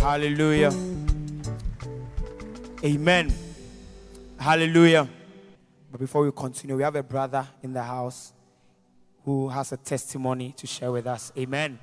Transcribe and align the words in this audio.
Hallelujah. 0.00 0.72
Amen. 2.82 3.30
Hallelujah. 4.38 5.06
But 5.92 6.00
before 6.00 6.24
we 6.24 6.32
continue, 6.32 6.74
we 6.74 6.82
have 6.82 6.96
a 6.96 7.02
brother 7.02 7.46
in 7.62 7.74
the 7.74 7.82
house 7.82 8.32
who 9.26 9.50
has 9.50 9.72
a 9.72 9.76
testimony 9.76 10.54
to 10.56 10.66
share 10.66 10.90
with 10.90 11.06
us. 11.06 11.30
Amen. 11.36 11.78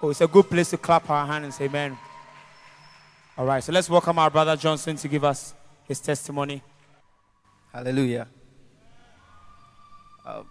Oh, 0.00 0.08
it's 0.08 0.22
a 0.22 0.26
good 0.26 0.48
place 0.48 0.70
to 0.70 0.78
clap 0.78 1.10
our 1.10 1.26
hands. 1.26 1.60
Amen. 1.60 1.98
All 3.36 3.44
right, 3.44 3.62
so 3.62 3.72
let's 3.72 3.90
welcome 3.90 4.18
our 4.18 4.30
brother 4.30 4.56
Johnson 4.56 4.96
to 4.96 5.06
give 5.06 5.22
us 5.22 5.52
his 5.84 6.00
testimony. 6.00 6.62
Hallelujah. 7.70 8.26
Um, 10.24 10.46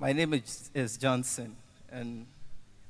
my 0.00 0.12
name 0.12 0.34
is, 0.34 0.68
is 0.74 0.96
Johnson, 0.96 1.56
and 1.88 2.26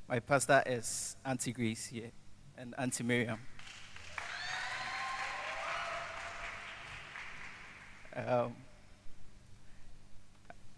my 0.08 0.18
pastor 0.18 0.62
is 0.64 1.14
Auntie 1.26 1.52
Grace 1.52 1.84
here 1.84 2.10
and 2.58 2.74
Auntie 2.78 3.04
Miriam. 3.04 3.38
Um, 8.14 8.54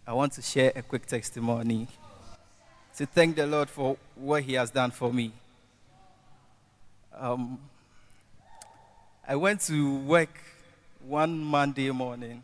I 0.06 0.12
want 0.12 0.32
to 0.34 0.42
share 0.42 0.72
a 0.76 0.82
quick 0.82 1.06
testimony 1.06 1.88
to 2.96 3.06
thank 3.06 3.36
the 3.36 3.46
Lord 3.46 3.68
for 3.68 3.96
what 4.14 4.42
He 4.42 4.54
has 4.54 4.70
done 4.70 4.90
for 4.90 5.12
me. 5.12 5.32
Um, 7.16 7.58
I 9.26 9.36
went 9.36 9.60
to 9.62 9.96
work 10.00 10.42
one 11.06 11.38
Monday 11.38 11.90
morning, 11.90 12.42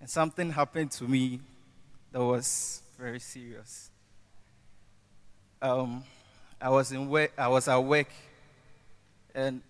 and 0.00 0.08
something 0.08 0.50
happened 0.50 0.90
to 0.92 1.04
me 1.04 1.40
that 2.12 2.22
was 2.22 2.82
very 2.98 3.20
serious. 3.20 3.90
Um, 5.62 6.04
I 6.60 6.70
was 6.70 6.90
in 6.92 7.08
work, 7.08 7.32
I 7.38 7.48
was 7.48 7.68
at 7.68 7.76
work, 7.76 8.08
and 9.34 9.62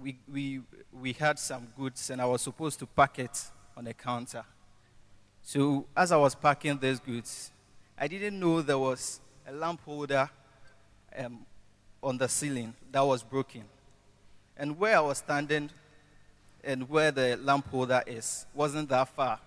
we, 0.00 0.18
we, 0.32 0.60
we 0.92 1.12
had 1.12 1.38
some 1.38 1.68
goods, 1.76 2.10
and 2.10 2.20
I 2.20 2.26
was 2.26 2.42
supposed 2.42 2.78
to 2.80 2.86
pack 2.86 3.18
it 3.18 3.42
on 3.76 3.86
a 3.86 3.94
counter. 3.94 4.44
So 5.42 5.86
as 5.96 6.12
I 6.12 6.16
was 6.16 6.34
packing 6.34 6.78
these 6.78 7.00
goods, 7.00 7.50
I 7.98 8.08
didn't 8.08 8.38
know 8.38 8.62
there 8.62 8.78
was 8.78 9.20
a 9.46 9.52
lamp 9.52 9.80
holder 9.84 10.30
um, 11.16 11.44
on 12.02 12.18
the 12.18 12.28
ceiling 12.28 12.74
that 12.92 13.00
was 13.00 13.22
broken. 13.22 13.64
And 14.56 14.78
where 14.78 14.96
I 14.96 15.00
was 15.00 15.18
standing 15.18 15.70
and 16.62 16.88
where 16.88 17.10
the 17.10 17.38
lamp 17.42 17.68
holder 17.68 18.02
is 18.06 18.46
wasn't 18.54 18.88
that 18.90 19.08
far. 19.08 19.38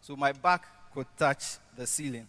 So 0.00 0.16
my 0.16 0.32
back 0.32 0.66
could 0.94 1.06
touch 1.16 1.56
the 1.76 1.86
ceiling. 1.86 2.28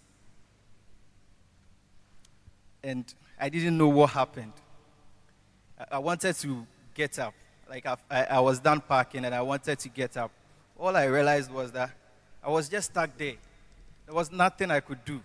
And 2.83 3.13
I 3.39 3.49
didn't 3.49 3.77
know 3.77 3.89
what 3.89 4.11
happened. 4.11 4.53
I, 5.89 5.99
wanted 5.99 6.35
to 6.35 6.65
get 6.93 7.17
up. 7.19 7.33
Like 7.69 7.85
I, 7.85 7.97
I, 8.09 8.23
I 8.23 8.39
was 8.39 8.59
done 8.59 8.81
parking 8.81 9.25
and 9.25 9.33
I 9.33 9.41
wanted 9.41 9.79
to 9.79 9.89
get 9.89 10.17
up. 10.17 10.31
All 10.77 10.95
I 10.95 11.05
realized 11.05 11.51
was 11.51 11.71
that 11.71 11.91
I 12.43 12.49
was 12.49 12.69
just 12.69 12.91
stuck 12.91 13.17
there. 13.17 13.35
There 14.05 14.15
was 14.15 14.31
nothing 14.31 14.71
I 14.71 14.79
could 14.79 15.03
do. 15.05 15.21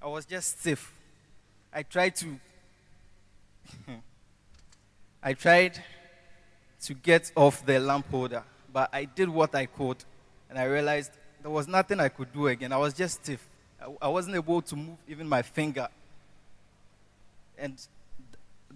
I 0.00 0.06
was 0.06 0.24
just 0.24 0.60
stiff. 0.60 0.92
I 1.72 1.82
tried 1.82 2.16
to 2.16 2.38
I 5.22 5.32
tried 5.34 5.80
to 6.82 6.94
get 6.94 7.30
off 7.36 7.64
the 7.64 7.78
lamp 7.78 8.10
holder, 8.10 8.42
but 8.72 8.90
I 8.92 9.04
did 9.04 9.28
what 9.28 9.54
I 9.54 9.66
could, 9.66 9.98
and 10.50 10.58
I 10.58 10.64
realized 10.64 11.12
there 11.40 11.50
was 11.50 11.68
nothing 11.68 12.00
I 12.00 12.08
could 12.08 12.32
do 12.32 12.48
again. 12.48 12.72
I 12.72 12.76
was 12.76 12.92
just 12.94 13.22
stiff. 13.22 13.48
I, 13.80 13.86
I 14.02 14.08
wasn't 14.08 14.36
able 14.36 14.62
to 14.62 14.76
move 14.76 14.96
even 15.08 15.28
my 15.28 15.42
finger. 15.42 15.88
And 17.56 17.74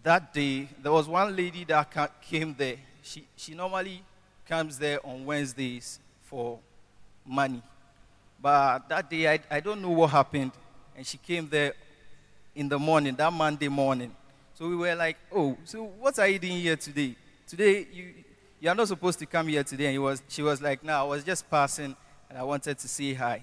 that 0.03 0.33
day, 0.33 0.69
there 0.83 0.93
was 0.93 1.09
one 1.09 1.35
lady 1.35 1.65
that 1.65 2.21
came 2.23 2.55
there. 2.57 2.77
She, 3.03 3.27
she 3.37 3.55
normally 3.55 4.03
comes 4.49 4.79
there 4.79 5.05
on 5.05 5.25
Wednesdays 5.25 5.99
for 6.23 6.59
money. 7.25 7.63
But 8.41 8.89
that 8.89 9.11
day, 9.11 9.33
I, 9.33 9.41
I 9.51 9.61
don't 9.61 9.81
know 9.81 9.91
what 9.91 10.11
happened. 10.11 10.53
And 10.97 11.07
she 11.07 11.19
came 11.19 11.49
there 11.49 11.75
in 12.55 12.69
the 12.69 12.79
morning, 12.79 13.15
that 13.17 13.33
Monday 13.33 13.69
morning. 13.69 14.15
So 14.55 14.69
we 14.69 14.77
were 14.77 14.95
like, 14.95 15.17
oh, 15.35 15.57
so 15.65 15.85
what 15.85 16.19
are 16.19 16.29
you 16.29 16.39
doing 16.39 16.59
here 16.59 16.77
today? 16.77 17.15
Today, 17.47 17.87
you, 17.93 18.15
you 18.61 18.71
are 18.71 18.75
not 18.75 18.89
supposed 18.89 19.19
to 19.19 19.27
come 19.27 19.49
here 19.49 19.63
today. 19.63 19.95
And 19.95 20.03
was, 20.03 20.23
she 20.29 20.43
was 20.43 20.63
like, 20.63 20.83
no, 20.83 20.93
I 20.93 21.03
was 21.03 21.25
just 21.25 21.49
passing 21.51 21.95
and 22.29 22.39
I 22.39 22.43
wanted 22.43 22.79
to 22.79 22.89
say 22.89 23.15
hi. 23.15 23.43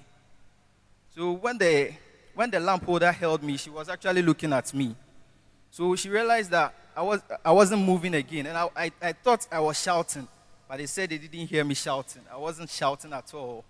So 1.16 1.34
when 1.34 1.58
the, 1.58 1.94
when 2.34 2.50
the 2.50 2.59
lamp 2.59 2.85
holder 2.85 3.12
held 3.12 3.44
me, 3.44 3.58
she 3.58 3.70
was 3.70 3.90
actually 3.90 4.24
looking 4.24 4.52
at 4.52 4.74
me. 4.74 4.96
So 5.73 5.95
she 5.95 6.07
realized 6.07 6.51
that 6.51 6.72
I, 6.95 7.01
was, 7.01 7.23
I 7.44 7.51
wasn't 7.51 7.81
moving 7.81 8.13
again. 8.13 8.45
And 8.45 8.56
I, 8.56 8.69
I, 8.75 8.91
I 9.01 9.11
thought 9.13 9.47
I 9.51 9.59
was 9.59 9.81
shouting, 9.81 10.28
but 10.69 10.78
they 10.78 10.85
said 10.85 11.09
they 11.09 11.17
didn't 11.17 11.47
hear 11.47 11.63
me 11.63 11.73
shouting. 11.73 12.22
I 12.31 12.38
wasn't 12.38 12.69
shouting 12.69 13.11
at 13.11 13.34
all. 13.34 13.66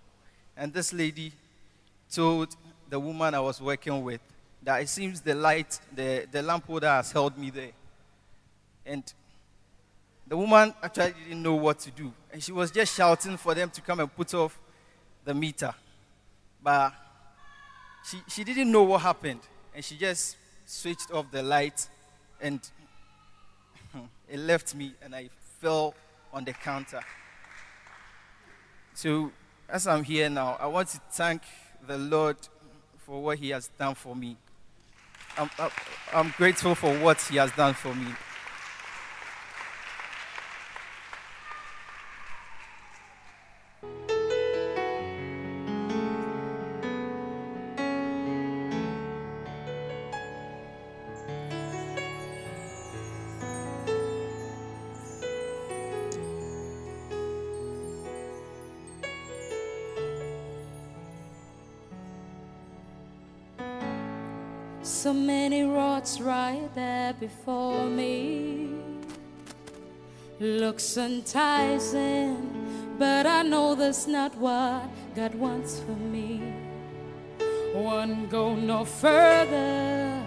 And 0.58 0.74
this 0.74 0.92
lady 0.92 1.32
told 2.12 2.58
the 2.90 3.00
woman 3.00 3.34
I 3.34 3.40
was 3.40 3.62
working 3.62 4.04
with 4.04 4.20
that 4.64 4.82
it 4.82 4.90
seems 4.90 5.22
the 5.22 5.34
light, 5.34 5.80
the, 5.96 6.28
the 6.30 6.42
lamp 6.42 6.66
holder 6.66 6.90
has 6.90 7.14
held 7.14 7.38
me 7.38 7.50
there. 7.52 7.72
And 8.86 9.02
the 10.28 10.36
woman 10.36 10.74
actually 10.84 11.14
didn't 11.24 11.42
know 11.42 11.56
what 11.56 11.80
to 11.80 11.92
do. 11.92 12.12
And 12.34 12.44
she 12.44 12.52
was 12.52 12.70
just 12.70 12.98
shouting 12.98 13.38
for 13.38 13.56
them 13.56 13.70
to 13.70 13.80
come 13.80 14.02
and 14.02 14.14
put 14.14 14.34
off 14.34 14.60
the 15.24 15.34
meter. 15.34 15.74
But 16.62 16.92
she, 18.12 18.18
she 18.28 18.44
didn't 18.44 18.70
know 18.70 18.84
what 18.84 19.00
happened. 19.04 19.40
And 19.74 19.86
she 19.86 19.96
just 19.96 20.36
switched 20.66 21.10
off 21.10 21.32
the 21.32 21.42
light 21.42 21.88
and 22.44 22.60
it 24.30 24.38
left 24.38 24.76
me 24.76 24.94
and 25.02 25.16
I 25.16 25.30
fell 25.60 25.96
on 26.32 26.44
the 26.44 26.54
counter. 26.54 27.00
So 28.94 29.32
as 29.68 29.88
I'm 29.88 30.04
here 30.04 30.30
now, 30.30 30.58
I 30.60 30.68
want 30.68 30.90
to 30.90 31.00
thank 31.12 31.42
the 31.88 31.98
Lord 31.98 32.38
for 33.06 33.22
what 33.24 33.40
He 33.40 33.50
has 33.50 33.70
done 33.80 33.96
for 33.96 34.16
me. 34.16 34.38
I'm, 35.38 35.50
I'm, 36.14 36.34
grateful 36.38 36.76
for 36.76 36.96
what 37.00 37.20
He 37.22 37.38
has 37.38 37.52
done 37.54 37.74
for 37.74 37.96
me. 37.96 38.08
Before 67.20 67.86
me. 67.86 68.70
Looks 70.40 70.98
enticing, 70.98 72.38
but 72.98 73.26
I 73.26 73.44
know 73.44 73.76
that's 73.76 74.08
not 74.08 74.36
what 74.38 74.84
God 75.16 75.36
wants 75.36 75.80
for 75.80 75.96
me. 75.96 76.42
Won't 77.74 78.30
go 78.30 78.56
no 78.56 78.86
further 78.86 80.22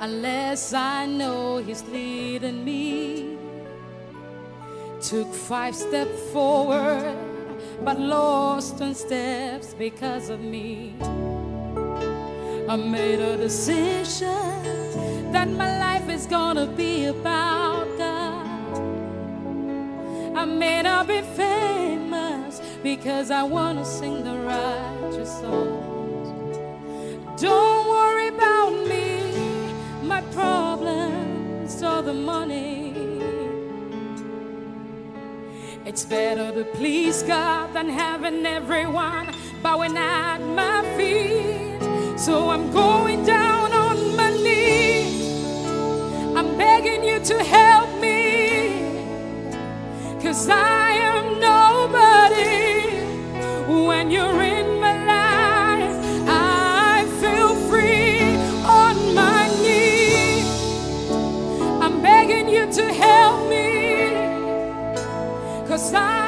unless 0.00 0.72
I 0.72 1.06
know 1.06 1.58
He's 1.58 1.82
leading 1.84 2.64
me. 2.64 3.36
Took 5.00 5.32
five 5.32 5.74
steps 5.74 6.20
forward, 6.32 7.16
but 7.82 7.98
lost 7.98 8.78
10 8.78 8.94
steps 8.94 9.74
because 9.74 10.28
of 10.28 10.40
me. 10.40 10.94
I 12.68 12.76
made 12.76 13.20
a 13.20 13.36
decision 13.36 14.49
that 15.32 15.48
my 15.48 15.78
life 15.78 16.08
is 16.08 16.26
gonna 16.26 16.66
be 16.66 17.06
about 17.06 17.86
God. 17.96 18.78
I 20.36 20.44
may 20.44 20.82
not 20.82 21.06
be 21.06 21.20
famous 21.20 22.60
because 22.82 23.30
I 23.30 23.42
wanna 23.42 23.84
sing 23.84 24.24
the 24.24 24.36
righteous 24.38 25.30
songs. 25.40 26.28
Don't 27.40 27.88
worry 27.88 28.28
about 28.28 28.70
me, 28.88 29.72
my 30.02 30.20
problems, 30.32 31.82
or 31.82 32.02
the 32.02 32.14
money. 32.14 32.92
It's 35.86 36.04
better 36.04 36.52
to 36.52 36.64
please 36.76 37.22
God 37.22 37.72
than 37.72 37.88
having 37.88 38.44
everyone 38.46 39.34
bowing 39.62 39.96
at 39.96 40.38
my 40.38 40.82
feet. 40.96 42.18
So 42.18 42.50
I'm 42.50 42.70
going 42.70 43.24
down. 43.24 43.39
to 47.24 47.44
help 47.44 48.00
me. 48.00 49.10
Cause 50.22 50.48
I 50.48 50.92
am 50.92 51.38
nobody 51.38 52.84
when 53.86 54.10
you're 54.10 54.42
in 54.42 54.80
my 54.80 54.96
life. 55.04 55.96
I 56.26 57.04
feel 57.20 57.54
free 57.68 58.36
on 58.64 59.14
my 59.14 59.48
knees. 59.62 60.48
I'm 61.82 62.00
begging 62.00 62.48
you 62.48 62.72
to 62.72 62.84
help 62.84 63.50
me. 63.50 64.14
Cause 65.68 65.92
I 65.92 66.19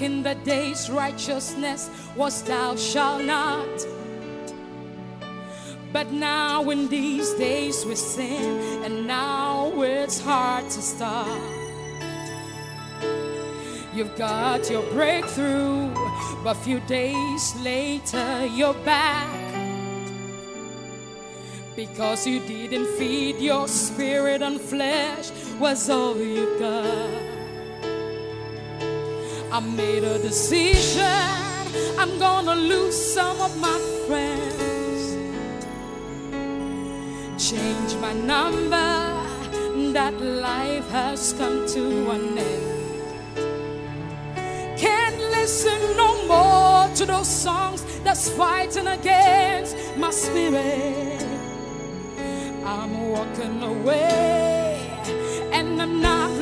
in 0.00 0.22
the 0.22 0.34
days 0.36 0.90
righteousness 0.90 1.90
was 2.14 2.42
thou 2.42 2.76
shalt 2.76 3.24
not. 3.24 3.86
But 5.92 6.12
now 6.12 6.68
in 6.70 6.88
these 6.88 7.32
days 7.34 7.84
we 7.84 7.94
sin 7.94 8.84
and 8.84 9.06
now 9.06 9.72
it's 9.82 10.20
hard 10.20 10.64
to 10.64 10.82
stop. 10.82 11.26
You've 13.94 14.14
got 14.16 14.70
your 14.70 14.82
breakthrough 14.92 15.92
but 16.44 16.54
few 16.54 16.80
days 16.80 17.54
later 17.62 18.46
you're 18.46 18.80
back. 18.84 19.28
Because 21.74 22.26
you 22.26 22.40
didn't 22.40 22.86
feed 22.98 23.40
your 23.40 23.68
spirit 23.68 24.42
on 24.42 24.58
flesh 24.58 25.30
was 25.58 25.88
all 25.88 26.16
you 26.16 26.58
got. 26.58 27.27
I 29.58 29.60
made 29.60 30.04
a 30.04 30.20
decision. 30.20 31.02
I'm 31.98 32.16
gonna 32.20 32.54
lose 32.54 32.94
some 32.94 33.40
of 33.40 33.58
my 33.58 33.76
friends. 34.06 35.16
Change 37.36 37.96
my 37.96 38.12
number. 38.12 39.16
That 39.92 40.14
life 40.20 40.88
has 40.90 41.32
come 41.32 41.66
to 41.74 42.10
an 42.12 42.38
end. 42.38 42.66
Can't 44.78 45.18
listen 45.36 45.80
no 45.96 46.10
more 46.28 46.94
to 46.94 47.04
those 47.04 47.26
songs 47.26 47.84
that's 48.04 48.30
fighting 48.30 48.86
against 48.86 49.76
my 49.96 50.12
spirit. 50.12 51.26
I'm 52.64 53.10
walking 53.10 53.60
away, 53.60 54.88
and 55.50 55.82
I'm 55.82 56.00
not 56.00 56.37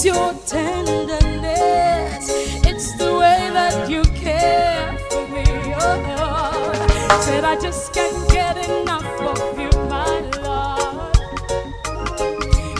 It's 0.00 0.04
your 0.04 0.32
tenderness. 0.46 2.30
It's 2.64 2.96
the 2.98 3.18
way 3.18 3.50
that 3.52 3.90
you 3.90 4.02
care 4.14 4.96
for 5.10 5.26
me. 5.26 5.42
Oh, 5.74 7.20
said 7.22 7.42
I 7.42 7.56
just 7.60 7.92
can't 7.92 8.30
get 8.30 8.56
enough 8.58 9.20
of 9.20 9.58
you, 9.58 9.68
my 9.90 10.20
love. 10.38 11.12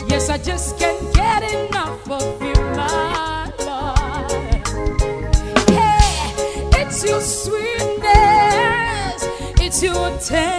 Yes, 0.07 0.29
I 0.29 0.37
just 0.37 0.79
can't 0.79 1.13
get 1.13 1.43
enough 1.43 2.09
of 2.09 2.41
you, 2.41 2.55
my 2.77 3.51
love. 3.67 4.31
Yeah, 5.67 6.79
it's 6.79 7.03
your 7.03 7.19
sweetness. 7.19 9.25
It's 9.59 9.83
your 9.83 10.09
tenderness. 10.19 10.58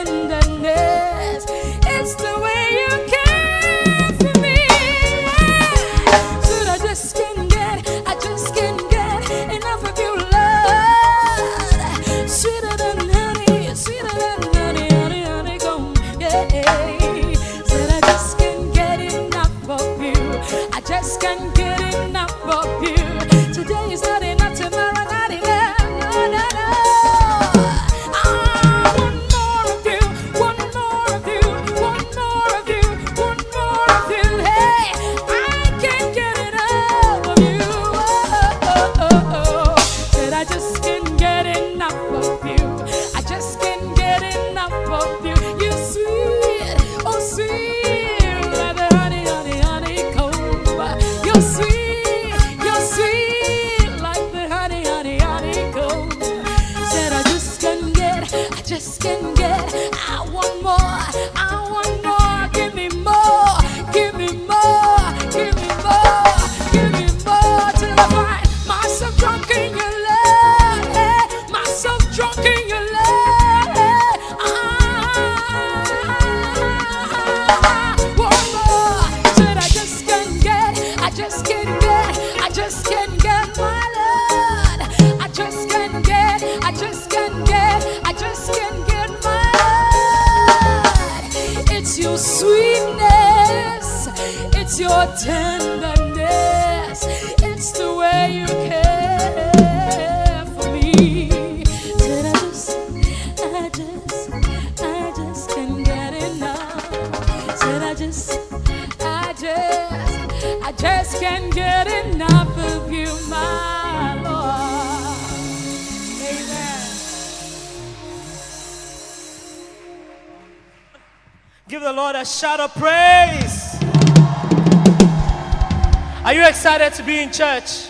in 127.20 127.30
church? 127.30 127.88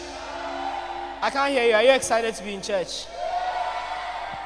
I 1.23 1.31
can't 1.31 1.53
hear 1.53 1.65
you. 1.69 1.75
Are 1.75 1.83
you 1.85 1.93
excited 1.93 2.35
to 2.35 2.43
be 2.43 2.55
in 2.55 2.63
church? 2.63 3.07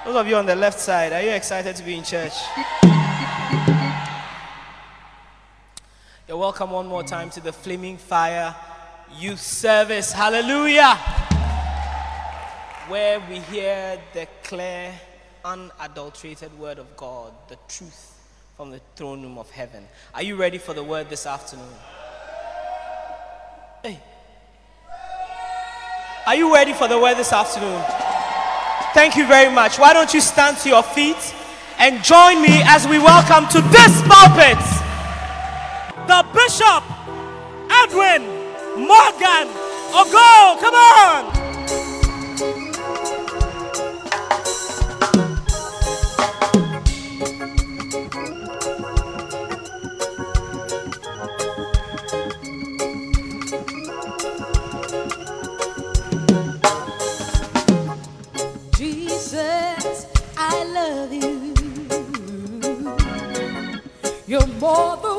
Those 0.05 0.17
of 0.17 0.29
you 0.29 0.37
on 0.37 0.45
the 0.45 0.55
left 0.55 0.79
side, 0.79 1.13
are 1.15 1.23
you 1.23 1.31
excited 1.31 1.75
to 1.77 1.83
be 1.83 1.97
in 1.97 2.05
church? 2.05 2.35
You're 6.29 6.37
welcome 6.37 6.71
one 6.71 6.87
more 6.87 7.03
time 7.03 7.31
to 7.31 7.41
the 7.41 7.53
Flaming 7.53 7.97
Fire 7.97 8.55
Youth 9.19 9.41
Service. 9.41 10.13
Hallelujah! 10.13 10.97
Where 12.89 13.21
we 13.21 13.39
hear 13.39 13.99
the 14.13 14.29
clear, 14.43 14.93
unadulterated 15.45 16.59
word 16.59 16.79
of 16.79 16.95
God, 16.95 17.33
the 17.49 17.57
truth 17.69 18.21
from 18.59 18.71
the 18.71 18.81
throne 18.97 19.23
room 19.23 19.39
of 19.39 19.51
heaven. 19.51 19.87
Are 20.15 20.23
you 20.23 20.37
ready 20.37 20.59
for 20.59 20.75
the 20.75 20.85
word 20.85 21.09
this 21.09 21.27
afternoon? 21.27 21.73
Hey. 23.83 23.99
Are 26.27 26.35
you 26.35 26.55
ready 26.55 26.73
for 26.73 26.89
the 26.89 26.99
word 26.99 27.17
this 27.17 27.35
afternoon? 27.35 27.83
Thank 28.95 29.15
you 29.15 29.27
very 29.27 29.53
much. 29.55 29.79
Why 29.79 29.93
don't 29.93 30.15
you 30.15 30.23
stand 30.23 30.57
to 30.59 30.71
your 30.71 30.83
feet 30.83 31.35
and 31.79 32.03
join 32.03 32.41
me 32.41 32.63
as 32.65 32.89
we 32.89 32.99
welcome 32.99 33.47
to 33.49 33.61
this 33.61 34.01
pulpit 34.09 34.57
the 36.09 36.25
Bishop 36.33 36.83
Edwin 37.71 38.25
Morgan 38.87 39.49
Ogo. 39.93 40.61
Come 40.61 40.75
on. 40.75 41.44
You're 64.35 64.49
more 64.59 64.97
the 64.97 65.14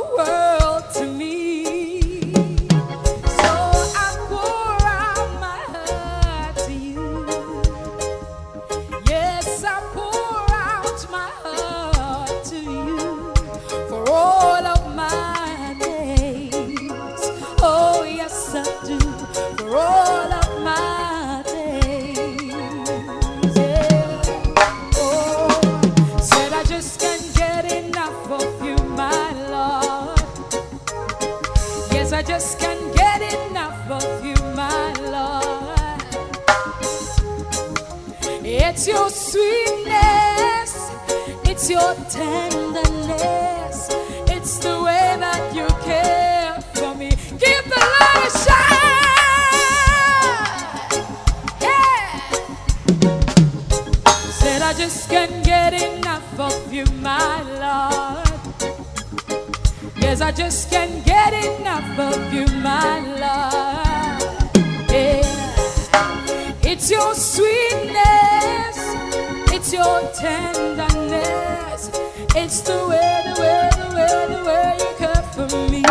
I 60.25 60.31
just 60.31 60.72
can't 60.72 61.05
get 61.05 61.33
enough 61.33 62.00
of 62.00 62.33
you, 62.33 62.48
my 62.64 63.00
Lord. 63.22 64.59
Yeah. 64.90 65.22
It's 66.64 66.90
your 66.90 67.14
sweetness, 67.14 68.77
it's 69.53 69.72
your 69.72 70.01
tenderness, 70.16 71.92
it's 72.35 72.61
the 72.61 72.88
way, 72.90 73.22
the 73.27 73.40
way, 73.40 73.70
the 73.77 73.88
way, 73.96 74.25
the 74.33 74.42
way 74.50 74.77
you 74.79 74.92
care 74.98 75.24
for 75.35 75.48
me. 75.70 75.83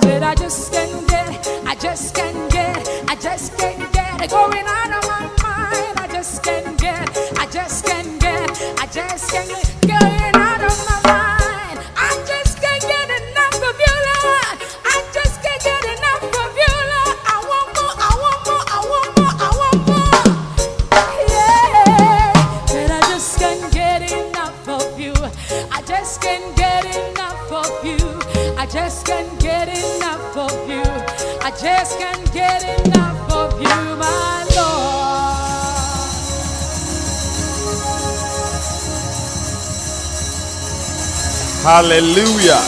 Said 0.00 0.22
I 0.22 0.34
just 0.34 0.72
can't 0.72 1.06
get, 1.06 1.46
I 1.66 1.74
just 1.74 2.14
can't 2.14 2.50
get, 2.50 2.88
I 3.06 3.16
just 3.16 3.58
can't 3.58 3.92
get 3.92 4.22
it 4.22 4.30
going 4.30 4.65
Hallelujah. 41.76 42.64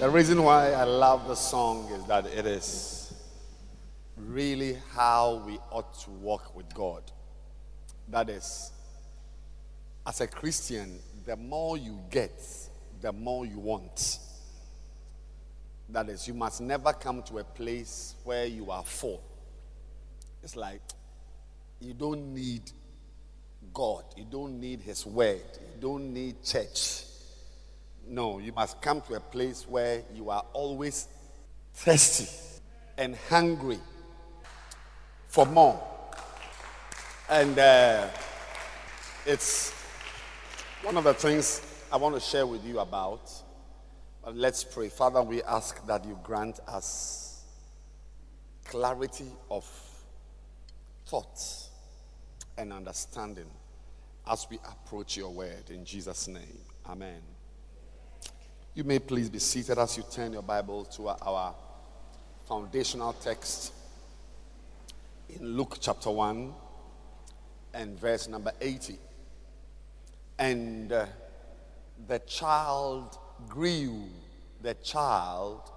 The 0.00 0.10
reason 0.10 0.42
why 0.42 0.72
I 0.72 0.82
love 0.82 1.28
the 1.28 1.36
song 1.36 1.88
is 1.92 2.04
that 2.06 2.26
it 2.26 2.44
is 2.44 3.14
really 4.16 4.76
how 4.94 5.44
we 5.46 5.60
ought 5.70 5.96
to 6.00 6.10
walk 6.10 6.56
with 6.56 6.74
God. 6.74 7.04
That 8.08 8.30
is, 8.30 8.72
as 10.04 10.20
a 10.22 10.26
Christian, 10.26 10.98
the 11.24 11.36
more 11.36 11.76
you 11.78 12.00
get, 12.10 12.42
the 13.00 13.12
more 13.12 13.46
you 13.46 13.60
want. 13.60 14.18
That 15.88 16.08
is, 16.08 16.26
you 16.26 16.34
must 16.34 16.60
never 16.60 16.92
come 16.94 17.22
to 17.28 17.38
a 17.38 17.44
place 17.44 18.16
where 18.24 18.46
you 18.46 18.72
are 18.72 18.82
full. 18.82 19.22
It's 20.42 20.56
like 20.56 20.82
you 21.78 21.94
don't 21.94 22.34
need 22.34 22.72
God. 23.74 24.04
You 24.16 24.24
don't 24.30 24.60
need 24.60 24.80
His 24.80 25.04
word. 25.04 25.42
You 25.74 25.80
don't 25.80 26.14
need 26.14 26.42
church. 26.44 27.02
No, 28.06 28.38
you 28.38 28.52
must 28.52 28.80
come 28.80 29.00
to 29.02 29.14
a 29.14 29.20
place 29.20 29.66
where 29.68 30.02
you 30.14 30.30
are 30.30 30.44
always 30.52 31.08
thirsty 31.74 32.30
and 32.96 33.16
hungry 33.28 33.80
for 35.26 35.44
more. 35.44 35.82
And 37.28 37.58
uh, 37.58 38.08
it's 39.26 39.72
one 40.82 40.96
of 40.96 41.04
the 41.04 41.14
things 41.14 41.60
I 41.90 41.96
want 41.96 42.14
to 42.14 42.20
share 42.20 42.46
with 42.46 42.64
you 42.64 42.78
about. 42.78 43.32
But 44.24 44.36
let's 44.36 44.62
pray. 44.62 44.88
Father, 44.88 45.22
we 45.22 45.42
ask 45.42 45.84
that 45.86 46.04
you 46.04 46.18
grant 46.22 46.60
us 46.68 47.42
clarity 48.64 49.26
of 49.50 49.68
thought 51.06 51.40
and 52.56 52.72
understanding 52.72 53.46
as 54.26 54.46
we 54.50 54.58
approach 54.58 55.16
your 55.16 55.30
word 55.30 55.70
in 55.70 55.84
Jesus' 55.84 56.28
name. 56.28 56.60
Amen. 56.86 57.20
You 58.74 58.84
may 58.84 58.98
please 58.98 59.28
be 59.28 59.38
seated 59.38 59.78
as 59.78 59.96
you 59.96 60.04
turn 60.10 60.32
your 60.32 60.42
Bible 60.42 60.84
to 60.86 61.08
our 61.08 61.54
foundational 62.48 63.12
text 63.12 63.72
in 65.28 65.56
Luke 65.56 65.78
chapter 65.80 66.10
1 66.10 66.52
and 67.74 67.98
verse 67.98 68.28
number 68.28 68.52
80. 68.60 68.98
And 70.38 70.92
uh, 70.92 71.06
the 72.08 72.18
child 72.20 73.18
grew, 73.48 74.08
the 74.62 74.74
child 74.74 75.70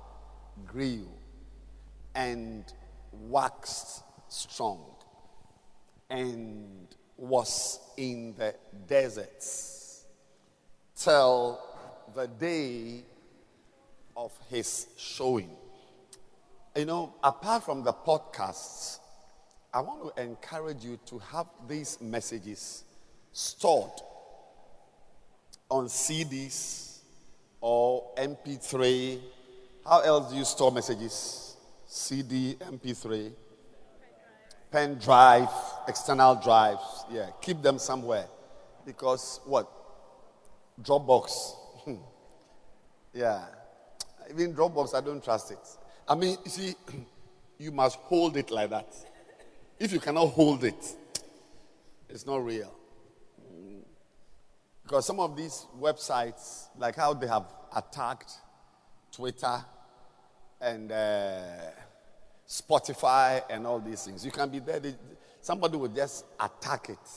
grew 0.65 1.07
and 2.15 2.65
waxed 3.11 4.03
strong 4.29 4.83
and 6.09 6.86
was 7.17 7.79
in 7.97 8.33
the 8.37 8.53
deserts 8.87 10.05
till 10.95 11.59
the 12.13 12.27
day 12.27 13.03
of 14.15 14.31
his 14.49 14.87
showing. 14.97 15.49
You 16.75 16.85
know, 16.85 17.13
apart 17.23 17.63
from 17.63 17.83
the 17.83 17.93
podcasts, 17.93 18.99
I 19.73 19.81
want 19.81 20.15
to 20.15 20.21
encourage 20.21 20.83
you 20.83 20.99
to 21.07 21.19
have 21.19 21.47
these 21.67 21.99
messages 21.99 22.83
stored 23.33 23.91
on 25.69 25.85
CDs 25.87 26.99
or 27.59 28.11
MP3. 28.15 29.19
How 29.85 30.01
else 30.01 30.31
do 30.31 30.37
you 30.37 30.45
store 30.45 30.71
messages? 30.71 31.55
CD, 31.87 32.55
MP3 32.59 33.31
pen 34.71 34.95
drive, 34.95 35.49
external 35.87 36.35
drives. 36.35 37.05
Yeah, 37.11 37.29
keep 37.41 37.61
them 37.61 37.79
somewhere. 37.79 38.25
Because 38.85 39.39
what? 39.45 39.69
Dropbox. 40.81 41.55
yeah. 43.13 43.45
Even 44.29 44.53
Dropbox, 44.53 44.93
I 44.93 45.01
don't 45.01 45.23
trust 45.23 45.51
it. 45.51 45.59
I 46.07 46.15
mean, 46.15 46.37
you 46.43 46.49
see, 46.51 46.75
you 47.57 47.71
must 47.71 47.97
hold 47.97 48.37
it 48.37 48.51
like 48.51 48.69
that. 48.69 48.93
If 49.79 49.91
you 49.91 49.99
cannot 49.99 50.27
hold 50.27 50.63
it, 50.63 50.95
It's 52.09 52.25
not 52.25 52.43
real. 52.43 52.73
Because 54.83 55.05
some 55.05 55.19
of 55.19 55.35
these 55.35 55.65
websites, 55.79 56.67
like 56.77 56.95
how 56.95 57.13
they 57.13 57.27
have 57.27 57.45
attacked 57.75 58.31
Twitter 59.11 59.63
and 60.61 60.91
uh, 60.91 61.41
Spotify 62.47 63.43
and 63.49 63.67
all 63.67 63.79
these 63.79 64.05
things, 64.05 64.25
you 64.25 64.31
can 64.31 64.49
be 64.49 64.59
there. 64.59 64.79
They, 64.79 64.95
somebody 65.41 65.77
will 65.77 65.89
just 65.89 66.25
attack 66.39 66.89
it, 66.89 67.09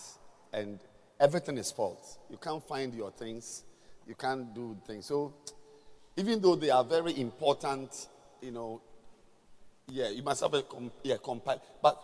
and 0.52 0.80
everything 1.18 1.58
is 1.58 1.70
false. 1.70 2.18
You 2.28 2.36
can't 2.36 2.66
find 2.66 2.92
your 2.94 3.10
things. 3.12 3.64
You 4.06 4.14
can't 4.14 4.52
do 4.54 4.76
things. 4.86 5.06
So, 5.06 5.34
even 6.16 6.40
though 6.40 6.56
they 6.56 6.70
are 6.70 6.82
very 6.82 7.18
important, 7.20 8.08
you 8.42 8.50
know, 8.50 8.80
yeah, 9.88 10.08
you 10.08 10.22
must 10.22 10.42
have 10.42 10.54
a 10.54 10.62
com- 10.62 10.90
yeah, 11.02 11.16
compile. 11.22 11.62
But 11.80 12.00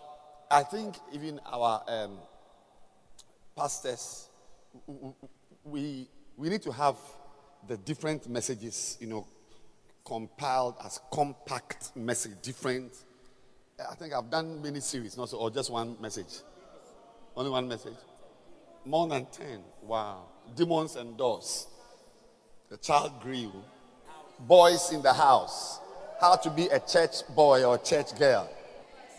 I 0.50 0.62
think 0.62 0.96
even 1.12 1.40
our 1.46 1.82
um, 1.88 2.18
pastors, 3.56 4.28
we, 5.64 6.08
we 6.36 6.48
need 6.48 6.62
to 6.62 6.72
have 6.72 6.96
the 7.66 7.76
different 7.76 8.28
messages, 8.28 8.96
you 9.00 9.08
know, 9.08 9.26
compiled 10.04 10.76
as 10.84 11.00
compact 11.12 11.96
message, 11.96 12.40
different. 12.42 12.92
I 13.78 13.94
think 13.94 14.14
I've 14.14 14.30
done 14.30 14.62
many 14.62 14.80
series, 14.80 15.18
not 15.18 15.28
so, 15.28 15.36
or 15.36 15.50
just 15.50 15.70
one 15.70 15.96
message. 16.00 16.40
Only 17.36 17.50
one 17.50 17.68
message. 17.68 17.96
More 18.86 19.06
than 19.06 19.26
10. 19.26 19.60
Wow. 19.82 20.22
Demons 20.54 20.96
and 20.96 21.14
doors. 21.18 21.66
The 22.70 22.78
child 22.78 23.20
grew. 23.20 23.52
Boys 24.40 24.92
in 24.92 25.02
the 25.02 25.12
house. 25.12 25.80
How 26.18 26.36
to 26.36 26.48
be 26.48 26.68
a 26.68 26.80
church 26.80 27.16
boy 27.34 27.64
or 27.64 27.76
church 27.76 28.18
girl. 28.18 28.48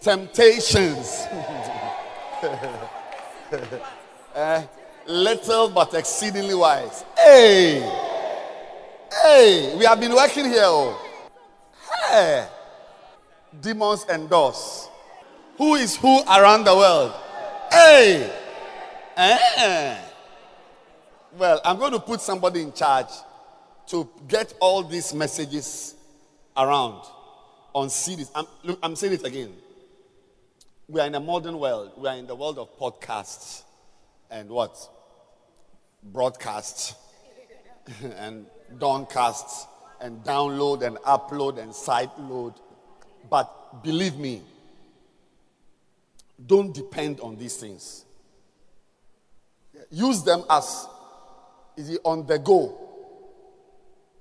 Temptations. 0.02 1.28
uh, 4.34 4.64
little 5.08 5.70
but 5.70 5.94
exceedingly 5.94 6.56
wise. 6.56 7.06
Hey! 7.16 7.80
Hey! 9.22 9.76
We 9.78 9.86
have 9.86 10.00
been 10.00 10.16
working 10.16 10.46
here. 10.46 10.64
Oh. 10.64 11.00
Hey! 12.10 12.48
Demons 13.62 14.06
and 14.10 14.30
doors. 14.30 14.90
Who 15.58 15.76
is 15.76 15.96
who 15.96 16.22
around 16.24 16.66
the 16.66 16.76
world? 16.76 17.14
Hey! 17.72 18.32
Eh. 19.16 19.98
Well, 21.38 21.60
I'm 21.66 21.78
going 21.78 21.92
to 21.92 22.00
put 22.00 22.22
somebody 22.22 22.62
in 22.62 22.72
charge 22.72 23.08
to 23.88 24.10
get 24.28 24.54
all 24.60 24.84
these 24.84 25.14
messages 25.14 25.96
around 26.56 27.02
on 27.74 27.88
CDs. 27.88 28.30
I'm, 28.36 28.46
look, 28.64 28.80
I'm 28.84 28.96
saying 28.96 29.14
it 29.14 29.26
again. 29.26 29.54
We 30.88 31.02
are 31.02 31.08
in 31.08 31.16
a 31.16 31.20
modern 31.20 31.60
world. 31.60 31.92
We 31.98 32.08
are 32.08 32.16
in 32.16 32.28
the 32.28 32.36
world 32.36 32.58
of 32.60 32.78
podcasts 32.78 33.64
and 34.30 34.50
what? 34.50 34.78
Broadcasts 36.04 36.96
and 38.18 38.46
downcasts 38.78 39.66
and 40.00 40.24
download 40.24 40.84
and 40.84 40.98
upload 40.98 41.58
and 41.58 41.74
side 41.74 42.12
load. 42.18 42.54
But 43.30 43.84
believe 43.84 44.18
me, 44.18 44.42
don't 46.46 46.74
depend 46.74 47.20
on 47.20 47.36
these 47.36 47.58
things. 47.58 48.06
Use 49.90 50.24
them 50.24 50.44
as 50.50 50.88
on 52.04 52.26
the 52.26 52.40
go 52.40 52.88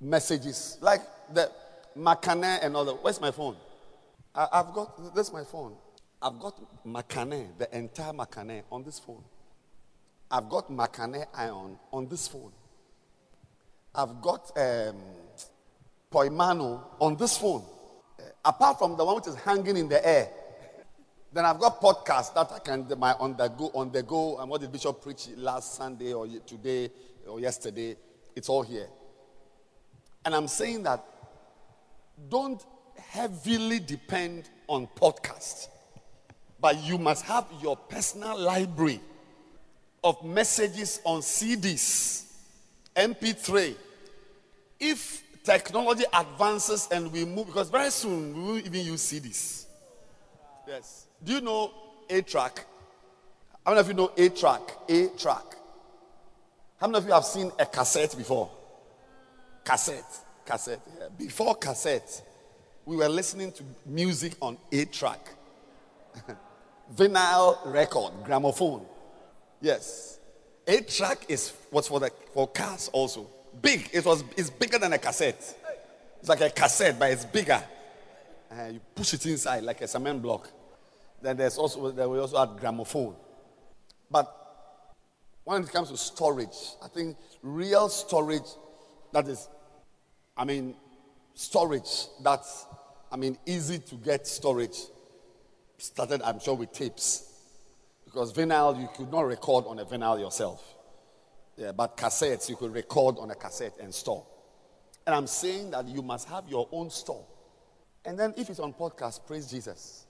messages 0.01 0.79
like 0.81 1.01
the 1.33 1.51
Makane 1.97 2.59
and 2.62 2.75
that. 2.75 2.99
Where's 3.03 3.21
my 3.21 3.31
phone? 3.31 3.57
I, 4.35 4.49
have 4.53 4.73
got 4.75 5.14
this 5.14 5.33
my 5.33 5.45
phone. 5.45 5.75
I've 6.21 6.38
got 6.38 6.61
Makane, 6.87 7.57
the 7.59 7.77
entire 7.77 8.12
Makane 8.12 8.62
on 8.71 8.85
this 8.85 8.99
phone. 8.99 9.23
I've 10.31 10.49
got 10.49 10.71
Makane 10.71 11.25
ion 11.35 11.79
on 11.92 12.09
this 12.09 12.29
phone. 12.29 12.53
I've 13.95 14.21
got 14.21 14.51
um, 14.59 14.97
Poimano 16.12 16.83
on 17.01 17.16
this 17.16 17.38
phone. 17.38 17.64
Apart 18.47 18.79
from 18.79 18.97
the 18.97 19.05
one 19.05 19.17
which 19.17 19.27
is 19.27 19.35
hanging 19.35 19.77
in 19.77 19.89
the 19.89 20.07
air. 20.07 20.29
Then 21.33 21.45
I've 21.45 21.59
got 21.59 21.81
podcasts 21.83 22.33
that 22.35 22.53
I 22.53 22.61
can 22.61 22.87
my 22.97 23.13
on 23.15 23.37
the 23.37 23.49
go 23.49 23.73
on 23.75 23.91
the 23.91 24.05
go. 24.05 24.39
And 24.39 24.49
what 24.49 24.61
did 24.61 24.71
Bishop 24.71 25.03
preach 25.03 25.29
last 25.37 25.75
Sunday 25.75 26.13
or 26.13 26.29
today 26.47 26.91
or 27.27 27.41
yesterday? 27.41 27.97
It's 28.37 28.49
all 28.49 28.63
here. 28.63 28.87
And 30.25 30.33
I'm 30.35 30.47
saying 30.47 30.85
that 30.85 31.05
don't 32.29 32.65
heavily 32.97 33.81
depend 33.81 34.49
on 34.69 34.87
podcasts, 34.97 35.67
but 36.61 36.83
you 36.85 36.99
must 36.99 37.25
have 37.25 37.47
your 37.61 37.77
personal 37.77 38.39
library 38.39 39.01
of 40.05 40.25
messages 40.25 41.01
on 41.05 41.21
CDs, 41.21 42.31
MP3. 42.95 43.75
If 44.79 45.23
technology 45.47 46.05
advances 46.13 46.89
and 46.91 47.11
we 47.13 47.25
move, 47.25 47.47
because 47.47 47.71
very 47.71 47.91
soon 47.91 48.35
we 48.35 48.43
will 48.43 48.59
even 48.59 48.81
use 48.81 49.01
CDs. 49.13 49.67
Yes. 50.67 51.07
Do 51.23 51.35
you 51.35 51.41
know 51.41 51.73
eight-track? 52.11 52.67
How 53.65 53.71
many 53.71 53.81
of 53.81 53.89
you 53.89 53.95
know 53.95 54.11
eight-track? 54.17 54.61
A 54.89 55.07
track. 55.17 55.45
How 56.81 56.89
many 56.89 56.99
of 56.99 57.07
you 57.07 57.13
have 57.13 57.25
seen 57.25 57.53
a 57.59 57.65
cassette 57.65 58.17
before? 58.17 58.51
Cassette. 59.65 60.19
Cassette. 60.45 60.81
Yeah. 60.99 61.09
Before 61.17 61.55
cassette, 61.55 62.23
we 62.85 62.97
were 62.97 63.09
listening 63.09 63.53
to 63.53 63.63
music 63.87 64.35
on 64.43 64.59
eight-track. 64.73 65.21
Vinyl 66.97 67.59
record, 67.73 68.13
gramophone. 68.25 68.85
Yes. 69.61 70.19
eight-track 70.67 71.27
is 71.29 71.53
what's 71.71 71.87
for 71.87 72.01
the 72.01 72.11
for 72.35 72.49
cars 72.49 72.91
also. 72.93 73.29
Big. 73.62 73.90
It 73.92 74.05
was 74.05 74.25
it's 74.37 74.51
bigger 74.51 74.79
than 74.79 74.92
a 74.92 74.99
cassette. 74.99 75.55
It's 76.21 76.29
like 76.29 76.40
a 76.40 76.51
cassette, 76.51 76.99
but 76.99 77.11
it's 77.11 77.25
bigger. 77.25 77.62
Uh, 78.51 78.69
you 78.73 78.81
push 78.95 79.14
it 79.14 79.27
inside 79.27 79.62
like 79.62 79.81
a 79.81 79.88
cement 79.88 80.23
block. 80.23 80.51
Then 81.23 81.37
there's 81.37 81.59
also 81.59 81.90
there 81.90 82.09
we 82.09 82.19
also 82.19 82.38
had 82.38 82.59
gramophone. 82.59 83.16
But 84.11 84.33
when 85.45 85.62
it 85.62 85.73
comes 85.73 85.90
to 85.90 85.97
storage, 85.97 86.75
I 86.83 86.88
think 86.88 87.16
real 87.42 87.88
storage 87.88 88.49
that 89.12 89.29
is, 89.29 89.49
I 90.37 90.45
mean, 90.45 90.75
storage 91.35 92.07
that's, 92.23 92.66
I 93.11 93.16
mean, 93.16 93.38
easy 93.47 93.79
to 93.79 93.95
get 93.95 94.27
storage 94.27 94.77
started, 95.79 96.23
I'm 96.23 96.40
sure, 96.40 96.55
with 96.55 96.73
tapes. 96.73 97.33
Because 98.05 98.33
vinyl, 98.33 98.81
you 98.81 98.88
could 98.97 99.11
not 99.12 99.23
record 99.23 99.66
on 99.66 99.79
a 99.79 99.85
vinyl 99.85 100.19
yourself. 100.19 100.62
Yeah, 101.57 101.73
but 101.73 101.97
cassettes, 101.97 102.49
you 102.49 102.57
could 102.57 102.73
record 102.73 103.16
on 103.19 103.31
a 103.31 103.35
cassette 103.35 103.75
and 103.81 103.95
store. 103.95 104.27
And 105.07 105.14
I'm 105.14 105.27
saying 105.27 105.71
that 105.71 105.87
you 105.88 106.03
must 106.03 106.29
have 106.29 106.49
your 106.49 106.69
own 106.71 106.90
store. 106.90 107.25
And 108.05 108.19
then 108.19 108.35
if 108.37 108.51
it's 108.51 108.61
on 108.61 108.73
podcast, 108.75 109.27
praise 109.27 109.51
Jesus. 109.51 110.07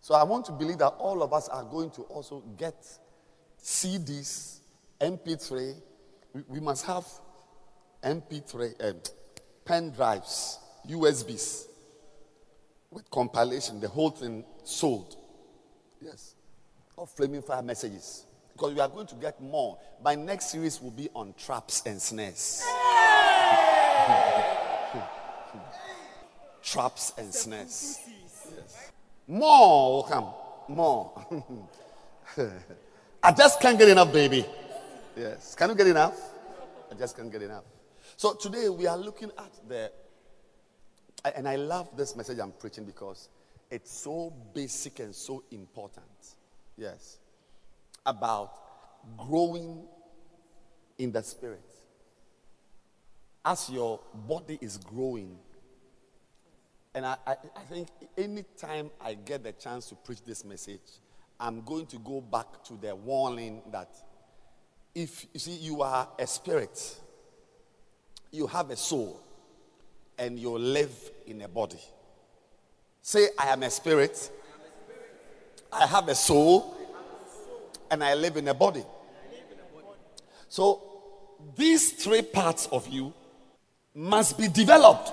So 0.00 0.14
I 0.14 0.22
want 0.24 0.44
to 0.46 0.52
believe 0.52 0.78
that 0.78 0.88
all 0.98 1.22
of 1.22 1.32
us 1.32 1.48
are 1.48 1.64
going 1.64 1.90
to 1.92 2.02
also 2.02 2.40
get 2.56 2.86
CDs, 3.62 4.60
MP3. 5.00 5.74
We, 6.32 6.42
we 6.48 6.60
must 6.60 6.84
have 6.86 7.06
MP3, 8.02 8.90
um, 8.90 9.00
pen 9.64 9.90
drives, 9.90 10.58
USBs 10.88 11.66
with 12.90 13.08
compilation, 13.10 13.80
the 13.80 13.88
whole 13.88 14.10
thing 14.10 14.44
sold. 14.64 15.16
Yes. 16.00 16.34
Or 16.96 17.06
flaming 17.06 17.42
fire 17.42 17.62
messages. 17.62 18.26
Because 18.60 18.74
we 18.74 18.80
are 18.82 18.88
going 18.88 19.06
to 19.06 19.14
get 19.14 19.40
more. 19.40 19.78
My 20.04 20.14
next 20.14 20.50
series 20.50 20.82
will 20.82 20.90
be 20.90 21.08
on 21.14 21.32
traps 21.38 21.82
and 21.86 21.98
snares. 22.00 22.62
traps 26.62 27.14
and 27.16 27.32
snares. 27.32 28.00
More 29.26 29.94
will 29.94 30.02
come. 30.02 30.26
More. 30.68 31.26
I 33.22 33.32
just 33.32 33.62
can't 33.62 33.78
get 33.78 33.88
enough, 33.88 34.12
baby. 34.12 34.44
Yes. 35.16 35.54
Can 35.54 35.70
you 35.70 35.74
get 35.74 35.86
enough? 35.86 36.20
I 36.92 36.94
just 36.96 37.16
can't 37.16 37.32
get 37.32 37.40
enough. 37.40 37.64
So 38.18 38.34
today 38.34 38.68
we 38.68 38.86
are 38.86 38.98
looking 38.98 39.30
at 39.38 39.52
the, 39.66 39.90
and 41.34 41.48
I 41.48 41.56
love 41.56 41.96
this 41.96 42.14
message 42.14 42.38
I'm 42.38 42.52
preaching 42.52 42.84
because 42.84 43.30
it's 43.70 43.90
so 43.90 44.34
basic 44.52 44.98
and 44.98 45.14
so 45.14 45.44
important. 45.50 46.04
Yes. 46.76 47.19
About 48.06 48.52
growing 49.16 49.82
in 50.98 51.12
the 51.12 51.22
spirit. 51.22 51.64
As 53.44 53.70
your 53.70 54.00
body 54.28 54.58
is 54.60 54.76
growing, 54.76 55.38
and 56.94 57.06
I, 57.06 57.16
I, 57.26 57.36
I 57.56 57.62
think 57.68 57.88
anytime 58.18 58.90
I 59.00 59.14
get 59.14 59.44
the 59.44 59.52
chance 59.52 59.86
to 59.86 59.94
preach 59.94 60.22
this 60.24 60.44
message, 60.44 60.80
I'm 61.38 61.62
going 61.62 61.86
to 61.86 61.98
go 61.98 62.20
back 62.20 62.62
to 62.64 62.74
the 62.74 62.94
warning 62.94 63.62
that 63.72 63.88
if 64.94 65.26
you 65.32 65.40
see 65.40 65.52
you 65.52 65.82
are 65.82 66.08
a 66.18 66.26
spirit, 66.26 66.98
you 68.30 68.46
have 68.46 68.70
a 68.70 68.76
soul, 68.76 69.20
and 70.18 70.38
you 70.38 70.58
live 70.58 70.92
in 71.26 71.40
a 71.42 71.48
body. 71.48 71.80
Say, 73.00 73.28
I 73.38 73.48
am 73.48 73.62
a 73.62 73.70
spirit, 73.70 74.30
I 75.72 75.86
have 75.86 76.08
a 76.08 76.14
soul, 76.14 76.76
and 77.90 78.02
I 78.04 78.14
live 78.14 78.36
in 78.36 78.48
a 78.48 78.54
body. 78.54 78.84
So 80.48 80.82
these 81.56 81.92
three 81.92 82.22
parts 82.22 82.66
of 82.72 82.88
you 82.88 83.12
must 83.94 84.38
be 84.38 84.48
developed. 84.48 85.12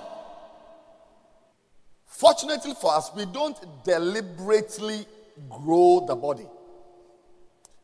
Fortunately 2.05 2.73
for 2.79 2.95
us, 2.95 3.11
we 3.15 3.25
don't 3.25 3.57
deliberately 3.83 5.05
grow 5.49 6.05
the 6.07 6.15
body. 6.15 6.47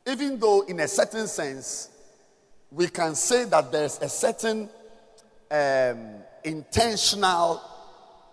Even 0.08 0.40
though, 0.40 0.62
in 0.62 0.80
a 0.80 0.88
certain 0.88 1.28
sense, 1.28 1.90
we 2.72 2.88
can 2.88 3.16
say 3.16 3.46
that 3.46 3.72
there's 3.72 4.00
a 4.02 4.10
certain 4.10 4.70
um, 5.52 6.16
intentional 6.44 7.62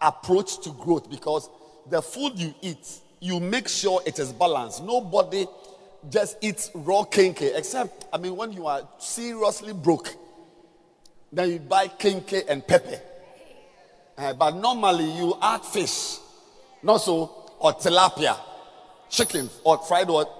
approach 0.00 0.60
to 0.62 0.70
growth 0.70 1.10
because 1.10 1.48
the 1.88 2.00
food 2.00 2.32
you 2.38 2.54
eat, 2.62 3.00
you 3.20 3.38
make 3.38 3.68
sure 3.68 4.00
it 4.06 4.18
is 4.18 4.32
balanced. 4.32 4.82
Nobody 4.82 5.46
just 6.08 6.38
eats 6.40 6.70
raw 6.74 7.04
kenkey, 7.04 7.56
except, 7.56 8.06
I 8.12 8.18
mean, 8.18 8.36
when 8.36 8.52
you 8.52 8.66
are 8.66 8.88
seriously 8.98 9.72
broke, 9.72 10.14
then 11.32 11.50
you 11.50 11.58
buy 11.58 11.88
kenkey 11.88 12.44
and 12.48 12.66
pepper. 12.66 13.00
Uh, 14.16 14.32
but 14.34 14.54
normally 14.56 15.10
you 15.10 15.36
add 15.40 15.64
fish, 15.64 16.16
not 16.82 16.98
so, 16.98 17.30
or 17.58 17.72
tilapia, 17.74 18.36
chicken, 19.08 19.48
or 19.64 19.78
fried 19.78 20.08
what? 20.08 20.30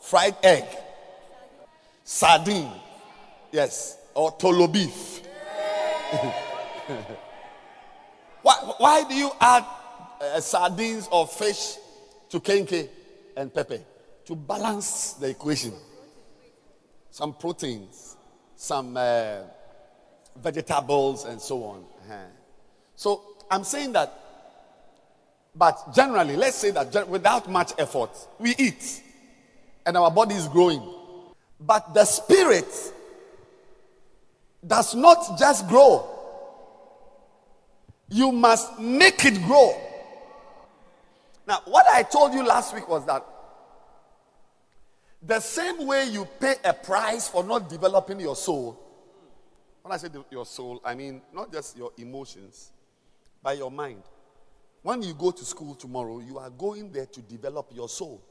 Fried 0.00 0.36
egg, 0.42 0.64
sardine, 2.04 2.70
yes, 3.52 3.98
or 4.14 4.32
tolo 4.32 4.72
beef. 4.72 5.20
why, 8.42 8.54
why 8.78 9.04
do 9.08 9.14
you 9.14 9.30
add 9.40 9.64
uh, 10.20 10.40
sardines 10.40 11.08
or 11.10 11.26
fish 11.26 11.76
to 12.30 12.40
kenkey 12.40 12.88
and 13.36 13.52
pepper? 13.52 13.80
To 14.28 14.36
balance 14.36 15.14
the 15.14 15.30
equation. 15.30 15.72
Some 17.10 17.32
proteins, 17.32 18.14
some 18.56 18.94
uh, 18.94 19.38
vegetables, 20.36 21.24
and 21.24 21.40
so 21.40 21.64
on. 21.64 21.78
Uh-huh. 21.78 22.14
So 22.94 23.22
I'm 23.50 23.64
saying 23.64 23.92
that, 23.94 24.12
but 25.54 25.94
generally, 25.94 26.36
let's 26.36 26.58
say 26.58 26.72
that 26.72 27.08
without 27.08 27.50
much 27.50 27.72
effort, 27.78 28.10
we 28.38 28.54
eat 28.58 29.02
and 29.86 29.96
our 29.96 30.10
body 30.10 30.34
is 30.34 30.46
growing. 30.46 30.82
But 31.58 31.94
the 31.94 32.04
spirit 32.04 32.68
does 34.66 34.94
not 34.94 35.38
just 35.38 35.66
grow, 35.68 36.06
you 38.10 38.30
must 38.30 38.78
make 38.78 39.24
it 39.24 39.42
grow. 39.44 39.74
Now, 41.46 41.62
what 41.64 41.86
I 41.90 42.02
told 42.02 42.34
you 42.34 42.46
last 42.46 42.74
week 42.74 42.86
was 42.90 43.06
that 43.06 43.24
the 45.22 45.40
same 45.40 45.86
way 45.86 46.04
you 46.04 46.26
pay 46.38 46.54
a 46.64 46.72
price 46.72 47.28
for 47.28 47.42
not 47.44 47.68
developing 47.68 48.20
your 48.20 48.36
soul, 48.36 48.78
when 49.82 49.92
I 49.92 49.96
say 49.96 50.08
your 50.30 50.46
soul, 50.46 50.80
I 50.84 50.94
mean 50.94 51.22
not 51.32 51.52
just 51.52 51.76
your 51.76 51.92
emotions, 51.96 52.72
by 53.42 53.54
your 53.54 53.70
mind. 53.70 54.02
When 54.82 55.02
you 55.02 55.14
go 55.14 55.30
to 55.30 55.44
school 55.44 55.74
tomorrow, 55.74 56.20
you 56.20 56.38
are 56.38 56.50
going 56.50 56.92
there 56.92 57.06
to 57.06 57.20
develop 57.22 57.70
your 57.74 57.88
soul. 57.88 58.22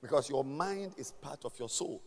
Because 0.00 0.28
your 0.28 0.44
mind 0.44 0.94
is 0.98 1.10
part 1.10 1.44
of 1.44 1.58
your 1.58 1.68
soul. 1.68 2.02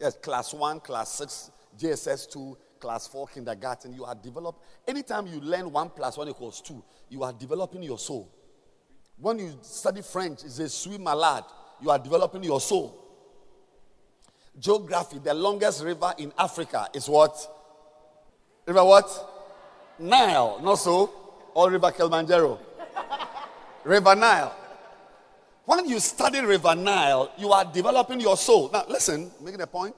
Yes, 0.00 0.16
class 0.16 0.54
one, 0.54 0.80
class 0.80 1.14
six, 1.14 1.50
JSS 1.78 2.30
two, 2.30 2.56
class 2.78 3.06
four, 3.06 3.26
kindergarten, 3.26 3.92
you 3.92 4.04
are 4.04 4.14
developed. 4.14 4.62
Anytime 4.86 5.26
you 5.26 5.40
learn 5.40 5.70
one 5.70 5.90
plus 5.90 6.16
one 6.16 6.28
equals 6.28 6.60
two, 6.60 6.82
you 7.08 7.22
are 7.22 7.32
developing 7.32 7.82
your 7.82 7.98
soul. 7.98 8.30
When 9.16 9.38
you 9.38 9.58
study 9.62 10.02
French, 10.02 10.42
it's 10.44 10.58
a 10.58 10.68
suis 10.68 10.98
malade. 10.98 11.44
You 11.82 11.90
are 11.90 11.98
developing 11.98 12.44
your 12.44 12.60
soul. 12.60 12.96
Geography, 14.58 15.18
the 15.18 15.34
longest 15.34 15.82
river 15.82 16.14
in 16.18 16.32
Africa 16.38 16.88
is 16.94 17.08
what? 17.08 17.36
River 18.66 18.84
what? 18.84 19.94
Nile, 19.98 20.60
not 20.62 20.76
so, 20.76 21.10
or 21.54 21.70
River 21.70 21.90
Kilimanjaro. 21.90 22.58
River 23.84 24.14
Nile. 24.14 24.54
When 25.64 25.88
you 25.88 25.98
study 25.98 26.40
River 26.40 26.74
Nile, 26.74 27.32
you 27.38 27.50
are 27.52 27.64
developing 27.64 28.20
your 28.20 28.36
soul. 28.36 28.70
Now, 28.72 28.84
listen, 28.88 29.30
making 29.40 29.60
a 29.60 29.66
point. 29.66 29.94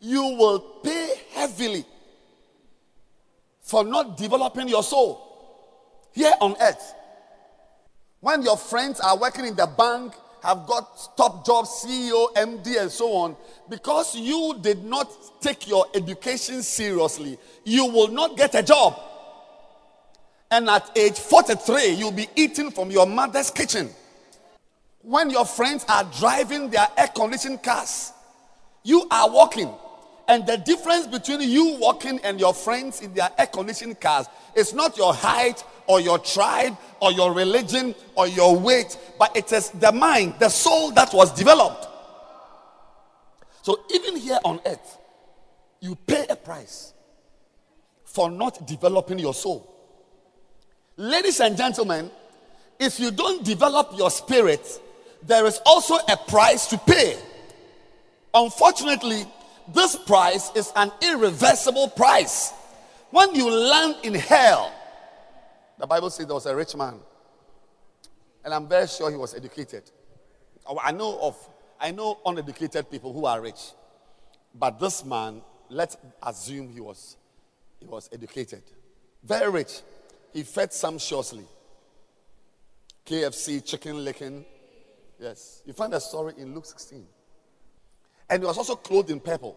You 0.00 0.22
will 0.22 0.60
pay 0.82 1.14
heavily 1.32 1.84
for 3.60 3.84
not 3.84 4.16
developing 4.16 4.68
your 4.68 4.82
soul 4.82 6.08
here 6.12 6.34
on 6.40 6.54
earth. 6.60 6.94
When 8.20 8.42
your 8.42 8.56
friends 8.56 9.00
are 9.00 9.16
working 9.16 9.46
in 9.46 9.56
the 9.56 9.66
bank, 9.66 10.12
have 10.42 10.66
got 10.66 11.16
top 11.16 11.46
jobs, 11.46 11.84
CEO, 11.84 12.32
MD, 12.34 12.80
and 12.80 12.90
so 12.90 13.12
on, 13.12 13.36
because 13.68 14.16
you 14.16 14.56
did 14.60 14.84
not 14.84 15.08
take 15.40 15.68
your 15.68 15.86
education 15.94 16.62
seriously, 16.62 17.38
you 17.64 17.86
will 17.86 18.08
not 18.08 18.36
get 18.36 18.54
a 18.54 18.62
job. 18.62 19.00
And 20.50 20.68
at 20.68 20.90
age 20.96 21.18
43, 21.18 21.90
you'll 21.90 22.12
be 22.12 22.28
eating 22.36 22.70
from 22.70 22.90
your 22.90 23.06
mother's 23.06 23.50
kitchen. 23.50 23.90
When 25.00 25.30
your 25.30 25.44
friends 25.44 25.84
are 25.88 26.04
driving 26.18 26.70
their 26.70 26.88
air 26.96 27.08
conditioned 27.08 27.62
cars, 27.62 28.12
you 28.82 29.06
are 29.10 29.30
walking. 29.30 29.72
And 30.28 30.46
the 30.46 30.58
difference 30.58 31.06
between 31.06 31.40
you 31.40 31.78
walking 31.78 32.20
and 32.24 32.38
your 32.38 32.54
friends 32.54 33.00
in 33.00 33.14
their 33.14 33.30
air 33.38 33.46
conditioned 33.46 34.00
cars 34.00 34.26
is 34.54 34.74
not 34.74 34.96
your 34.96 35.14
height 35.14 35.64
or 35.86 36.00
your 36.00 36.18
tribe 36.18 36.76
or 37.00 37.12
your 37.12 37.32
religion 37.32 37.94
or 38.14 38.26
your 38.26 38.56
weight, 38.56 38.96
but 39.18 39.36
it 39.36 39.52
is 39.52 39.70
the 39.70 39.92
mind, 39.92 40.34
the 40.38 40.48
soul 40.48 40.90
that 40.92 41.12
was 41.12 41.32
developed. 41.32 41.88
So 43.62 43.80
even 43.94 44.16
here 44.16 44.38
on 44.44 44.60
earth, 44.66 44.98
you 45.80 45.94
pay 45.94 46.26
a 46.28 46.36
price 46.36 46.92
for 48.04 48.30
not 48.30 48.66
developing 48.66 49.18
your 49.18 49.34
soul. 49.34 49.68
Ladies 50.96 51.40
and 51.40 51.56
gentlemen, 51.56 52.10
if 52.78 53.00
you 53.00 53.10
don't 53.10 53.44
develop 53.44 53.92
your 53.96 54.10
spirit, 54.10 54.80
there 55.22 55.46
is 55.46 55.60
also 55.64 55.96
a 56.08 56.16
price 56.16 56.66
to 56.66 56.78
pay. 56.78 57.16
Unfortunately, 58.34 59.24
this 59.72 59.96
price 59.96 60.50
is 60.54 60.72
an 60.76 60.90
irreversible 61.00 61.88
price. 61.88 62.52
When 63.10 63.34
you 63.34 63.50
land 63.50 63.96
in 64.02 64.14
hell, 64.14 64.72
the 65.78 65.86
Bible 65.86 66.10
says 66.10 66.26
there 66.26 66.34
was 66.34 66.46
a 66.46 66.54
rich 66.54 66.76
man, 66.76 67.00
and 68.44 68.54
I'm 68.54 68.68
very 68.68 68.86
sure 68.86 69.10
he 69.10 69.16
was 69.16 69.34
educated. 69.34 69.90
Oh, 70.66 70.78
I 70.82 70.92
know 70.92 71.18
of 71.20 71.36
I 71.80 71.90
know 71.90 72.18
uneducated 72.24 72.90
people 72.90 73.12
who 73.12 73.26
are 73.26 73.40
rich, 73.40 73.72
but 74.54 74.78
this 74.78 75.04
man, 75.04 75.42
let's 75.68 75.96
assume 76.22 76.70
he 76.72 76.80
was 76.80 77.16
he 77.80 77.86
was 77.86 78.08
educated, 78.12 78.62
very 79.22 79.50
rich. 79.50 79.80
He 80.32 80.44
fed 80.44 80.72
sumptuously. 80.72 81.44
KFC, 83.04 83.64
chicken 83.64 84.04
licking, 84.04 84.44
Yes. 85.22 85.62
You 85.64 85.72
find 85.72 85.94
a 85.94 86.00
story 86.00 86.34
in 86.36 86.52
Luke 86.52 86.66
16. 86.66 87.06
And 88.28 88.42
he 88.42 88.46
was 88.46 88.58
also 88.58 88.74
clothed 88.74 89.10
in 89.10 89.20
purple. 89.20 89.56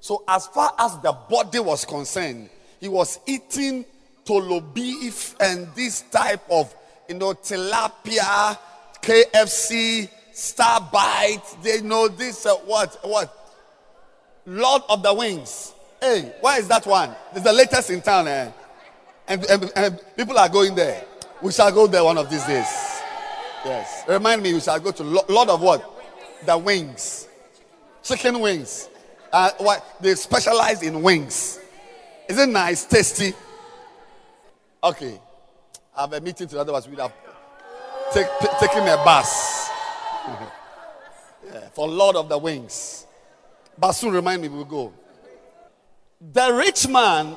So, 0.00 0.22
as 0.28 0.46
far 0.48 0.74
as 0.78 0.98
the 0.98 1.12
body 1.12 1.60
was 1.60 1.86
concerned, 1.86 2.50
he 2.78 2.88
was 2.88 3.18
eating 3.26 3.86
tolo 4.28 4.60
beef 4.74 5.34
and 5.40 5.66
this 5.74 6.02
type 6.02 6.42
of, 6.50 6.74
you 7.08 7.14
know, 7.14 7.32
tilapia, 7.32 8.58
KFC, 9.00 10.08
star 10.32 10.86
bite. 10.92 11.42
They 11.62 11.80
know 11.80 12.08
this, 12.08 12.44
uh, 12.44 12.54
what, 12.56 12.98
what? 13.02 13.34
Lord 14.44 14.82
of 14.90 15.02
the 15.02 15.14
Wings. 15.14 15.72
Hey, 16.00 16.32
why 16.40 16.58
is 16.58 16.68
that 16.68 16.86
one? 16.86 17.14
It's 17.32 17.42
the 17.42 17.52
latest 17.52 17.90
in 17.90 18.02
town, 18.02 18.28
eh? 18.28 18.50
And, 19.26 19.44
and, 19.46 19.72
and 19.74 20.00
people 20.16 20.38
are 20.38 20.48
going 20.48 20.74
there. 20.74 21.04
We 21.42 21.52
shall 21.52 21.72
go 21.72 21.86
there 21.86 22.04
one 22.04 22.18
of 22.18 22.30
these 22.30 22.44
days. 22.44 22.66
Yes. 23.64 24.04
Remind 24.08 24.42
me, 24.42 24.54
we 24.54 24.60
shall 24.60 24.78
go 24.78 24.90
to 24.92 25.02
Lord 25.02 25.48
of 25.48 25.60
what? 25.60 25.84
The 26.44 26.56
wings. 26.56 27.28
Chicken 28.02 28.40
wings. 28.40 28.88
Uh, 29.32 29.50
what? 29.58 29.84
They 30.00 30.14
specialize 30.14 30.82
in 30.82 31.02
wings. 31.02 31.58
Is 32.28 32.38
it 32.38 32.48
nice? 32.48 32.84
Tasty? 32.84 33.34
Okay. 34.82 35.20
I 35.96 36.02
have 36.02 36.12
a 36.12 36.20
meeting 36.20 36.46
to 36.48 36.60
otherwise 36.60 36.88
we'd 36.88 36.98
have 36.98 37.12
take, 38.12 38.28
taken 38.60 38.82
a 38.82 38.96
bus. 39.04 39.68
yeah, 41.46 41.68
for 41.72 41.88
Lord 41.88 42.16
of 42.16 42.28
the 42.28 42.38
Wings. 42.38 43.06
But 43.76 43.92
soon 43.92 44.12
remind 44.12 44.42
me, 44.42 44.48
we'll 44.48 44.64
go. 44.64 44.92
The 46.20 46.52
rich 46.52 46.88
man 46.88 47.36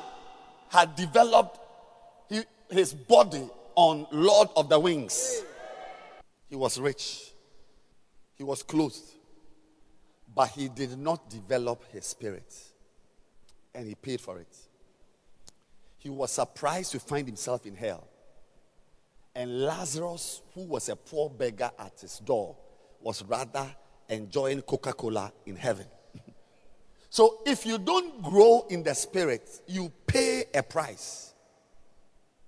had 0.68 0.94
developed 0.96 1.58
his 2.70 2.94
body 2.94 3.48
on 3.74 4.06
Lord 4.10 4.48
of 4.56 4.68
the 4.68 4.78
Wings. 4.78 5.42
He 6.48 6.56
was 6.56 6.78
rich, 6.78 7.32
he 8.34 8.44
was 8.44 8.62
clothed, 8.62 8.98
but 10.34 10.48
he 10.50 10.68
did 10.68 10.98
not 10.98 11.30
develop 11.30 11.82
his 11.92 12.06
spirit. 12.06 12.54
And 13.74 13.86
he 13.86 13.94
paid 13.94 14.20
for 14.20 14.38
it. 14.38 14.54
He 16.02 16.10
was 16.10 16.32
surprised 16.32 16.90
to 16.92 16.98
find 16.98 17.28
himself 17.28 17.64
in 17.64 17.76
hell. 17.76 18.08
And 19.36 19.62
Lazarus, 19.62 20.42
who 20.52 20.62
was 20.62 20.88
a 20.88 20.96
poor 20.96 21.30
beggar 21.30 21.70
at 21.78 22.00
his 22.00 22.18
door, 22.18 22.56
was 23.00 23.22
rather 23.24 23.72
enjoying 24.08 24.62
Coca 24.62 24.92
Cola 24.94 25.32
in 25.46 25.54
heaven. 25.54 25.86
so 27.08 27.38
if 27.46 27.64
you 27.64 27.78
don't 27.78 28.20
grow 28.20 28.66
in 28.68 28.82
the 28.82 28.94
spirit, 28.94 29.48
you 29.68 29.92
pay 30.04 30.46
a 30.52 30.62
price. 30.64 31.34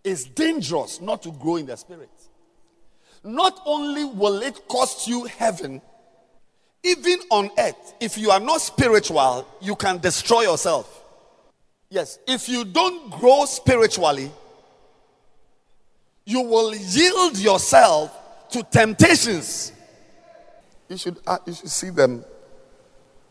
It's 0.03 0.25
dangerous 0.25 1.01
not 1.01 1.23
to 1.23 1.31
grow 1.31 1.55
in 1.55 1.67
the 1.67 1.77
spirit. 1.77 2.11
Not 3.23 3.61
only 3.65 4.05
will 4.05 4.43
it 4.43 4.67
cost 4.67 5.07
you 5.07 5.27
heaven, 5.27 5.81
even 6.83 7.21
on 7.31 7.51
earth, 7.57 7.95
if 8.01 8.19
you 8.19 8.33
are 8.33 8.41
not 8.41 8.61
spiritual, 8.61 9.47
you 9.61 9.77
can 9.77 9.99
destroy 9.99 10.43
yourself. 10.43 11.04
Yes, 11.95 12.19
if 12.27 12.49
you 12.49 12.65
don't 12.65 13.09
grow 13.09 13.45
spiritually, 13.45 14.29
you 16.25 16.41
will 16.41 16.75
yield 16.75 17.39
yourself 17.39 18.51
to 18.51 18.65
temptations. 18.65 19.71
You 20.89 20.97
should, 20.97 21.19
uh, 21.25 21.39
you 21.47 21.55
should 21.55 21.71
see 21.71 21.91
them. 21.91 22.25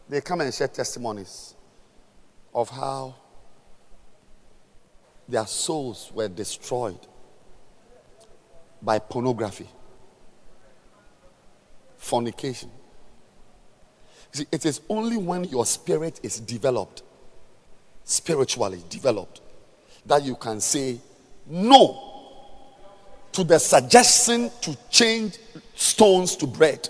They 0.07 0.21
come 0.21 0.39
and 0.39 0.53
share 0.53 0.69
testimonies 0.69 1.55
of 2.55 2.69
how 2.69 3.15
their 5.27 5.45
souls 5.45 6.09
were 6.13 6.29
destroyed 6.29 7.05
by 8.81 8.97
pornography, 8.97 9.67
fornication. 11.97 12.71
See, 14.31 14.45
it 14.53 14.65
is 14.65 14.79
only 14.87 15.17
when 15.17 15.43
your 15.43 15.65
spirit 15.65 16.21
is 16.23 16.39
developed, 16.39 17.03
spiritually 18.03 18.83
developed, 18.89 19.41
that 20.05 20.23
you 20.23 20.35
can 20.35 20.59
say 20.59 20.99
no 21.47 22.09
to 23.31 23.43
the 23.43 23.59
suggestion 23.59 24.51
to 24.61 24.77
change 24.89 25.37
stones 25.75 26.35
to 26.35 26.47
bread. 26.47 26.87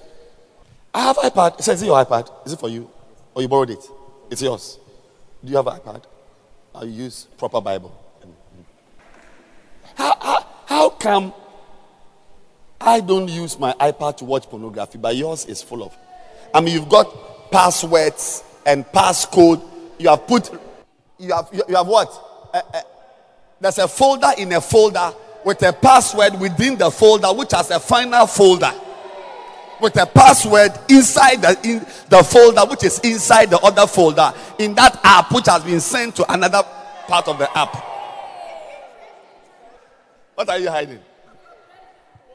I 0.93 1.03
have 1.03 1.17
iPad. 1.17 1.59
Is 1.59 1.81
it 1.81 1.85
your 1.85 2.03
iPad? 2.03 2.29
Is 2.45 2.53
it 2.53 2.59
for 2.59 2.69
you? 2.69 2.89
Or 3.33 3.41
you 3.41 3.47
borrowed 3.47 3.71
it? 3.71 3.83
It's 4.29 4.41
yours. 4.41 4.77
Do 5.43 5.49
you 5.49 5.57
have 5.57 5.67
an 5.67 5.79
iPad? 5.79 6.03
You 6.83 6.89
use 6.89 7.27
proper 7.37 7.61
Bible? 7.61 7.95
How, 9.95 10.15
how, 10.19 10.47
how 10.65 10.89
come 10.89 11.33
I 12.81 12.99
don't 12.99 13.27
use 13.29 13.57
my 13.57 13.73
iPad 13.73 14.17
to 14.17 14.25
watch 14.25 14.49
pornography, 14.49 14.97
but 14.97 15.15
yours 15.15 15.45
is 15.45 15.61
full 15.61 15.83
of? 15.83 15.95
I 16.53 16.61
mean, 16.61 16.73
you've 16.73 16.89
got 16.89 17.51
passwords 17.51 18.43
and 18.65 18.85
passcode. 18.87 19.63
You 19.99 20.09
have 20.09 20.27
put, 20.27 20.51
you 21.23 21.33
have, 21.33 21.49
you 21.51 21.75
have 21.75 21.87
what? 21.87 22.09
Uh, 22.53 22.61
uh, 22.73 22.81
there's 23.59 23.77
a 23.77 23.87
folder 23.87 24.31
in 24.37 24.51
a 24.51 24.61
folder 24.61 25.13
with 25.45 25.61
a 25.63 25.73
password 25.73 26.39
within 26.39 26.77
the 26.77 26.89
folder, 26.91 27.27
which 27.27 27.51
has 27.51 27.71
a 27.71 27.79
final 27.79 28.27
folder 28.27 28.71
with 29.81 29.95
a 29.97 30.05
password 30.05 30.71
inside 30.89 31.41
the, 31.41 31.59
in 31.63 31.79
the 32.09 32.23
folder, 32.23 32.61
which 32.69 32.83
is 32.83 32.99
inside 32.99 33.49
the 33.49 33.59
other 33.59 33.87
folder 33.87 34.33
in 34.59 34.73
that 34.75 34.99
app, 35.03 35.31
which 35.31 35.47
has 35.47 35.63
been 35.63 35.79
sent 35.79 36.15
to 36.15 36.33
another 36.33 36.63
part 37.07 37.27
of 37.27 37.37
the 37.37 37.57
app. 37.57 37.75
What 40.35 40.49
are 40.49 40.57
you 40.57 40.69
hiding? 40.69 40.99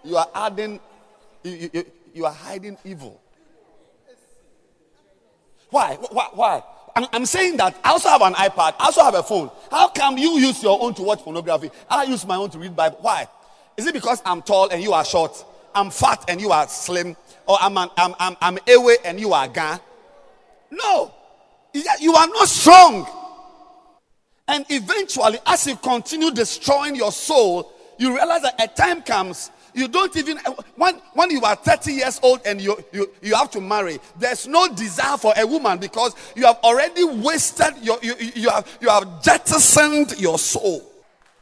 You 0.05 0.17
are 0.17 0.29
adding, 0.35 0.81
you, 1.43 1.71
you, 1.73 1.85
you 2.15 2.25
are 2.27 2.33
hiding 2.33 2.77
evil. 2.85 3.21
Why? 5.71 5.95
Why? 5.95 6.29
Why? 6.33 6.63
I'm, 7.13 7.27
saying 7.27 7.57
that 7.59 7.77
I 7.85 7.91
also 7.91 8.09
have 8.09 8.23
an 8.23 8.35
iPad, 8.35 8.75
I 8.79 8.87
also 8.87 9.03
have 9.03 9.15
a 9.15 9.23
phone. 9.23 9.51
How 9.71 9.89
come 9.89 10.19
you 10.19 10.39
use 10.39 10.63
your 10.63 10.81
own 10.81 10.95
to 10.95 11.03
watch 11.03 11.21
pornography? 11.21 11.71
I 11.89 12.05
use 12.05 12.27
my 12.27 12.37
own 12.37 12.51
to 12.51 12.59
read 12.59 12.75
Bible. 12.75 12.99
Why? 13.01 13.27
Is 13.77 13.87
it 13.87 13.95
because 13.95 14.23
I'm 14.25 14.43
tall 14.43 14.69
and 14.71 14.83
you 14.83 14.93
are 14.93 15.05
short? 15.05 15.45
I'm 15.75 15.91
fat 15.91 16.25
and 16.29 16.41
you 16.41 16.51
are 16.51 16.67
slim? 16.69 17.17
Or 17.47 17.57
I'm 17.61 17.77
an, 17.77 17.91
I'm, 17.97 18.15
I'm, 18.19 18.37
I'm 18.41 18.59
away 18.69 18.97
and 19.05 19.21
you 19.21 19.33
are 19.33 19.49
gone? 19.49 19.81
No. 20.71 21.15
You 21.73 22.15
are 22.15 22.27
not 22.27 22.49
strong. 22.49 23.07
And 24.49 24.65
eventually, 24.71 25.39
as 25.47 25.67
you 25.67 25.77
continue 25.77 26.31
destroying 26.31 26.97
your 26.97 27.13
soul, 27.13 27.73
you 27.99 28.15
realize 28.15 28.43
that 28.43 28.61
a 28.63 28.69
time 28.69 29.03
comes 29.03 29.51
you 29.75 29.89
don't 29.89 30.17
even 30.17 30.39
when 30.77 30.95
when 31.15 31.31
you 31.31 31.43
are 31.43 31.57
30 31.57 31.93
years 31.93 32.21
old 32.23 32.41
and 32.45 32.61
you, 32.61 32.77
you 32.93 33.11
you 33.23 33.35
have 33.35 33.51
to 33.51 33.61
marry 33.61 33.99
there's 34.19 34.47
no 34.47 34.69
desire 34.69 35.17
for 35.17 35.33
a 35.37 35.47
woman 35.47 35.79
because 35.79 36.15
you 36.35 36.45
have 36.45 36.57
already 36.59 37.05
wasted 37.05 37.75
your 37.83 37.99
you, 38.03 38.15
you 38.35 38.51
have 38.51 38.79
you 38.81 38.89
have 38.89 39.23
jettisoned 39.23 40.19
your 40.19 40.39
soul. 40.39 40.85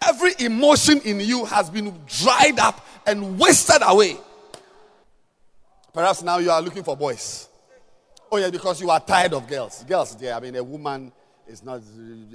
Every 0.02 0.32
emotion 0.40 1.00
in 1.04 1.20
you 1.20 1.44
has 1.46 1.70
been 1.70 1.94
dried 2.06 2.58
up 2.58 2.86
and 3.06 3.38
wasted 3.38 3.82
away. 3.82 4.16
Perhaps 5.92 6.22
now 6.22 6.38
you 6.38 6.50
are 6.50 6.60
looking 6.60 6.82
for 6.82 6.96
boys. 6.96 7.48
Oh 8.30 8.36
yeah 8.36 8.50
because 8.50 8.80
you 8.80 8.90
are 8.90 9.00
tired 9.00 9.32
of 9.32 9.46
girls. 9.48 9.84
Girls 9.84 10.16
yeah, 10.20 10.36
i 10.36 10.40
mean 10.40 10.56
a 10.56 10.64
woman 10.64 11.12
is 11.46 11.62
not 11.62 11.80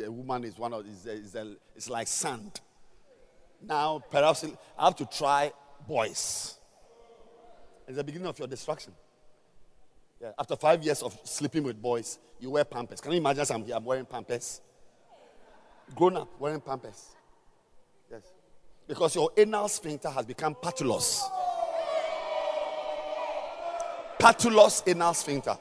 a 0.03 0.11
woman 0.11 0.43
is 0.45 0.57
one 0.57 0.73
of 0.73 0.85
is, 0.87 1.05
is, 1.05 1.35
is 1.75 1.89
like 1.89 2.07
sand. 2.07 2.59
Now 3.61 4.01
perhaps 4.09 4.43
i 4.77 4.85
have 4.85 4.95
to 4.95 5.05
try 5.05 5.51
boys. 5.91 6.55
It's 7.85 7.97
the 7.97 8.03
beginning 8.03 8.27
of 8.27 8.39
your 8.39 8.47
destruction. 8.47 8.93
Yeah, 10.21 10.31
after 10.39 10.55
five 10.55 10.81
years 10.81 11.03
of 11.03 11.19
sleeping 11.25 11.63
with 11.63 11.81
boys, 11.81 12.17
you 12.39 12.49
wear 12.51 12.63
pampers. 12.63 13.01
Can 13.01 13.11
you 13.11 13.17
imagine 13.17 13.45
I'm 13.49 13.65
here, 13.65 13.75
I'm 13.75 13.83
wearing 13.83 14.05
pampers? 14.05 14.61
Grown 15.93 16.15
up 16.15 16.29
wearing 16.39 16.61
pampers. 16.61 17.09
Yes. 18.09 18.21
Because 18.87 19.15
your 19.15 19.31
anal 19.35 19.67
sphincter 19.67 20.09
has 20.09 20.25
become 20.25 20.55
patulous. 20.55 21.27
Patulous 24.17 24.83
anal 24.87 25.13
sphincter. 25.13 25.57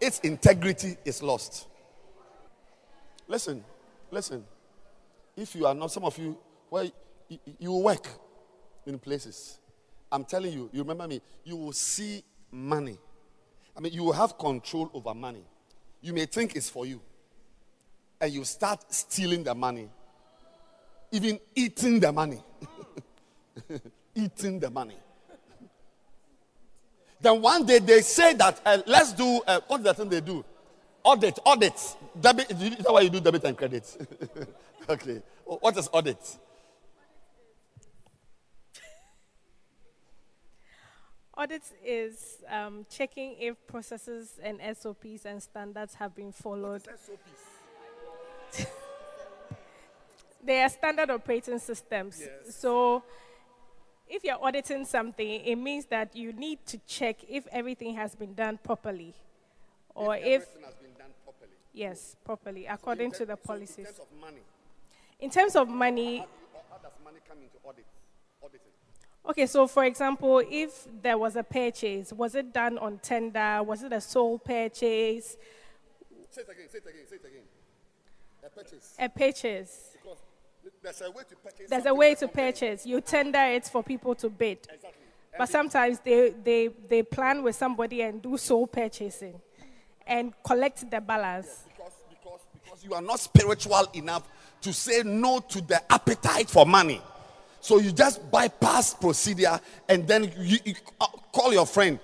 Its 0.00 0.20
integrity 0.20 0.96
is 1.04 1.20
lost. 1.20 1.66
Listen, 3.26 3.64
listen. 4.08 4.44
If 5.36 5.56
you 5.56 5.66
are 5.66 5.74
not, 5.74 5.90
some 5.90 6.04
of 6.04 6.16
you, 6.16 6.38
well, 6.70 6.88
you, 7.28 7.38
you 7.58 7.72
work 7.72 8.06
in 8.86 8.98
places. 8.98 9.58
I'm 10.10 10.24
telling 10.24 10.52
you, 10.52 10.68
you 10.72 10.82
remember 10.82 11.08
me, 11.08 11.20
you 11.44 11.56
will 11.56 11.72
see 11.72 12.22
money. 12.50 12.98
I 13.76 13.80
mean, 13.80 13.92
you 13.92 14.04
will 14.04 14.12
have 14.12 14.36
control 14.36 14.90
over 14.92 15.14
money. 15.14 15.44
You 16.00 16.12
may 16.12 16.26
think 16.26 16.54
it's 16.56 16.68
for 16.68 16.84
you. 16.84 17.00
And 18.20 18.32
you 18.32 18.44
start 18.44 18.92
stealing 18.92 19.42
the 19.42 19.54
money, 19.54 19.88
even 21.10 21.40
eating 21.54 21.98
the 21.98 22.12
money. 22.12 22.40
eating 24.14 24.60
the 24.60 24.70
money. 24.70 24.96
Then 27.20 27.40
one 27.40 27.64
day 27.64 27.78
they 27.78 28.00
say 28.02 28.34
that 28.34 28.60
uh, 28.64 28.78
let's 28.86 29.12
do 29.12 29.40
uh, 29.46 29.60
what's 29.68 29.84
the 29.84 29.94
thing 29.94 30.08
they 30.08 30.20
do? 30.20 30.44
Audit, 31.04 31.38
audit. 31.44 31.96
Debit, 32.20 32.50
is 32.50 32.76
that 32.84 32.92
why 32.92 33.00
you 33.00 33.10
do 33.10 33.20
debit 33.20 33.44
and 33.44 33.56
credit? 33.56 33.96
okay. 34.88 35.22
What 35.44 35.76
is 35.76 35.88
audit? 35.92 36.18
Audit 41.36 41.62
is 41.82 42.42
um, 42.50 42.84
checking 42.90 43.36
if 43.40 43.56
processes 43.66 44.38
and 44.42 44.60
SOPs 44.76 45.24
and 45.24 45.42
standards 45.42 45.94
have 45.94 46.14
been 46.14 46.30
followed. 46.30 46.82
SOPs? 46.82 48.66
they 50.44 50.62
are 50.62 50.68
standard 50.68 51.08
operating 51.08 51.58
systems. 51.58 52.20
Yes. 52.20 52.54
So, 52.54 53.02
if 54.06 54.22
you're 54.24 54.44
auditing 54.44 54.84
something, 54.84 55.40
it 55.40 55.56
means 55.56 55.86
that 55.86 56.14
you 56.14 56.34
need 56.34 56.58
to 56.66 56.78
check 56.86 57.16
if 57.26 57.46
everything 57.50 57.94
has 57.94 58.14
been 58.14 58.34
done 58.34 58.58
properly, 58.62 59.14
or 59.94 60.16
if, 60.16 60.42
if 60.42 60.52
properly. 61.24 61.50
yes, 61.72 62.14
properly 62.26 62.66
according 62.66 63.12
so 63.14 63.20
to 63.20 63.26
the 63.26 63.36
policies. 63.36 63.78
In 63.78 63.84
terms 63.86 64.00
of 64.00 64.20
money, 64.20 64.40
in 65.18 65.30
terms 65.30 65.56
of 65.56 65.68
money, 65.68 66.18
how, 66.18 66.26
how 66.72 66.76
does 66.76 66.92
money 67.02 67.20
come 67.26 67.38
into 67.38 67.56
audit? 67.64 67.86
Auditing. 68.44 68.81
Okay, 69.24 69.46
so 69.46 69.66
for 69.66 69.84
example, 69.84 70.42
if 70.50 70.86
there 71.00 71.16
was 71.16 71.36
a 71.36 71.42
purchase, 71.42 72.12
was 72.12 72.34
it 72.34 72.52
done 72.52 72.76
on 72.78 72.98
tender? 72.98 73.62
Was 73.62 73.82
it 73.84 73.92
a 73.92 74.00
sole 74.00 74.38
purchase? 74.38 75.36
Say 76.30 76.42
it 76.42 76.48
again, 76.48 76.68
say 76.68 76.78
it 76.78 76.86
again, 76.86 77.02
say 77.08 77.16
it 77.16 77.24
again. 77.24 77.42
A 78.44 78.50
purchase. 78.50 78.96
A 78.98 79.08
purchase. 79.08 79.96
Because 80.02 80.18
there's 80.82 81.02
a 81.02 81.10
way 81.10 81.22
to 81.28 81.36
purchase. 81.36 81.70
There's 81.70 81.86
a 81.86 81.94
way 81.94 82.14
to 82.16 82.28
purchase. 82.28 82.86
You 82.86 83.00
tender 83.00 83.38
it 83.38 83.66
for 83.66 83.82
people 83.82 84.14
to 84.16 84.28
bid. 84.28 84.58
Exactly. 84.58 84.90
but 85.38 85.48
sometimes 85.48 86.00
they, 86.00 86.30
they, 86.30 86.68
they 86.88 87.02
plan 87.02 87.42
with 87.42 87.54
somebody 87.54 88.02
and 88.02 88.20
do 88.20 88.36
sole 88.36 88.66
purchasing 88.66 89.40
and 90.06 90.32
collect 90.42 90.90
the 90.90 91.00
balance. 91.00 91.46
Yes, 91.46 91.64
because, 91.68 91.92
because, 92.10 92.40
because 92.52 92.84
you 92.84 92.94
are 92.94 93.02
not 93.02 93.20
spiritual 93.20 93.86
enough 93.94 94.26
to 94.62 94.72
say 94.72 95.02
no 95.04 95.38
to 95.38 95.60
the 95.60 95.80
appetite 95.92 96.50
for 96.50 96.66
money. 96.66 97.00
So 97.62 97.78
you 97.78 97.92
just 97.92 98.28
bypass 98.28 98.92
procedure 98.92 99.58
and 99.88 100.06
then 100.06 100.32
you, 100.36 100.58
you 100.64 100.74
uh, 101.00 101.06
call 101.32 101.52
your 101.52 101.64
friend 101.64 102.00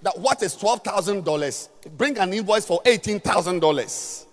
that 0.00 0.18
what 0.18 0.42
is 0.42 0.56
$12,000? 0.56 1.68
Bring 1.98 2.16
an 2.16 2.32
invoice 2.32 2.64
for 2.64 2.82
$18,000. 2.82 4.26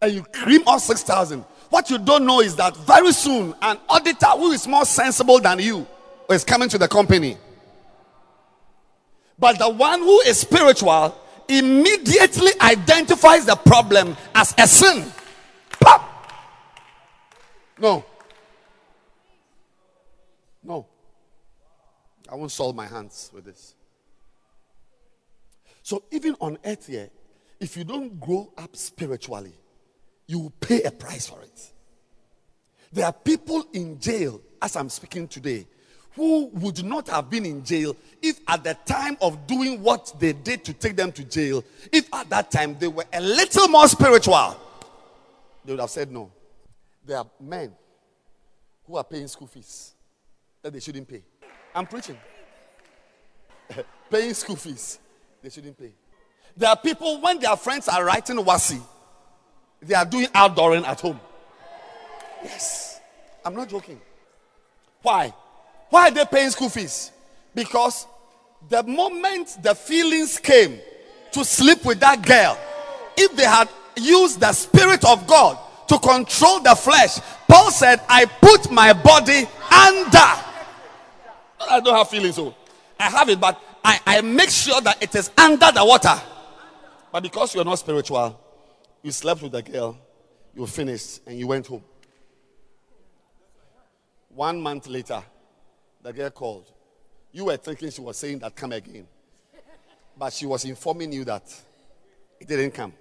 And 0.00 0.12
you 0.12 0.22
cream 0.22 0.62
off 0.68 0.80
6,000. 0.82 1.40
What 1.70 1.90
you 1.90 1.98
don't 1.98 2.24
know 2.24 2.40
is 2.40 2.54
that 2.54 2.76
very 2.76 3.10
soon 3.10 3.52
an 3.60 3.78
auditor 3.88 4.28
who 4.28 4.52
is 4.52 4.68
more 4.68 4.84
sensible 4.84 5.40
than 5.40 5.58
you 5.58 5.84
is 6.30 6.44
coming 6.44 6.68
to 6.68 6.78
the 6.78 6.86
company. 6.86 7.36
But 9.36 9.58
the 9.58 9.68
one 9.68 9.98
who 9.98 10.20
is 10.20 10.38
spiritual 10.38 11.20
immediately 11.48 12.52
identifies 12.60 13.44
the 13.44 13.56
problem 13.56 14.16
as 14.36 14.54
a 14.56 14.68
sin. 14.68 15.12
Pop! 15.80 16.08
No. 17.80 17.96
No. 17.96 18.13
I 22.30 22.34
won't 22.34 22.50
soil 22.50 22.72
my 22.72 22.86
hands 22.86 23.30
with 23.32 23.44
this. 23.44 23.74
So 25.82 26.04
even 26.10 26.34
on 26.40 26.58
earth 26.64 26.86
here, 26.86 27.10
if 27.60 27.76
you 27.76 27.84
don't 27.84 28.18
grow 28.18 28.52
up 28.56 28.74
spiritually, 28.76 29.52
you 30.26 30.38
will 30.38 30.52
pay 30.60 30.82
a 30.82 30.90
price 30.90 31.26
for 31.26 31.40
it. 31.42 31.72
There 32.92 33.04
are 33.04 33.12
people 33.12 33.66
in 33.72 33.98
jail, 33.98 34.40
as 34.62 34.76
I'm 34.76 34.88
speaking 34.88 35.28
today, 35.28 35.66
who 36.14 36.46
would 36.54 36.84
not 36.84 37.08
have 37.08 37.28
been 37.28 37.44
in 37.44 37.64
jail 37.64 37.96
if 38.22 38.40
at 38.46 38.64
the 38.64 38.74
time 38.86 39.16
of 39.20 39.46
doing 39.46 39.82
what 39.82 40.14
they 40.18 40.32
did 40.32 40.64
to 40.64 40.72
take 40.72 40.96
them 40.96 41.12
to 41.12 41.24
jail, 41.24 41.64
if 41.92 42.12
at 42.14 42.30
that 42.30 42.50
time 42.50 42.76
they 42.78 42.88
were 42.88 43.04
a 43.12 43.20
little 43.20 43.68
more 43.68 43.88
spiritual, 43.88 44.56
they 45.64 45.72
would 45.72 45.80
have 45.80 45.90
said 45.90 46.10
no. 46.10 46.30
There 47.04 47.18
are 47.18 47.26
men 47.40 47.74
who 48.86 48.96
are 48.96 49.04
paying 49.04 49.28
school 49.28 49.48
fees 49.48 49.92
that 50.62 50.72
they 50.72 50.80
shouldn't 50.80 51.08
pay. 51.08 51.22
I'm 51.74 51.86
preaching. 51.86 52.18
paying 54.10 54.34
school 54.34 54.56
fees 54.56 54.98
they 55.42 55.50
shouldn't 55.50 55.78
pay. 55.78 55.92
There 56.56 56.68
are 56.68 56.76
people 56.76 57.20
when 57.20 57.38
their 57.38 57.56
friends 57.56 57.88
are 57.88 58.04
writing 58.04 58.36
WASSCE, 58.36 58.80
they 59.82 59.94
are 59.94 60.04
doing 60.04 60.26
outdooring 60.28 60.84
at 60.84 61.00
home. 61.00 61.20
Yes. 62.42 63.00
I'm 63.44 63.54
not 63.54 63.68
joking. 63.68 64.00
Why? 65.02 65.34
Why 65.90 66.08
are 66.08 66.10
they 66.10 66.24
paying 66.24 66.50
school 66.50 66.70
fees? 66.70 67.10
Because 67.54 68.06
the 68.68 68.82
moment 68.82 69.58
the 69.62 69.74
feelings 69.74 70.38
came 70.38 70.80
to 71.32 71.44
sleep 71.44 71.84
with 71.84 72.00
that 72.00 72.22
girl, 72.24 72.58
if 73.16 73.36
they 73.36 73.44
had 73.44 73.68
used 73.96 74.40
the 74.40 74.52
Spirit 74.52 75.04
of 75.04 75.26
God 75.26 75.58
to 75.88 75.98
control 75.98 76.60
the 76.60 76.74
flesh, 76.74 77.18
Paul 77.48 77.70
said, 77.70 78.00
I 78.08 78.24
put 78.24 78.70
my 78.70 78.92
body 78.92 79.46
under. 79.70 80.53
I 81.70 81.80
don't 81.80 81.96
have 81.96 82.08
feelings, 82.08 82.36
so 82.36 82.54
I 82.98 83.10
have 83.10 83.28
it, 83.28 83.40
but 83.40 83.60
I, 83.84 84.00
I 84.06 84.20
make 84.20 84.50
sure 84.50 84.80
that 84.80 85.02
it 85.02 85.14
is 85.14 85.30
under 85.36 85.70
the 85.72 85.84
water. 85.84 86.14
But 87.12 87.22
because 87.22 87.54
you're 87.54 87.64
not 87.64 87.78
spiritual, 87.78 88.40
you 89.02 89.12
slept 89.12 89.42
with 89.42 89.52
the 89.52 89.62
girl, 89.62 89.98
you 90.54 90.66
finished, 90.66 91.20
and 91.26 91.38
you 91.38 91.46
went 91.46 91.66
home. 91.66 91.84
One 94.30 94.60
month 94.60 94.88
later, 94.88 95.22
the 96.02 96.12
girl 96.12 96.30
called. 96.30 96.70
You 97.32 97.46
were 97.46 97.56
thinking 97.56 97.90
she 97.90 98.00
was 98.00 98.16
saying 98.16 98.40
that 98.40 98.56
come 98.56 98.72
again. 98.72 99.06
But 100.16 100.32
she 100.32 100.46
was 100.46 100.64
informing 100.64 101.12
you 101.12 101.24
that 101.24 101.42
it 102.40 102.48
didn't 102.48 102.72
come. 102.72 102.92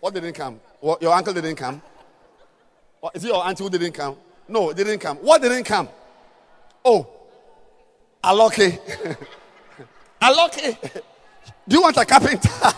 What 0.00 0.14
didn't 0.14 0.32
come? 0.32 0.60
What, 0.80 1.02
your 1.02 1.12
uncle 1.12 1.34
didn't 1.34 1.56
come? 1.56 1.82
What, 3.00 3.16
is 3.16 3.24
it 3.24 3.28
your 3.28 3.46
auntie 3.46 3.62
who 3.62 3.70
didn't 3.70 3.92
come? 3.92 4.16
No, 4.48 4.70
it 4.70 4.76
didn't 4.76 4.98
come. 4.98 5.18
What 5.18 5.42
didn't 5.42 5.64
come? 5.64 5.88
Oh, 6.84 7.08
Aloke. 8.22 8.78
Aloke. 10.22 11.02
Do 11.68 11.76
you 11.76 11.82
want 11.82 11.96
a 11.96 12.04
carpenter? 12.04 12.48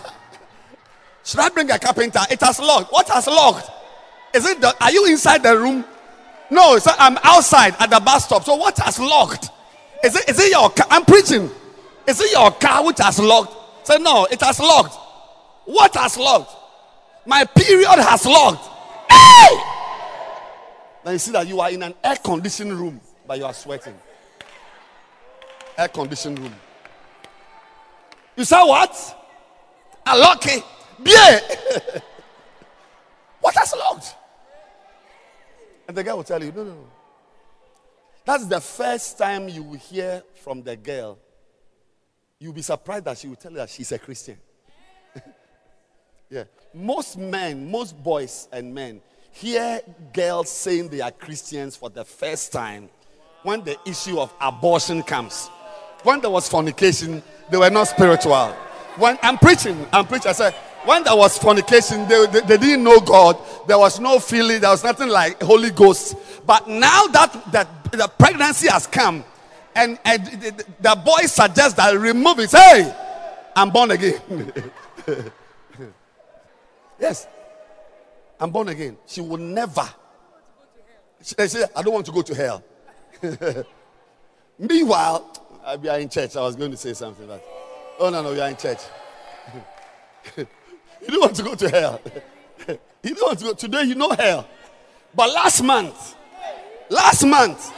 Should 1.23 1.39
I 1.39 1.49
bring 1.49 1.69
a 1.71 1.79
carpenter? 1.79 2.19
It 2.29 2.39
has 2.41 2.59
locked. 2.59 2.91
What 2.91 3.09
has 3.09 3.27
locked? 3.27 3.69
Is 4.33 4.45
it 4.45 4.61
the, 4.61 4.75
are 4.83 4.91
you 4.91 5.05
inside 5.07 5.43
the 5.43 5.57
room? 5.57 5.85
No, 6.49 6.77
so 6.77 6.91
I'm 6.97 7.17
outside 7.23 7.75
at 7.79 7.89
the 7.89 7.99
bus 7.99 8.25
stop. 8.25 8.43
So 8.43 8.55
what 8.55 8.77
has 8.79 8.99
locked? 8.99 9.49
Is 10.03 10.15
it, 10.15 10.29
is 10.29 10.39
it 10.39 10.51
your 10.51 10.69
car? 10.69 10.87
I'm 10.89 11.05
preaching. 11.05 11.49
Is 12.07 12.19
it 12.19 12.31
your 12.31 12.51
car 12.51 12.85
which 12.85 12.99
has 12.99 13.19
locked? 13.19 13.87
Say, 13.87 13.97
no, 13.99 14.25
it 14.29 14.41
has 14.41 14.59
locked. 14.59 14.95
What 15.65 15.95
has 15.95 16.17
locked? 16.17 16.51
My 17.25 17.45
period 17.45 17.87
has 17.87 18.25
locked. 18.25 18.69
Hey! 19.09 19.57
Then 21.03 21.13
you 21.13 21.19
see 21.19 21.31
that 21.31 21.47
you 21.47 21.59
are 21.59 21.69
in 21.69 21.83
an 21.83 21.93
air 22.03 22.15
conditioned 22.17 22.73
room, 22.73 22.99
but 23.25 23.37
you 23.37 23.45
are 23.45 23.53
sweating. 23.53 23.95
Air 25.77 25.87
conditioned 25.87 26.39
room. 26.39 26.53
You 28.35 28.45
saw 28.45 28.67
what? 28.67 29.19
A 30.05 30.17
lucky. 30.17 30.63
Yeah. 31.03 31.39
what 33.41 33.55
has 33.55 33.73
locked? 33.77 34.15
And 35.87 35.97
the 35.97 36.03
guy 36.03 36.13
will 36.13 36.23
tell 36.23 36.43
you, 36.43 36.51
no, 36.51 36.63
no, 36.63 36.71
no. 36.71 36.87
That's 38.25 38.45
the 38.45 38.61
first 38.61 39.17
time 39.17 39.49
you 39.49 39.63
will 39.63 39.77
hear 39.77 40.23
from 40.43 40.63
the 40.63 40.77
girl. 40.77 41.19
You'll 42.39 42.53
be 42.53 42.61
surprised 42.61 43.05
that 43.05 43.17
she 43.17 43.27
will 43.27 43.35
tell 43.35 43.51
you 43.51 43.57
that 43.57 43.69
she's 43.69 43.91
a 43.91 43.99
Christian. 43.99 44.37
yeah. 46.29 46.45
Most 46.73 47.17
men, 47.17 47.69
most 47.69 48.01
boys 48.01 48.47
and 48.51 48.73
men 48.73 49.01
hear 49.31 49.81
girls 50.13 50.49
saying 50.49 50.89
they 50.89 51.01
are 51.01 51.11
Christians 51.11 51.75
for 51.75 51.89
the 51.89 52.05
first 52.05 52.53
time 52.53 52.89
when 53.43 53.63
the 53.63 53.77
issue 53.85 54.19
of 54.19 54.33
abortion 54.39 55.03
comes. 55.03 55.49
When 56.03 56.21
there 56.21 56.29
was 56.29 56.47
fornication, 56.47 57.23
they 57.49 57.57
were 57.57 57.69
not 57.69 57.87
spiritual. 57.87 58.47
When 58.97 59.17
I'm 59.21 59.37
preaching, 59.37 59.87
I'm 59.91 60.05
preaching, 60.05 60.29
I 60.29 60.33
said, 60.33 60.53
when 60.85 61.03
there 61.03 61.15
was 61.15 61.37
fornication, 61.37 62.07
they, 62.07 62.25
they, 62.27 62.41
they, 62.41 62.57
didn't 62.57 62.83
know 62.83 62.99
God. 62.99 63.37
There 63.67 63.79
was 63.79 63.99
no 63.99 64.19
feeling. 64.19 64.59
There 64.59 64.69
was 64.69 64.83
nothing 64.83 65.07
like 65.07 65.41
Holy 65.41 65.71
Ghost. 65.71 66.15
But 66.45 66.67
now 66.67 67.07
that, 67.07 67.51
that 67.53 67.91
the 67.91 68.07
pregnancy 68.19 68.67
has 68.67 68.85
come, 68.85 69.23
and, 69.75 69.97
and 70.03 70.25
the, 70.25 70.65
the 70.81 71.01
boy 71.03 71.21
suggests 71.21 71.73
that 71.75 71.97
remove 71.97 72.39
it. 72.39 72.51
Hey, 72.51 72.93
I'm 73.55 73.69
born 73.69 73.91
again. 73.91 74.51
yes, 76.99 77.27
I'm 78.39 78.51
born 78.51 78.67
again. 78.67 78.97
She 79.07 79.21
will 79.21 79.37
never. 79.37 79.87
She, 81.23 81.35
she 81.47 81.63
I 81.75 81.81
don't 81.81 81.93
want 81.93 82.05
to 82.07 82.11
go 82.11 82.21
to 82.21 82.35
hell. 82.35 82.63
Meanwhile, 84.59 85.42
we 85.81 85.89
are 85.89 85.99
in 85.99 86.09
church. 86.09 86.35
I 86.35 86.41
was 86.41 86.55
going 86.55 86.71
to 86.71 86.77
say 86.77 86.93
something, 86.93 87.27
but 87.27 87.43
oh 87.99 88.09
no, 88.09 88.21
no, 88.21 88.31
we 88.31 88.39
are 88.39 88.49
in 88.49 88.57
church. 88.57 88.79
You 91.05 91.09
don't 91.09 91.21
want 91.21 91.35
to 91.35 91.43
go 91.43 91.55
to 91.55 91.69
hell. 91.69 92.01
you 93.03 93.15
don't 93.15 93.27
want 93.27 93.39
to 93.39 93.45
go. 93.45 93.53
Today, 93.53 93.83
you 93.83 93.95
know 93.95 94.11
hell. 94.11 94.47
But 95.13 95.33
last 95.33 95.61
month, 95.61 96.15
last 96.89 97.25
month, 97.25 97.73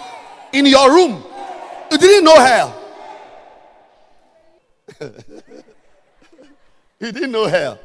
in 0.54 0.66
your 0.68 0.94
room, 0.94 1.24
you 1.92 1.98
didn't 1.98 2.24
know 2.24 2.36
hell. 2.36 2.82
you 7.00 7.12
didn't 7.12 7.32
know 7.32 7.48
hell. 7.48 7.80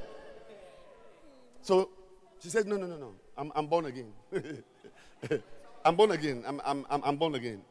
So 1.62 1.88
she 2.42 2.50
said, 2.50 2.66
No, 2.66 2.76
no, 2.76 2.86
no, 2.86 2.96
no. 2.96 3.14
I'm, 3.36 3.50
I'm 3.54 3.66
born 3.66 3.86
again. 3.86 4.12
I'm 5.84 5.96
born 5.96 6.10
again. 6.10 6.44
I'm, 6.46 6.60
I'm, 6.64 6.84
I'm 6.90 7.16
born 7.16 7.34
again. 7.34 7.62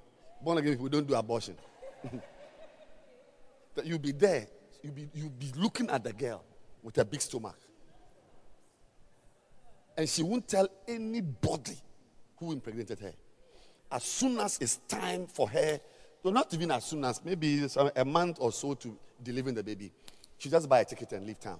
Born 0.42 0.58
again 0.58 0.74
if 0.74 0.80
we 0.80 0.90
don't 0.90 1.06
do 1.08 1.14
abortion. 1.14 1.56
that 3.76 3.86
you'll 3.86 4.00
be 4.00 4.12
there. 4.12 4.48
You'll 4.84 4.94
be, 4.94 5.10
you'll 5.14 5.30
be 5.30 5.52
looking 5.56 5.90
at 5.90 6.04
the 6.04 6.14
girl 6.14 6.44
with 6.82 6.98
a 6.98 7.06
big 7.06 7.22
stomach. 7.22 7.58
And 9.98 10.08
she 10.08 10.24
won't 10.24 10.48
tell 10.48 10.68
anybody 10.88 11.78
who 12.38 12.54
impregnated 12.54 13.00
her. 13.00 13.14
As 13.92 14.04
soon 14.04 14.40
as 14.40 14.58
it's 14.62 14.78
time 14.88 15.28
for 15.28 15.50
her, 15.50 15.80
so 16.24 16.30
not 16.30 16.54
even 16.54 16.72
as 16.72 16.86
soon 16.86 17.04
as, 17.04 17.24
maybe 17.24 17.68
a 17.96 18.06
month 18.06 18.38
or 18.40 18.52
so 18.52 18.74
to 18.76 18.98
delivering 19.22 19.56
the 19.56 19.64
baby, 19.64 19.92
she 20.38 20.50
just 20.50 20.70
buy 20.70 20.80
a 20.80 20.86
ticket 20.86 21.12
and 21.14 21.26
leave 21.26 21.40
town. 21.40 21.60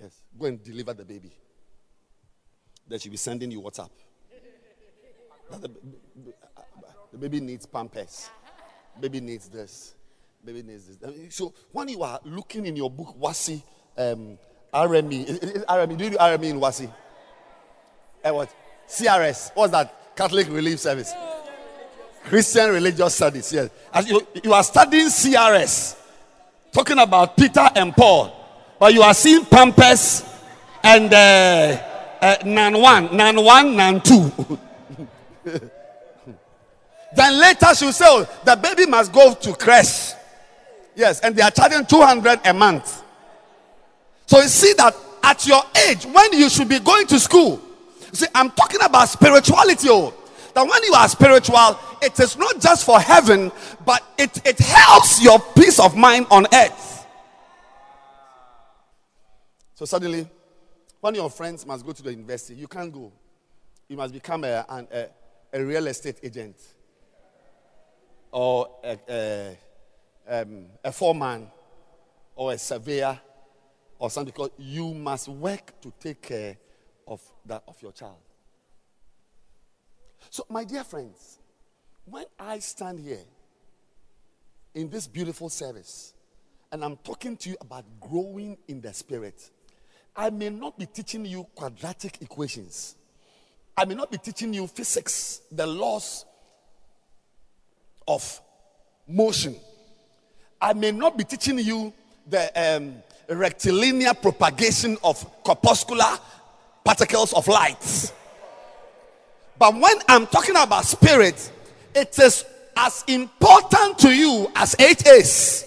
Yes, 0.00 0.22
go 0.38 0.46
and 0.46 0.62
deliver 0.62 0.92
the 0.92 1.04
baby. 1.04 1.32
Then 2.86 2.98
she'll 2.98 3.12
be 3.12 3.16
sending 3.16 3.50
you 3.50 3.62
WhatsApp. 3.62 3.90
The 7.12 7.18
baby 7.18 7.40
needs 7.40 7.64
pampers. 7.64 8.28
Baby 9.00 9.20
needs 9.20 9.48
this. 9.48 9.94
Baby 10.44 10.62
needs 10.62 10.86
this. 10.86 11.34
So 11.34 11.52
when 11.72 11.88
you 11.88 12.02
are 12.02 12.20
looking 12.24 12.66
in 12.66 12.76
your 12.76 12.90
book, 12.90 13.16
WASSCE, 13.18 13.62
um, 13.96 14.38
RME. 14.72 15.64
RME. 15.66 15.96
Do 15.96 16.04
you 16.04 16.10
do 16.10 16.16
RME 16.16 16.44
in 16.44 16.60
WASSCE? 16.60 16.92
Eh, 18.24 18.30
what? 18.30 18.54
CRS. 18.88 19.52
What's 19.54 19.72
that? 19.72 20.16
Catholic 20.16 20.48
Relief 20.48 20.80
Service. 20.80 21.12
Christian 22.24 22.70
Religious 22.70 23.14
Studies. 23.14 23.52
Yes. 23.52 23.70
As 23.92 24.08
you, 24.08 24.26
you 24.42 24.52
are 24.52 24.62
studying 24.62 25.06
CRS, 25.06 25.96
talking 26.72 26.98
about 26.98 27.36
Peter 27.36 27.68
and 27.74 27.94
Paul, 27.94 28.32
but 28.78 28.94
you 28.94 29.02
are 29.02 29.14
seeing 29.14 29.44
Pampers 29.44 30.24
and 30.82 31.12
uh, 31.12 31.78
uh, 32.20 32.36
Nan 32.44 32.80
1, 32.80 33.16
Nan 33.16 33.44
1, 33.44 33.76
Nan 33.76 34.00
2. 34.00 34.58
then 37.16 37.40
later 37.40 37.74
she'll 37.74 37.92
say, 37.92 38.06
oh, 38.08 38.26
the 38.44 38.56
baby 38.56 38.86
must 38.86 39.12
go 39.12 39.34
to 39.34 39.54
crash. 39.54 40.12
Yes, 40.94 41.20
and 41.20 41.34
they 41.34 41.42
are 41.42 41.50
charging 41.50 41.84
200 41.84 42.40
a 42.44 42.54
month. 42.54 43.02
So 44.26 44.40
you 44.40 44.48
see 44.48 44.72
that 44.74 44.94
at 45.22 45.46
your 45.46 45.62
age, 45.88 46.04
when 46.06 46.32
you 46.32 46.48
should 46.48 46.68
be 46.68 46.78
going 46.78 47.06
to 47.08 47.18
school, 47.18 47.60
see, 48.12 48.26
I'm 48.34 48.50
talking 48.50 48.80
about 48.82 49.08
spirituality. 49.08 49.88
Oh, 49.90 50.14
that 50.54 50.62
when 50.62 50.84
you 50.84 50.94
are 50.94 51.08
spiritual, 51.08 51.78
it 52.00 52.18
is 52.20 52.36
not 52.36 52.60
just 52.60 52.84
for 52.86 53.00
heaven, 53.00 53.50
but 53.84 54.02
it, 54.16 54.46
it 54.46 54.58
helps 54.58 55.22
your 55.22 55.40
peace 55.56 55.80
of 55.80 55.96
mind 55.96 56.26
on 56.30 56.46
earth. 56.52 57.06
So 59.74 59.84
suddenly, 59.84 60.28
one 61.00 61.14
of 61.14 61.16
your 61.16 61.30
friends 61.30 61.66
must 61.66 61.84
go 61.84 61.92
to 61.92 62.02
the 62.02 62.12
university. 62.12 62.54
You 62.54 62.68
can't 62.68 62.92
go. 62.92 63.12
You 63.88 63.96
must 63.96 64.14
become 64.14 64.44
a, 64.44 64.64
an, 64.68 64.86
a, 64.92 65.08
a 65.52 65.64
real 65.64 65.86
estate 65.88 66.20
agent 66.22 66.56
or 68.34 68.68
a, 68.82 68.98
a, 69.08 70.40
um, 70.42 70.66
a 70.82 70.90
foreman 70.90 71.46
or 72.34 72.52
a 72.52 72.58
surveyor 72.58 73.16
or 73.96 74.10
something 74.10 74.32
because 74.34 74.50
you 74.58 74.92
must 74.92 75.28
work 75.28 75.80
to 75.80 75.92
take 76.00 76.20
care 76.20 76.56
of 77.06 77.20
that 77.46 77.62
of 77.68 77.80
your 77.80 77.92
child. 77.92 78.16
So, 80.30 80.44
my 80.50 80.64
dear 80.64 80.82
friends, 80.82 81.38
when 82.06 82.24
I 82.36 82.58
stand 82.58 82.98
here 82.98 83.22
in 84.74 84.90
this 84.90 85.06
beautiful 85.06 85.48
service 85.48 86.12
and 86.72 86.84
I'm 86.84 86.96
talking 86.96 87.36
to 87.36 87.50
you 87.50 87.56
about 87.60 87.84
growing 88.00 88.58
in 88.66 88.80
the 88.80 88.92
spirit, 88.92 89.48
I 90.16 90.30
may 90.30 90.50
not 90.50 90.76
be 90.76 90.86
teaching 90.86 91.24
you 91.24 91.46
quadratic 91.54 92.20
equations. 92.20 92.96
I 93.76 93.84
may 93.84 93.94
not 93.94 94.10
be 94.10 94.18
teaching 94.18 94.52
you 94.52 94.66
physics, 94.66 95.42
the 95.52 95.68
laws 95.68 96.24
of 98.06 98.40
motion. 99.06 99.56
I 100.60 100.72
may 100.72 100.92
not 100.92 101.16
be 101.16 101.24
teaching 101.24 101.58
you 101.58 101.92
the 102.26 102.76
um, 102.76 102.94
rectilinear 103.28 104.14
propagation 104.14 104.96
of 105.02 105.24
corpuscular 105.42 106.18
particles 106.84 107.32
of 107.32 107.48
light. 107.48 108.12
But 109.58 109.74
when 109.74 109.96
I'm 110.08 110.26
talking 110.26 110.56
about 110.56 110.84
spirit, 110.84 111.50
it 111.94 112.18
is 112.18 112.44
as 112.76 113.04
important 113.06 113.98
to 114.00 114.14
you 114.14 114.50
as 114.54 114.74
eight 114.78 115.06
A's. 115.06 115.64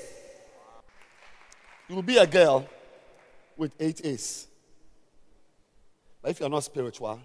You 1.87 1.95
will 1.95 2.03
be 2.03 2.17
a 2.17 2.27
girl 2.27 2.67
with 3.55 3.71
eight 3.79 4.05
A's. 4.05 4.47
But 6.21 6.31
if 6.31 6.39
you're 6.39 6.49
not 6.49 6.63
spiritual, 6.63 7.21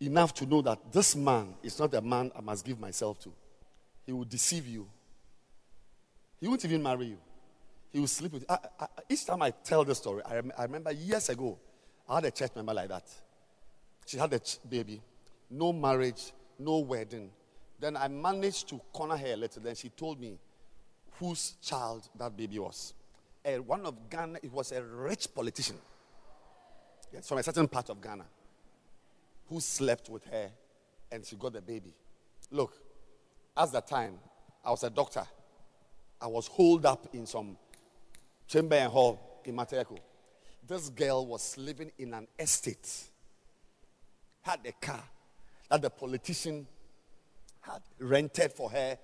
enough 0.00 0.32
to 0.34 0.46
know 0.46 0.62
that 0.62 0.92
this 0.92 1.16
man 1.16 1.54
is 1.62 1.78
not 1.78 1.92
a 1.94 2.00
man 2.00 2.30
I 2.36 2.40
must 2.40 2.64
give 2.64 2.78
myself 2.78 3.18
to, 3.20 3.32
he 4.06 4.12
will 4.12 4.24
deceive 4.24 4.66
you. 4.66 4.88
He 6.40 6.46
won't 6.46 6.64
even 6.64 6.82
marry 6.82 7.06
you. 7.06 7.18
He 7.92 8.00
will 8.00 8.06
sleep 8.06 8.32
with 8.32 8.42
you. 8.42 8.46
I, 8.48 8.58
I, 8.80 8.86
each 9.08 9.26
time 9.26 9.42
I 9.42 9.50
tell 9.50 9.84
the 9.84 9.94
story, 9.94 10.22
I, 10.24 10.40
I 10.56 10.62
remember 10.64 10.92
years 10.92 11.28
ago, 11.28 11.58
I 12.08 12.16
had 12.16 12.24
a 12.26 12.30
church 12.30 12.52
member 12.54 12.74
like 12.74 12.88
that. 12.88 13.04
She 14.06 14.16
had 14.16 14.32
a 14.32 14.38
ch- 14.38 14.58
baby, 14.68 15.02
no 15.50 15.72
marriage, 15.72 16.32
no 16.58 16.78
wedding. 16.78 17.30
Then 17.80 17.96
I 17.96 18.08
managed 18.08 18.68
to 18.68 18.80
corner 18.92 19.16
her 19.16 19.32
a 19.32 19.36
little. 19.36 19.62
Then 19.62 19.74
she 19.74 19.88
told 19.88 20.20
me 20.20 20.38
whose 21.18 21.54
child 21.62 22.08
that 22.16 22.36
baby 22.36 22.58
was. 22.58 22.94
And 23.44 23.66
one 23.66 23.84
of 23.84 24.08
Ghana, 24.08 24.38
it 24.42 24.52
was 24.52 24.72
a 24.72 24.82
rich 24.82 25.32
politician. 25.34 25.76
Yes, 27.12 27.28
from 27.28 27.38
a 27.38 27.42
certain 27.42 27.68
part 27.68 27.90
of 27.90 28.00
Ghana 28.00 28.24
who 29.48 29.60
slept 29.60 30.08
with 30.08 30.24
her 30.26 30.50
and 31.10 31.24
she 31.24 31.36
got 31.36 31.52
the 31.52 31.60
baby. 31.60 31.94
Look, 32.50 32.74
at 33.56 33.72
the 33.72 33.80
time, 33.80 34.18
I 34.64 34.70
was 34.70 34.82
a 34.84 34.90
doctor. 34.90 35.24
I 36.20 36.26
was 36.26 36.46
holed 36.46 36.84
up 36.86 37.08
in 37.12 37.26
some 37.26 37.56
chamber 38.46 38.76
and 38.76 38.90
hall 38.90 39.40
in 39.44 39.56
Mateko. 39.56 39.98
This 40.66 40.90
girl 40.90 41.26
was 41.26 41.56
living 41.56 41.90
in 41.98 42.12
an 42.12 42.26
estate, 42.38 42.88
had 44.42 44.60
a 44.66 44.72
car 44.72 45.02
that 45.70 45.80
the 45.80 45.90
politician 45.90 46.66
had 47.60 47.80
rented 47.98 48.52
for 48.52 48.70
her, 48.70 48.98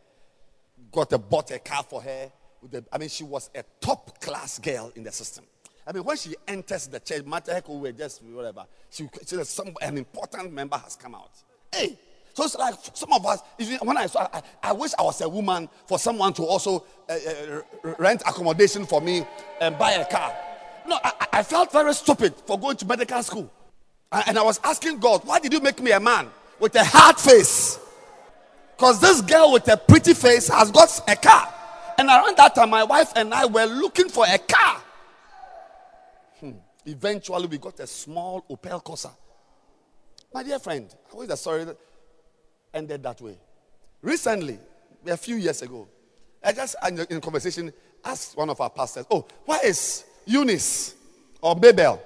got 0.93 1.13
a 1.13 1.19
bought 1.19 1.51
a 1.53 1.59
car 1.59 1.83
for 1.83 2.03
her. 2.03 2.31
The, 2.71 2.85
I 2.93 2.99
mean, 2.99 3.09
she 3.09 3.25
was 3.25 3.51
a 3.55 3.63
top 3.81 4.21
class 4.21 4.59
girl 4.59 4.93
in 4.95 5.05
the 5.05 5.13
system. 5.13 5.45
I 5.87 5.93
mean, 5.93 6.05
when 6.05 6.17
she 6.17 6.35
enters 6.49 6.87
the 6.87 6.99
church, 7.01 7.25
matter 7.25 7.53
Mateko, 7.53 7.79
we 7.79 7.93
just 7.93 8.23
whatever. 8.23 8.65
She, 8.91 9.09
she 9.27 9.43
some 9.45 9.75
an 9.83 9.99
important 9.99 10.53
member 10.53 10.79
has 10.79 10.97
come 10.97 11.15
out. 11.15 11.31
Hey, 11.73 11.99
so 12.33 12.45
it's 12.45 12.57
like 12.57 12.75
some 12.95 13.13
of 13.13 13.25
us. 13.27 13.41
When 13.83 13.97
I 13.97 14.07
saw, 14.07 14.29
I, 14.33 14.43
I 14.63 14.73
wish 14.73 14.93
I 14.99 15.03
was 15.03 15.21
a 15.21 15.29
woman 15.29 15.69
for 15.87 15.99
someone 15.99 16.33
to 16.35 16.43
also 16.45 16.85
uh, 17.09 17.13
uh, 17.13 17.95
rent 17.99 18.23
accommodation 18.23 18.87
for 18.87 19.01
me 19.01 19.27
and 19.61 19.79
buy 19.79 19.93
a 19.93 20.05
car. 20.07 20.35
No, 20.87 20.99
I, 21.05 21.27
I 21.35 21.43
felt 21.43 21.71
very 21.71 21.93
stupid 21.95 22.35
for 22.47 22.59
going 22.59 22.77
to 22.79 22.87
medical 22.87 23.23
school, 23.23 23.51
and 24.11 24.39
I 24.39 24.43
was 24.43 24.61
asking 24.65 24.99
God, 25.01 25.23
why 25.25 25.39
did 25.39 25.53
you 25.53 25.61
make 25.61 25.81
me 25.83 25.93
a 25.93 26.01
man 26.01 26.31
with 26.61 26.75
a 26.77 26.85
hard 26.85 27.19
face? 27.19 27.79
Because 28.77 29.01
this 29.01 29.21
girl 29.21 29.53
with 29.53 29.69
a 29.69 29.77
pretty 29.77 30.15
face 30.15 30.49
has 30.49 30.71
got 30.71 31.01
a 31.09 31.15
car. 31.15 31.53
And 31.97 32.09
around 32.09 32.37
that 32.39 32.55
time, 32.55 32.71
my 32.71 32.83
wife 32.85 33.13
and 33.15 33.33
I 33.33 33.45
were 33.47 33.67
looking 33.67 34.09
for 34.09 34.25
a 34.27 34.39
car. 34.39 34.81
Eventually, 36.87 37.47
we 37.47 37.59
got 37.59 37.81
a 37.81 37.87
small 37.87 38.45
Opel 38.51 38.83
Corsa. 38.83 39.11
My 40.33 40.43
dear 40.43 40.59
friend, 40.59 40.95
how 41.13 41.21
is 41.23 41.29
the 41.29 41.37
story 41.37 41.65
that 41.65 41.77
ended 42.73 43.03
that 43.03 43.21
way? 43.21 43.37
Recently, 44.03 44.59
a 45.07 45.17
few 45.17 45.37
years 45.37 45.63
ago, 45.63 45.89
I 46.43 46.53
just, 46.53 46.77
in 47.09 47.21
conversation, 47.21 47.73
asked 48.05 48.37
one 48.37 48.51
of 48.51 48.61
our 48.61 48.71
pastors, 48.71 49.07
Oh, 49.11 49.27
where 49.47 49.65
is 49.67 50.05
Eunice 50.27 50.95
or 51.41 51.57
Babel? 51.57 52.03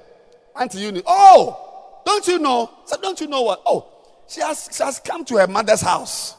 Auntie 0.54 0.78
Eunice. 0.78 1.02
Oh, 1.06 2.00
don't 2.04 2.26
you 2.26 2.38
know? 2.38 2.70
So 2.84 2.96
don't 3.00 3.20
you 3.20 3.26
know 3.26 3.42
what? 3.42 3.62
Oh, 3.66 3.88
she 4.28 4.40
has, 4.40 4.68
she 4.72 4.82
has 4.82 5.00
come 5.00 5.24
to 5.26 5.36
her 5.38 5.46
mother's 5.46 5.80
house. 5.80 6.36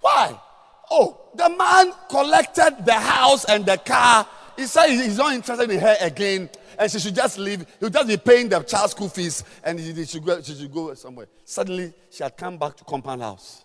Why? 0.00 0.38
Oh, 0.90 1.20
the 1.34 1.48
man 1.48 1.92
collected 2.08 2.84
the 2.84 2.94
house 2.94 3.44
and 3.46 3.66
the 3.66 3.76
car. 3.76 4.26
He 4.56 4.66
said 4.66 4.88
he's 4.88 5.18
not 5.18 5.34
interested 5.34 5.70
in 5.70 5.80
her 5.80 5.96
again, 6.00 6.48
and 6.78 6.90
she 6.90 6.98
should 6.98 7.14
just 7.14 7.38
leave. 7.38 7.66
He'll 7.80 7.90
just 7.90 8.08
be 8.08 8.16
paying 8.16 8.48
the 8.48 8.60
child 8.60 8.90
school 8.90 9.08
fees, 9.08 9.44
and 9.62 9.78
she 9.78 10.04
should, 10.04 10.24
go, 10.24 10.40
she 10.42 10.54
should 10.54 10.72
go 10.72 10.94
somewhere. 10.94 11.26
Suddenly, 11.44 11.92
she 12.10 12.22
had 12.22 12.36
come 12.36 12.58
back 12.58 12.76
to 12.76 12.84
compound 12.84 13.22
house. 13.22 13.64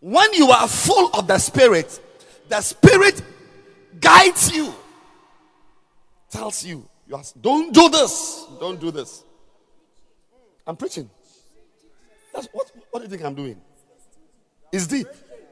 When 0.00 0.32
you 0.34 0.50
are 0.50 0.66
full 0.66 1.10
of 1.14 1.26
the 1.26 1.38
Spirit, 1.38 2.00
the 2.48 2.60
Spirit 2.60 3.22
guides 4.00 4.52
you, 4.52 4.74
tells 6.30 6.64
you, 6.64 6.88
you 7.06 7.16
ask, 7.16 7.34
don't 7.40 7.72
do 7.72 7.88
this, 7.88 8.46
don't 8.58 8.80
do 8.80 8.90
this. 8.90 9.22
I'm 10.66 10.76
preaching. 10.76 11.08
That's 12.34 12.48
what, 12.52 12.70
what 12.90 13.00
do 13.00 13.04
you 13.04 13.10
think 13.10 13.24
I'm 13.24 13.34
doing? 13.34 13.60
It's 14.72 14.86
deep, 14.86 15.06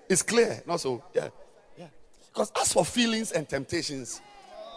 it's 0.09 0.22
clear, 0.22 0.62
not 0.66 0.81
so, 0.81 1.05
yeah, 1.14 1.28
yeah. 1.78 1.89
Because 2.33 2.51
as 2.61 2.72
for 2.72 2.85
feelings 2.85 3.33
and 3.33 3.49
temptations, 3.49 4.20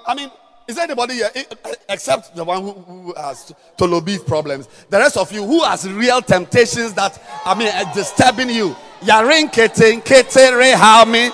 I 0.05 0.13
mean, 0.15 0.29
is 0.67 0.77
anybody 0.77 1.15
here 1.15 1.29
eh, 1.35 1.43
except 1.89 2.35
the 2.35 2.43
one 2.43 2.61
who, 2.61 2.71
who 2.71 3.13
has 3.15 3.53
tolo 3.77 4.03
beef 4.03 4.25
problems? 4.25 4.67
The 4.89 4.97
rest 4.97 5.17
of 5.17 5.31
you 5.31 5.43
who 5.43 5.63
has 5.63 5.89
real 5.89 6.21
temptations 6.21 6.93
that 6.93 7.21
I 7.45 7.53
mean 7.55 7.67
eh, 7.67 7.93
disturbing 7.93 8.49
you? 8.49 8.75
Yarin 9.01 9.51
kete 9.51 10.01
kete 10.03 10.51
rehami 10.51 11.31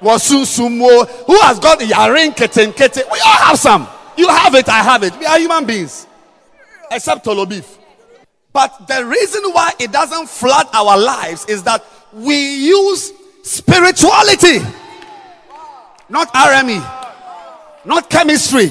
wasunsumo. 0.00 1.08
Who 1.26 1.40
has 1.40 1.58
got 1.58 1.80
yarin 1.80 2.34
kete 2.34 2.72
kete? 2.72 3.02
We 3.10 3.18
all 3.20 3.38
have 3.38 3.58
some. 3.58 3.88
You 4.16 4.28
have 4.28 4.54
it, 4.54 4.68
I 4.68 4.82
have 4.82 5.02
it. 5.02 5.18
We 5.18 5.26
are 5.26 5.38
human 5.38 5.64
beings, 5.64 6.06
except 6.90 7.24
tolo 7.24 7.48
beef. 7.48 7.78
But 8.52 8.86
the 8.86 9.04
reason 9.04 9.42
why 9.52 9.72
it 9.80 9.90
doesn't 9.90 10.28
flood 10.28 10.66
our 10.74 10.98
lives 10.98 11.46
is 11.46 11.62
that 11.62 11.82
we 12.12 12.66
use 12.66 13.12
spirituality, 13.42 14.58
not 16.10 16.28
RME 16.34 17.01
not 17.84 18.08
chemistry, 18.08 18.70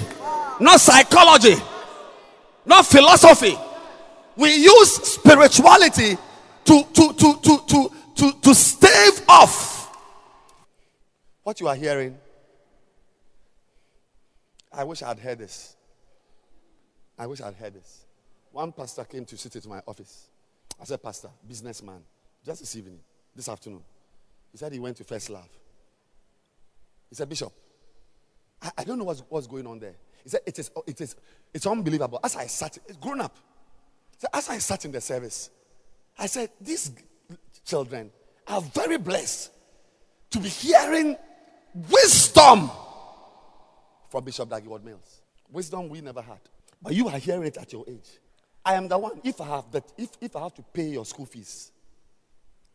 not 0.59 0.79
psychology, 0.79 1.55
not 2.65 2.85
philosophy. 2.85 3.57
We 4.35 4.55
use 4.55 4.95
spirituality 4.95 6.17
to, 6.65 6.83
to, 6.83 7.13
to, 7.13 7.39
to, 7.41 7.59
to, 7.67 7.91
to, 8.15 8.31
to 8.41 8.55
stave 8.55 9.25
off 9.27 9.71
what 11.43 11.59
you 11.59 11.67
are 11.67 11.75
hearing. 11.75 12.17
I 14.71 14.83
wish 14.83 15.03
I 15.03 15.09
had 15.09 15.19
heard 15.19 15.39
this. 15.39 15.75
I 17.17 17.27
wish 17.27 17.41
I 17.41 17.45
had 17.45 17.55
heard 17.55 17.73
this. 17.73 18.05
One 18.51 18.71
pastor 18.71 19.03
came 19.03 19.25
to 19.25 19.37
sit 19.37 19.55
into 19.55 19.67
my 19.67 19.81
office. 19.87 20.27
I 20.79 20.85
said, 20.85 21.03
Pastor, 21.03 21.29
businessman, 21.47 22.01
just 22.45 22.61
this 22.61 22.75
evening, 22.75 22.99
this 23.35 23.49
afternoon. 23.49 23.83
He 24.51 24.57
said 24.57 24.71
he 24.73 24.79
went 24.79 24.97
to 24.97 25.03
First 25.03 25.29
Love. 25.29 25.47
He 27.09 27.15
said, 27.15 27.29
Bishop, 27.29 27.51
I, 28.61 28.71
I 28.79 28.83
don't 28.83 28.97
know 28.97 29.05
what's, 29.05 29.23
what's 29.29 29.47
going 29.47 29.67
on 29.67 29.79
there. 29.79 29.95
He 30.23 30.29
said, 30.29 30.41
it 30.45 30.59
is, 30.59 30.71
it 30.85 31.01
is, 31.01 31.15
it's 31.53 31.65
unbelievable. 31.65 32.19
As 32.23 32.35
I 32.35 32.47
sat, 32.47 32.77
it's 32.87 32.97
grown 32.97 33.21
up. 33.21 33.35
So 34.17 34.27
as 34.33 34.49
I 34.49 34.59
sat 34.59 34.85
in 34.85 34.91
the 34.91 35.01
service, 35.01 35.49
I 36.17 36.27
said, 36.27 36.51
these 36.59 36.91
children 37.65 38.11
are 38.47 38.61
very 38.61 38.97
blessed 38.97 39.51
to 40.29 40.39
be 40.39 40.49
hearing 40.49 41.17
wisdom 41.89 42.69
from 44.09 44.23
Bishop 44.23 44.49
Dag 44.49 44.63
Heward-Mills. 44.63 45.21
Wisdom 45.51 45.89
we 45.89 46.01
never 46.01 46.21
had. 46.21 46.39
But 46.81 46.93
you 46.93 47.07
are 47.07 47.17
hearing 47.17 47.47
it 47.47 47.57
at 47.57 47.71
your 47.73 47.85
age. 47.87 48.19
I 48.63 48.75
am 48.75 48.87
the 48.87 48.97
one. 48.97 49.19
If 49.23 49.41
I 49.41 49.47
have 49.47 49.71
that, 49.71 49.91
if, 49.97 50.09
if 50.21 50.35
I 50.35 50.41
have 50.41 50.53
to 50.55 50.61
pay 50.61 50.89
your 50.89 51.05
school 51.05 51.25
fees, 51.25 51.71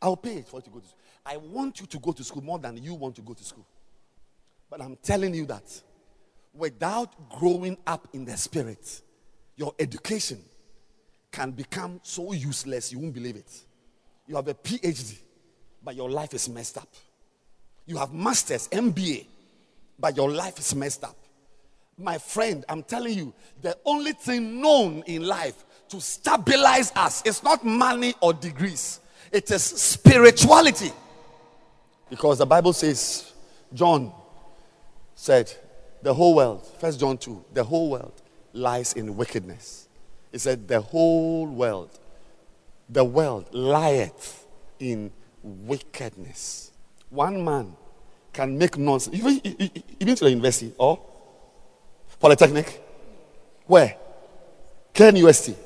I'll 0.03 0.16
pay 0.16 0.37
it 0.37 0.49
for 0.49 0.57
you 0.57 0.62
to 0.62 0.70
go 0.70 0.80
to 0.80 0.87
school. 0.87 0.99
I 1.24 1.37
want 1.37 1.80
you 1.80 1.87
to 1.87 1.99
go 1.99 2.12
to 2.12 2.24
school 2.24 2.43
more 2.43 2.59
than 2.59 2.76
you 2.82 2.95
want 2.95 3.16
to 3.16 3.22
go 3.22 3.34
to 3.34 3.45
school. 3.45 3.66
But 4.77 4.85
I'm 4.85 4.99
telling 5.03 5.33
you 5.33 5.47
that 5.47 5.62
without 6.53 7.31
growing 7.31 7.79
up 7.87 8.09
in 8.12 8.27
the 8.27 8.37
spirit, 8.37 9.01
your 9.57 9.74
education 9.79 10.39
can 11.33 11.53
become 11.53 11.99
so 12.03 12.33
useless 12.33 12.93
you 12.93 12.99
won't 12.99 13.14
believe 13.14 13.37
it. 13.37 13.51
You 14.27 14.37
have 14.37 14.49
a 14.49 14.53
PhD, 14.53 15.16
but 15.83 15.97
your 15.97 16.11
life 16.11 16.35
is 16.35 16.47
messed 16.51 16.77
up. 16.77 16.89
You 17.87 17.97
have 17.97 18.12
masters, 18.12 18.68
MBA, 18.68 19.24
but 19.99 20.14
your 20.14 20.31
life 20.31 20.59
is 20.59 20.74
messed 20.74 21.05
up. 21.05 21.16
My 21.97 22.18
friend, 22.18 22.62
I'm 22.68 22.83
telling 22.83 23.14
you, 23.14 23.33
the 23.62 23.79
only 23.87 24.12
thing 24.12 24.61
known 24.61 25.03
in 25.07 25.27
life 25.27 25.64
to 25.89 26.03
stabilize 26.03 26.93
us 26.97 27.22
is 27.24 27.43
not 27.43 27.64
money 27.64 28.12
or 28.20 28.35
degrees, 28.35 29.01
it 29.33 29.51
is 29.51 29.62
spirituality. 29.62 30.93
Because 32.11 32.37
the 32.37 32.47
Bible 32.47 32.74
says, 32.74 33.33
John 33.72 34.12
said, 35.17 35.53
the 36.03 36.14
whole 36.14 36.35
world, 36.37 36.64
First 36.79 37.01
John 37.01 37.19
2, 37.19 37.47
the 37.53 37.64
whole 37.64 37.91
world 37.91 38.12
lies 38.53 38.93
in 38.93 39.17
wickedness. 39.17 39.89
He 40.31 40.39
said, 40.39 40.69
the 40.69 40.81
whole 40.81 41.47
world, 41.47 41.91
the 42.89 43.03
world 43.03 43.47
lieth 43.53 44.47
in 44.79 45.11
wickedness. 45.43 46.71
One 47.11 47.45
man 47.45 47.75
can 48.33 48.57
make 48.57 48.77
nonsense. 48.77 49.17
You 49.17 49.41
been 49.99 50.17
to 50.17 50.25
the 50.25 50.31
university 50.31 50.73
or 50.77 51.01
polytechnic? 52.21 52.83
Where? 53.67 53.97
Ken 54.93 55.17
University. 55.17 55.57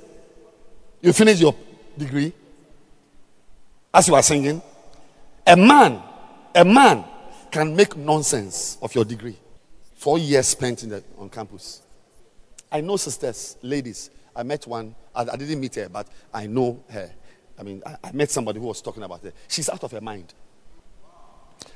You 1.02 1.12
finish 1.12 1.40
your 1.40 1.54
degree 1.98 2.32
as 3.92 4.06
you 4.06 4.14
are 4.14 4.22
singing. 4.22 4.62
A 5.46 5.56
man, 5.56 6.00
a 6.54 6.64
man 6.64 7.04
can 7.50 7.74
make 7.74 7.96
nonsense 7.96 8.78
of 8.82 8.94
your 8.94 9.04
degree. 9.04 9.36
Four 9.96 10.18
years 10.18 10.46
spent 10.48 10.82
in 10.82 10.90
the, 10.90 11.04
on 11.18 11.28
campus. 11.28 11.82
I 12.72 12.80
know 12.80 12.96
sisters, 12.96 13.56
ladies. 13.62 14.10
I 14.34 14.42
met 14.42 14.66
one. 14.66 14.94
I, 15.14 15.22
I 15.22 15.36
didn't 15.36 15.60
meet 15.60 15.74
her, 15.74 15.88
but 15.88 16.06
I 16.32 16.46
know 16.46 16.82
her. 16.88 17.10
I 17.58 17.62
mean, 17.62 17.82
I, 17.84 17.96
I, 18.04 18.12
met 18.12 18.30
somebody 18.30 18.58
who 18.58 18.66
was 18.66 18.80
talking 18.80 19.02
about 19.02 19.22
her. 19.22 19.32
She's 19.48 19.68
out 19.68 19.82
of 19.84 19.90
her 19.92 20.00
mind. 20.00 20.32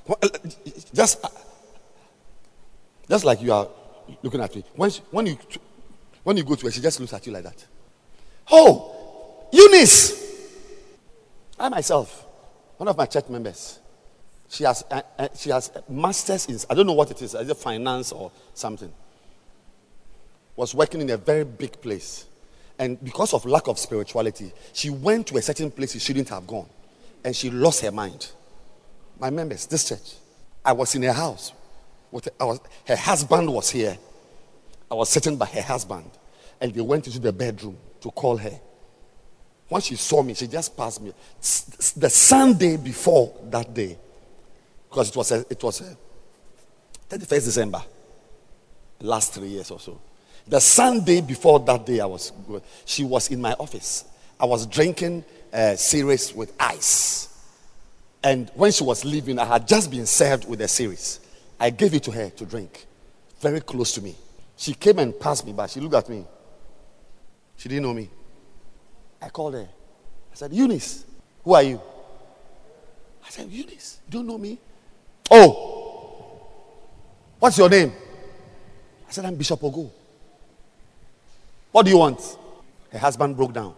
Uh, 0.09 0.29
just, 0.95 1.22
uh, 1.22 1.29
just 3.09 3.25
like 3.25 3.43
you 3.43 3.53
are 3.53 3.68
looking 4.22 4.41
at 4.41 4.55
me. 4.55 4.64
When, 4.75 4.91
she, 4.91 5.03
when, 5.11 5.27
you, 5.27 5.37
when 6.22 6.37
you 6.37 6.45
go 6.45 6.55
to 6.55 6.66
her, 6.66 6.72
she 6.72 6.81
just 6.81 6.99
looks 7.01 7.12
at 7.12 7.27
you 7.27 7.33
like 7.33 7.45
that. 7.45 7.66
Oh, 8.51 9.47
Eunice! 9.53 10.25
I 11.59 11.68
myself, 11.68 12.27
one 12.77 12.89
of 12.89 12.97
my 12.97 13.07
church 13.07 13.29
members, 13.29 13.79
she 14.55 14.63
has, 14.63 14.85
uh, 14.89 15.03
uh, 15.19 15.29
she 15.37 15.51
has 15.51 15.73
masters 15.89 16.47
in, 16.47 16.57
I 16.71 16.75
don't 16.75 16.87
know 16.87 16.93
what 16.93 17.11
it 17.11 17.21
is, 17.21 17.35
either 17.35 17.55
finance 17.55 18.13
or 18.13 18.31
something. 18.55 18.93
Was 20.55 20.75
working 20.75 21.01
in 21.01 21.11
a 21.11 21.17
very 21.17 21.45
big 21.45 21.81
place. 21.81 22.27
And 22.79 23.03
because 23.03 23.35
of 23.35 23.45
lack 23.47 23.67
of 23.67 23.81
spirituality, 23.81 24.53
she 24.73 24.91
went 24.91 25.27
to 25.29 25.37
a 25.39 25.43
certain 25.43 25.73
place 25.73 25.93
she 25.93 25.99
shouldn't 25.99 26.29
have 26.29 26.47
gone. 26.47 26.69
And 27.25 27.35
she 27.35 27.51
lost 27.51 27.81
her 27.83 27.91
mind. 27.91 28.31
My 29.19 29.29
members, 29.31 29.67
this 29.67 29.89
church, 29.89 30.15
I 30.65 30.73
was 30.73 30.95
in 30.95 31.03
her 31.03 31.13
house. 31.13 31.53
With, 32.13 32.29
was, 32.39 32.61
her 32.87 32.97
husband 32.97 33.53
was 33.53 33.71
here. 33.71 33.99
I 34.89 34.95
was 34.95 35.09
sitting 35.09 35.37
by 35.37 35.47
her 35.47 35.63
husband. 35.63 36.09
And 36.61 36.73
they 36.73 36.81
went 36.81 37.09
into 37.09 37.19
the 37.19 37.33
bedroom 37.33 37.77
to 38.03 38.11
call 38.13 38.37
her. 38.37 38.61
When 39.69 39.83
she 39.83 39.97
saw 39.97 40.23
me, 40.23 40.35
she 40.35 40.47
just 40.47 40.77
passed 40.77 41.03
me. 41.03 41.13
The 41.97 42.11
Sunday 42.11 42.77
before 42.77 43.35
that 43.51 43.75
day, 43.75 43.99
because 44.95 45.09
it 45.11 45.16
was 45.16 45.32
a, 45.32 45.45
it 45.51 45.61
was 45.61 45.80
a 45.80 45.97
31st 47.16 47.45
December, 47.47 47.82
last 49.01 49.34
three 49.34 49.49
years 49.49 49.68
or 49.72 49.80
so. 49.80 50.01
The 50.47 50.61
Sunday 50.61 51.20
before 51.20 51.59
that 51.59 51.84
day, 51.84 51.99
I 51.99 52.07
was 52.07 52.32
she 52.84 53.03
was 53.03 53.28
in 53.28 53.40
my 53.40 53.55
office. 53.55 54.05
I 54.38 54.45
was 54.45 54.66
drinking 54.66 55.24
a 55.53 55.76
Ceres 55.76 56.32
with 56.32 56.53
ice, 56.61 57.28
and 58.22 58.49
when 58.55 58.70
she 58.70 58.84
was 58.84 59.05
leaving, 59.05 59.40
I 59.40 59.47
had 59.47 59.66
just 59.66 59.90
been 59.90 60.07
served 60.07 60.49
with 60.49 60.61
a 60.61 60.68
Ceres. 60.68 61.18
I 61.59 61.70
gave 61.70 61.92
it 61.95 62.05
to 62.05 62.12
her 62.12 62.30
to 62.30 62.47
drink, 62.47 62.86
very 63.40 63.61
close 63.62 63.95
to 63.95 64.03
me. 64.03 64.14
She 64.57 64.74
came 64.74 65.01
and 65.01 65.18
passed 65.18 65.45
me 65.45 65.53
by. 65.53 65.66
She 65.66 65.80
looked 65.80 65.97
at 65.97 66.09
me. 66.09 66.24
She 67.57 67.68
didn't 67.68 67.82
know 67.82 67.95
me. 67.95 68.09
I 69.20 69.28
called 69.28 69.55
her. 69.55 69.68
I 70.30 70.34
said, 70.34 70.53
Eunice, 70.53 71.05
who 71.42 71.53
are 71.55 71.62
you? 71.64 71.80
I 73.26 73.30
said, 73.30 73.49
Eunice, 73.51 73.99
you 74.07 74.12
don't 74.12 74.26
know 74.28 74.38
me? 74.38 74.61
Oh, 75.31 76.41
what's 77.39 77.57
your 77.57 77.68
name? 77.68 77.93
I 79.09 79.12
said, 79.12 79.25
I'm 79.25 79.35
Bishop 79.35 79.61
Ogo. 79.61 79.91
What 81.72 81.85
do 81.85 81.91
you 81.91 81.99
want? 81.99 82.20
Her 82.91 82.99
husband 82.99 83.37
broke 83.37 83.53
down. 83.53 83.75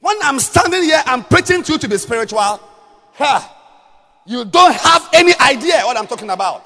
When 0.00 0.16
I'm 0.22 0.38
standing 0.38 0.82
here, 0.82 1.02
I'm 1.06 1.24
preaching 1.24 1.62
to 1.62 1.72
you 1.72 1.78
to 1.78 1.88
be 1.88 1.96
spiritual. 1.98 2.38
Ha! 2.38 4.22
You 4.26 4.44
don't 4.44 4.74
have 4.74 5.08
any 5.12 5.32
idea 5.38 5.82
what 5.82 5.96
I'm 5.96 6.06
talking 6.06 6.30
about. 6.30 6.64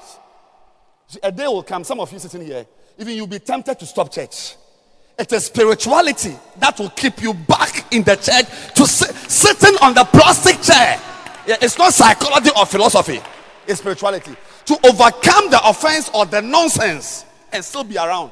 A 1.21 1.31
day 1.31 1.47
will 1.47 1.63
come, 1.63 1.83
some 1.83 1.99
of 1.99 2.11
you 2.11 2.19
sitting 2.19 2.45
here, 2.45 2.65
even 2.97 3.15
you'll 3.15 3.27
be 3.27 3.39
tempted 3.39 3.79
to 3.79 3.85
stop 3.85 4.11
church. 4.11 4.55
It 5.17 5.31
is 5.33 5.43
a 5.43 5.45
spirituality 5.45 6.37
that 6.57 6.79
will 6.79 6.91
keep 6.91 7.21
you 7.21 7.33
back 7.33 7.91
in 7.93 8.03
the 8.03 8.15
church 8.15 8.73
to 8.75 8.87
sit, 8.87 9.13
sitting 9.29 9.77
on 9.81 9.93
the 9.93 10.05
plastic 10.05 10.61
chair. 10.61 10.99
Yeah, 11.45 11.57
it's 11.61 11.77
not 11.77 11.93
psychology 11.93 12.51
or 12.55 12.65
philosophy 12.65 13.21
spirituality. 13.77 14.35
To 14.65 14.75
overcome 14.85 15.49
the 15.49 15.59
offense 15.63 16.09
or 16.13 16.25
the 16.25 16.41
nonsense 16.41 17.25
and 17.51 17.63
still 17.63 17.83
be 17.83 17.97
around. 17.97 18.31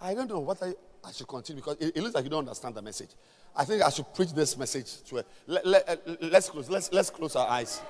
I 0.00 0.14
don't 0.14 0.28
know 0.28 0.38
what 0.40 0.62
I, 0.62 0.72
I 1.04 1.12
should 1.12 1.28
continue 1.28 1.62
because 1.62 1.76
it, 1.78 1.96
it, 1.96 2.02
looks 2.02 2.14
like 2.14 2.24
you 2.24 2.30
don't 2.30 2.40
understand 2.40 2.74
the 2.74 2.82
message. 2.82 3.10
I 3.54 3.64
think 3.64 3.82
I 3.82 3.90
should 3.90 4.12
preach 4.14 4.32
this 4.32 4.56
message 4.56 5.02
to 5.08 5.24
let, 5.46 5.66
let, 5.66 5.88
uh, 5.88 5.96
let's 6.22 6.48
close. 6.48 6.70
Let's, 6.70 6.92
let's 6.92 7.10
close 7.10 7.36
our 7.36 7.48
eyes. 7.48 7.80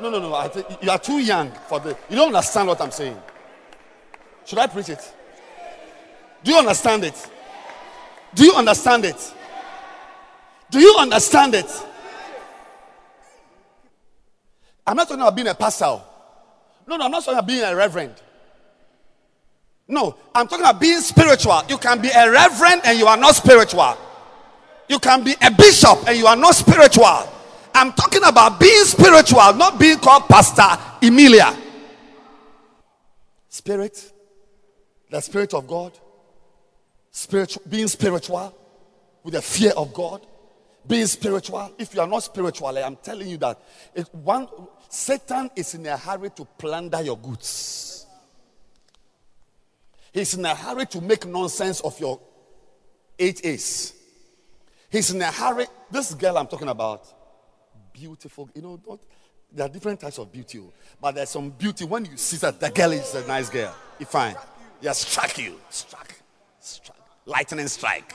No, 0.00 0.10
no, 0.10 0.18
no. 0.18 0.34
I 0.34 0.48
think 0.48 0.66
you 0.82 0.90
are 0.90 0.98
too 0.98 1.18
young 1.18 1.50
for 1.68 1.80
the. 1.80 1.90
You 2.08 2.16
don't 2.16 2.28
understand 2.28 2.68
what 2.68 2.80
I'm 2.80 2.90
saying. 2.90 3.20
Should 4.44 4.58
I 4.58 4.66
preach 4.66 4.88
it? 4.88 5.14
Do 6.42 6.52
you 6.52 6.58
understand 6.58 7.04
it? 7.04 7.30
Do 8.34 8.44
you 8.44 8.54
understand 8.54 9.04
it? 9.04 9.34
Do 10.70 10.78
you 10.80 10.96
understand 10.98 11.54
it? 11.54 11.66
I'm 14.90 14.96
not 14.96 15.06
talking 15.06 15.22
about 15.22 15.36
being 15.36 15.46
a 15.46 15.54
pastor. 15.54 15.84
Oh. 15.84 16.02
No, 16.88 16.96
no, 16.96 17.04
I'm 17.04 17.12
not 17.12 17.22
talking 17.22 17.38
about 17.38 17.46
being 17.46 17.62
a 17.62 17.76
reverend. 17.76 18.12
No, 19.86 20.16
I'm 20.34 20.48
talking 20.48 20.64
about 20.64 20.80
being 20.80 20.98
spiritual. 20.98 21.62
You 21.68 21.78
can 21.78 22.02
be 22.02 22.08
a 22.08 22.28
reverend 22.28 22.82
and 22.84 22.98
you 22.98 23.06
are 23.06 23.16
not 23.16 23.36
spiritual. 23.36 23.96
You 24.88 24.98
can 24.98 25.22
be 25.22 25.36
a 25.40 25.48
bishop 25.48 26.08
and 26.08 26.18
you 26.18 26.26
are 26.26 26.34
not 26.34 26.56
spiritual. 26.56 27.22
I'm 27.72 27.92
talking 27.92 28.24
about 28.24 28.58
being 28.58 28.82
spiritual, 28.82 29.54
not 29.54 29.78
being 29.78 29.98
called 29.98 30.28
Pastor 30.28 30.76
Emilia. 31.00 31.56
Spirit, 33.48 34.12
the 35.08 35.20
Spirit 35.20 35.54
of 35.54 35.68
God, 35.68 35.96
spiritual, 37.12 37.62
being 37.70 37.86
spiritual 37.86 38.52
with 39.22 39.34
the 39.34 39.42
fear 39.42 39.70
of 39.76 39.94
God, 39.94 40.26
being 40.84 41.06
spiritual. 41.06 41.72
If 41.78 41.94
you 41.94 42.00
are 42.00 42.08
not 42.08 42.24
spiritual, 42.24 42.76
I 42.76 42.80
am 42.80 42.96
telling 42.96 43.28
you 43.28 43.36
that 43.38 43.60
it, 43.94 44.12
one 44.14 44.48
Satan 44.90 45.48
is 45.54 45.74
in 45.74 45.86
a 45.86 45.96
hurry 45.96 46.30
to 46.30 46.44
plunder 46.44 47.00
your 47.00 47.16
goods. 47.16 48.06
He's 50.12 50.34
in 50.34 50.44
a 50.44 50.52
hurry 50.52 50.84
to 50.86 51.00
make 51.00 51.24
nonsense 51.24 51.80
of 51.80 51.98
your 52.00 52.20
eight 53.16 53.40
A's. 53.46 53.94
He's 54.90 55.12
in 55.12 55.22
a 55.22 55.30
hurry. 55.30 55.66
This 55.92 56.12
girl 56.14 56.36
I'm 56.36 56.48
talking 56.48 56.66
about, 56.66 57.06
beautiful. 57.92 58.50
You 58.52 58.62
know, 58.62 58.98
there 59.52 59.66
are 59.66 59.68
different 59.68 60.00
types 60.00 60.18
of 60.18 60.32
beauty, 60.32 60.58
oh. 60.58 60.72
but 61.00 61.14
there's 61.14 61.30
some 61.30 61.50
beauty 61.50 61.84
when 61.84 62.04
you 62.04 62.16
see 62.16 62.38
that 62.38 62.58
the 62.58 62.70
girl 62.70 62.90
is 62.90 63.14
a 63.14 63.24
nice 63.28 63.48
girl. 63.48 63.72
You 64.00 64.06
find, 64.06 64.36
yeah, 64.80 64.90
strike 64.90 65.38
you, 65.38 65.60
strike, 65.70 66.20
strike, 66.58 66.98
lightning 67.26 67.68
strike. 67.68 68.12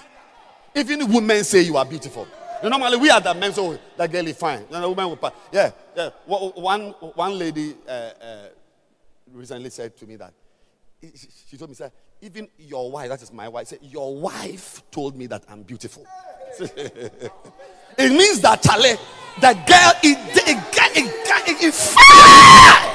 Even 0.75 1.09
women 1.09 1.45
say 1.45 1.61
you 1.61 1.77
are 1.77 1.85
beautiful. 1.85 2.27
Normally, 2.69 2.97
we 2.97 3.09
are 3.09 3.21
the 3.21 3.33
men, 3.33 3.53
so 3.53 3.77
that 3.97 4.11
girl 4.11 4.27
is 4.27 4.37
fine. 4.37 4.65
the 4.69 4.87
woman 4.87 5.09
will 5.09 5.17
pass. 5.17 5.33
Yeah, 5.51 5.71
yeah. 5.95 6.09
One, 6.25 6.89
one 6.91 7.37
lady 7.37 7.75
uh, 7.87 7.91
uh, 7.91 8.47
recently 9.31 9.69
said 9.69 9.95
to 9.97 10.07
me 10.07 10.15
that 10.15 10.33
she 11.49 11.57
told 11.57 11.69
me, 11.69 11.75
said, 11.75 11.91
even 12.21 12.47
your 12.57 12.91
wife, 12.91 13.09
that 13.09 13.21
is 13.21 13.31
my 13.31 13.47
wife, 13.47 13.67
said, 13.67 13.79
your 13.81 14.15
wife 14.15 14.81
told 14.89 15.15
me 15.15 15.27
that 15.27 15.43
I'm 15.47 15.63
beautiful. 15.63 16.05
it 16.59 17.31
means 17.99 18.41
that 18.41 18.61
Charlie, 18.63 18.95
the 19.39 19.53
girl 19.67 19.91
is 20.03 20.17
it, 20.37 20.57
it, 20.95 21.07
it, 21.47 21.63
it, 21.63 21.73
fire. 21.73 22.91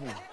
sɛ 0.00 0.14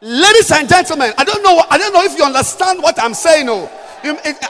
Ladies 0.00 0.50
and 0.50 0.68
gentlemen, 0.68 1.12
I 1.16 1.22
don't 1.22 1.42
know. 1.44 1.62
I 1.70 1.78
don't 1.78 1.92
know 1.92 2.02
if 2.02 2.18
you 2.18 2.24
understand 2.24 2.82
what 2.82 3.00
I'm 3.00 3.14
saying. 3.14 3.46
Oh, 3.48 3.70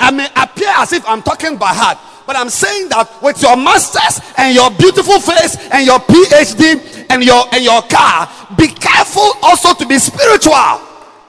I 0.01 0.11
may 0.11 0.28
appear 0.34 0.72
as 0.76 0.95
if 0.95 1.07
I'm 1.07 1.20
talking 1.22 1.59
by 1.59 1.74
heart, 1.74 1.99
but 2.26 2.36
I'm 2.36 2.49
saying 2.49 2.89
that 2.89 3.22
with 3.22 3.43
your 3.43 3.57
masters 3.57 4.20
and 4.39 4.55
your 4.55 4.70
beautiful 4.70 5.20
face 5.20 5.57
and 5.72 5.84
your 5.84 5.99
PhD 6.01 7.07
and 7.11 7.22
your 7.22 7.45
and 7.53 7.62
your 7.62 7.82
car, 7.82 8.28
be 8.57 8.68
careful 8.68 9.32
also 9.43 9.74
to 9.74 9.86
be 9.86 9.99
spiritual, 9.99 10.80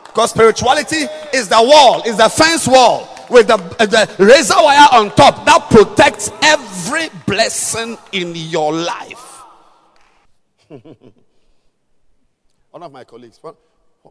because 0.06 0.32
spirituality 0.32 1.04
is 1.34 1.50
the 1.50 1.62
wall, 1.62 2.02
is 2.04 2.16
the 2.16 2.30
fence 2.30 2.66
wall 2.66 3.08
with 3.30 3.48
the, 3.48 3.56
uh, 3.56 3.86
the 3.86 4.10
razor 4.20 4.56
wire 4.56 4.88
on 4.94 5.14
top 5.16 5.46
that 5.46 5.70
protects 5.70 6.32
every 6.44 7.10
blessing 7.26 7.98
in 8.14 8.34
your 8.36 8.74
life. 8.74 9.29
One 12.72 12.84
of 12.84 12.92
my 12.92 13.04
colleagues, 13.04 13.40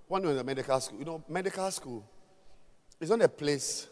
when 0.09 0.23
you're 0.23 0.33
in 0.33 0.39
the 0.39 0.45
medical 0.45 0.81
school, 0.81 0.99
you 0.99 1.05
know, 1.05 1.23
medical 1.29 1.71
school 1.71 2.05
is 3.01 3.11
not 3.11 3.23
a 3.23 3.29
place 3.29 3.87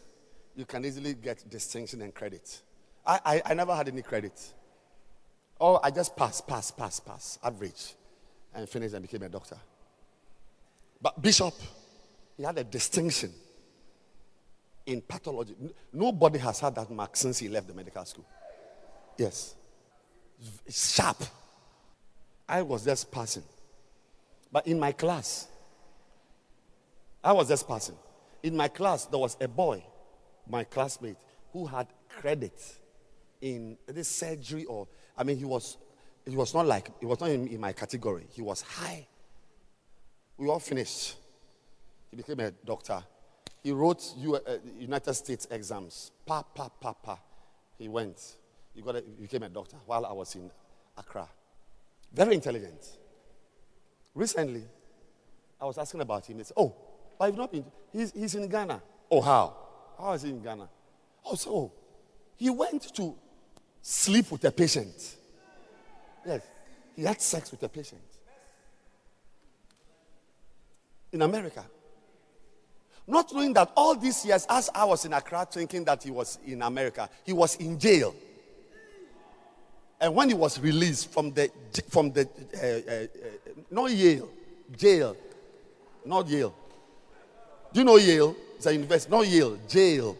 you 0.55 0.65
can 0.65 0.83
easily 0.83 1.13
get 1.13 1.49
distinction 1.49 2.01
and 2.01 2.13
credit. 2.13 2.61
I, 3.05 3.19
I, 3.25 3.41
I 3.45 3.53
never 3.53 3.75
had 3.75 3.87
any 3.87 4.01
credit. 4.01 4.53
Oh, 5.59 5.79
I 5.81 5.91
just 5.91 6.15
pass, 6.15 6.41
pass, 6.41 6.71
pass, 6.71 6.99
pass, 6.99 7.39
average, 7.43 7.93
and 8.53 8.67
finished 8.67 8.93
and 8.93 9.01
became 9.01 9.23
a 9.23 9.29
doctor. 9.29 9.57
But 11.01 11.21
Bishop, 11.21 11.53
he 12.35 12.43
had 12.43 12.57
a 12.57 12.63
distinction 12.63 13.31
in 14.85 15.01
pathology. 15.01 15.55
Nobody 15.93 16.39
has 16.39 16.59
had 16.59 16.75
that 16.75 16.89
mark 16.89 17.15
since 17.15 17.39
he 17.39 17.49
left 17.49 17.67
the 17.67 17.73
medical 17.73 18.03
school. 18.05 18.25
Yes. 19.17 19.55
Sharp. 20.69 21.17
I 22.47 22.61
was 22.61 22.85
just 22.85 23.11
passing. 23.11 23.43
But 24.51 24.67
in 24.67 24.79
my 24.79 24.91
class, 24.91 25.47
I 27.23 27.33
was 27.33 27.49
just 27.49 27.67
passing. 27.67 27.95
In 28.43 28.55
my 28.55 28.67
class, 28.67 29.05
there 29.05 29.19
was 29.19 29.35
a 29.41 29.47
boy, 29.47 29.83
my 30.49 30.63
classmate, 30.63 31.17
who 31.51 31.65
had 31.65 31.87
credit 32.07 32.59
in 33.41 33.77
this 33.87 34.07
surgery 34.07 34.65
or 34.65 34.87
I 35.17 35.23
mean 35.23 35.37
he 35.37 35.45
was 35.45 35.77
he 36.25 36.35
was 36.35 36.53
not 36.53 36.65
like 36.65 36.91
he 36.99 37.05
was 37.05 37.19
not 37.19 37.29
in, 37.29 37.47
in 37.47 37.59
my 37.59 37.73
category. 37.73 38.25
He 38.31 38.41
was 38.41 38.61
high. 38.61 39.07
We 40.37 40.47
all 40.47 40.59
finished. 40.59 41.15
He 42.11 42.17
became 42.17 42.39
a 42.39 42.51
doctor. 42.51 43.03
He 43.63 43.71
wrote 43.71 44.13
U, 44.17 44.35
uh, 44.35 44.39
United 44.79 45.13
States 45.13 45.47
exams. 45.51 46.11
Pa 46.25 46.43
pa 46.43 46.69
pa 46.69 46.93
pa. 46.93 47.19
He 47.77 47.87
went. 47.87 48.37
He 48.73 48.81
got 48.81 48.95
a, 48.95 49.03
he 49.17 49.23
became 49.23 49.43
a 49.43 49.49
doctor 49.49 49.77
while 49.85 50.05
I 50.05 50.13
was 50.13 50.35
in 50.35 50.49
Accra. 50.97 51.27
Very 52.13 52.35
intelligent. 52.35 52.97
Recently, 54.13 54.63
I 55.59 55.65
was 55.65 55.77
asking 55.77 56.01
about 56.01 56.25
him. 56.25 56.37
He 56.37 56.43
said, 56.43 56.55
"Oh, 56.57 56.75
I've 57.19 57.35
not 57.35 57.51
been. 57.51 57.65
He's, 57.91 58.11
he's 58.11 58.35
in 58.35 58.47
Ghana. 58.47 58.81
Oh, 59.11 59.21
how? 59.21 59.55
How 59.97 60.13
is 60.13 60.21
he 60.23 60.29
in 60.29 60.41
Ghana? 60.41 60.69
Oh, 61.25 61.35
so 61.35 61.71
he 62.35 62.49
went 62.49 62.83
to 62.95 63.15
sleep 63.81 64.31
with 64.31 64.43
a 64.45 64.51
patient. 64.51 65.15
Yes, 66.25 66.41
he 66.95 67.03
had 67.03 67.21
sex 67.21 67.51
with 67.51 67.63
a 67.63 67.69
patient 67.69 68.01
in 71.11 71.21
America. 71.21 71.63
Not 73.07 73.33
knowing 73.33 73.53
that 73.53 73.71
all 73.75 73.95
these 73.95 74.25
years, 74.25 74.45
as 74.49 74.69
I 74.75 74.83
was 74.83 75.05
in 75.05 75.13
Accra 75.13 75.47
thinking 75.49 75.85
that 75.85 76.03
he 76.03 76.11
was 76.11 76.39
in 76.45 76.61
America, 76.61 77.09
he 77.23 77.31
was 77.31 77.55
in 77.55 77.79
jail. 77.79 78.13
And 79.99 80.13
when 80.13 80.29
he 80.29 80.35
was 80.35 80.59
released 80.59 81.11
from 81.11 81.33
the, 81.33 81.49
from 81.89 82.11
the 82.11 82.27
uh, 82.55 82.91
uh, 82.91 83.03
uh, 83.03 83.61
not 83.71 83.91
Yale, 83.91 84.29
jail, 84.77 85.15
not 86.05 86.27
Yale, 86.27 86.53
do 87.73 87.79
you 87.79 87.85
know 87.85 87.97
Yale? 87.97 88.35
It's 88.55 88.65
a 88.65 88.73
university, 88.73 89.11
not 89.11 89.27
Yale, 89.27 89.57
jail. 89.67 90.17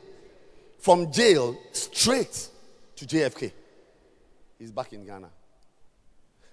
From 0.79 1.11
jail 1.11 1.57
straight 1.71 2.49
to 2.95 3.05
JFK. 3.05 3.51
He's 4.59 4.71
back 4.71 4.93
in 4.93 5.05
Ghana. 5.05 5.29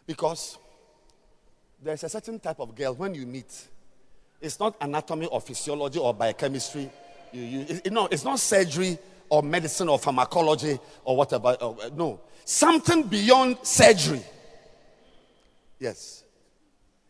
Because 0.06 0.58
there's 1.82 2.04
a 2.04 2.08
certain 2.08 2.38
type 2.38 2.60
of 2.60 2.74
girl 2.74 2.94
when 2.94 3.14
you 3.14 3.26
meet, 3.26 3.68
it's 4.40 4.58
not 4.58 4.76
anatomy 4.80 5.26
or 5.26 5.40
physiology 5.40 5.98
or 5.98 6.12
biochemistry. 6.14 6.90
You, 7.32 7.42
you, 7.42 7.66
it, 7.68 7.92
no, 7.92 8.06
it's 8.06 8.24
not 8.24 8.38
surgery 8.38 8.98
or 9.34 9.42
medicine 9.42 9.88
or 9.88 9.98
pharmacology 9.98 10.78
or 11.04 11.16
whatever. 11.16 11.56
Or, 11.60 11.76
uh, 11.82 11.90
no, 11.96 12.20
something 12.44 13.02
beyond 13.02 13.58
surgery. 13.62 14.22
Yes. 15.80 16.22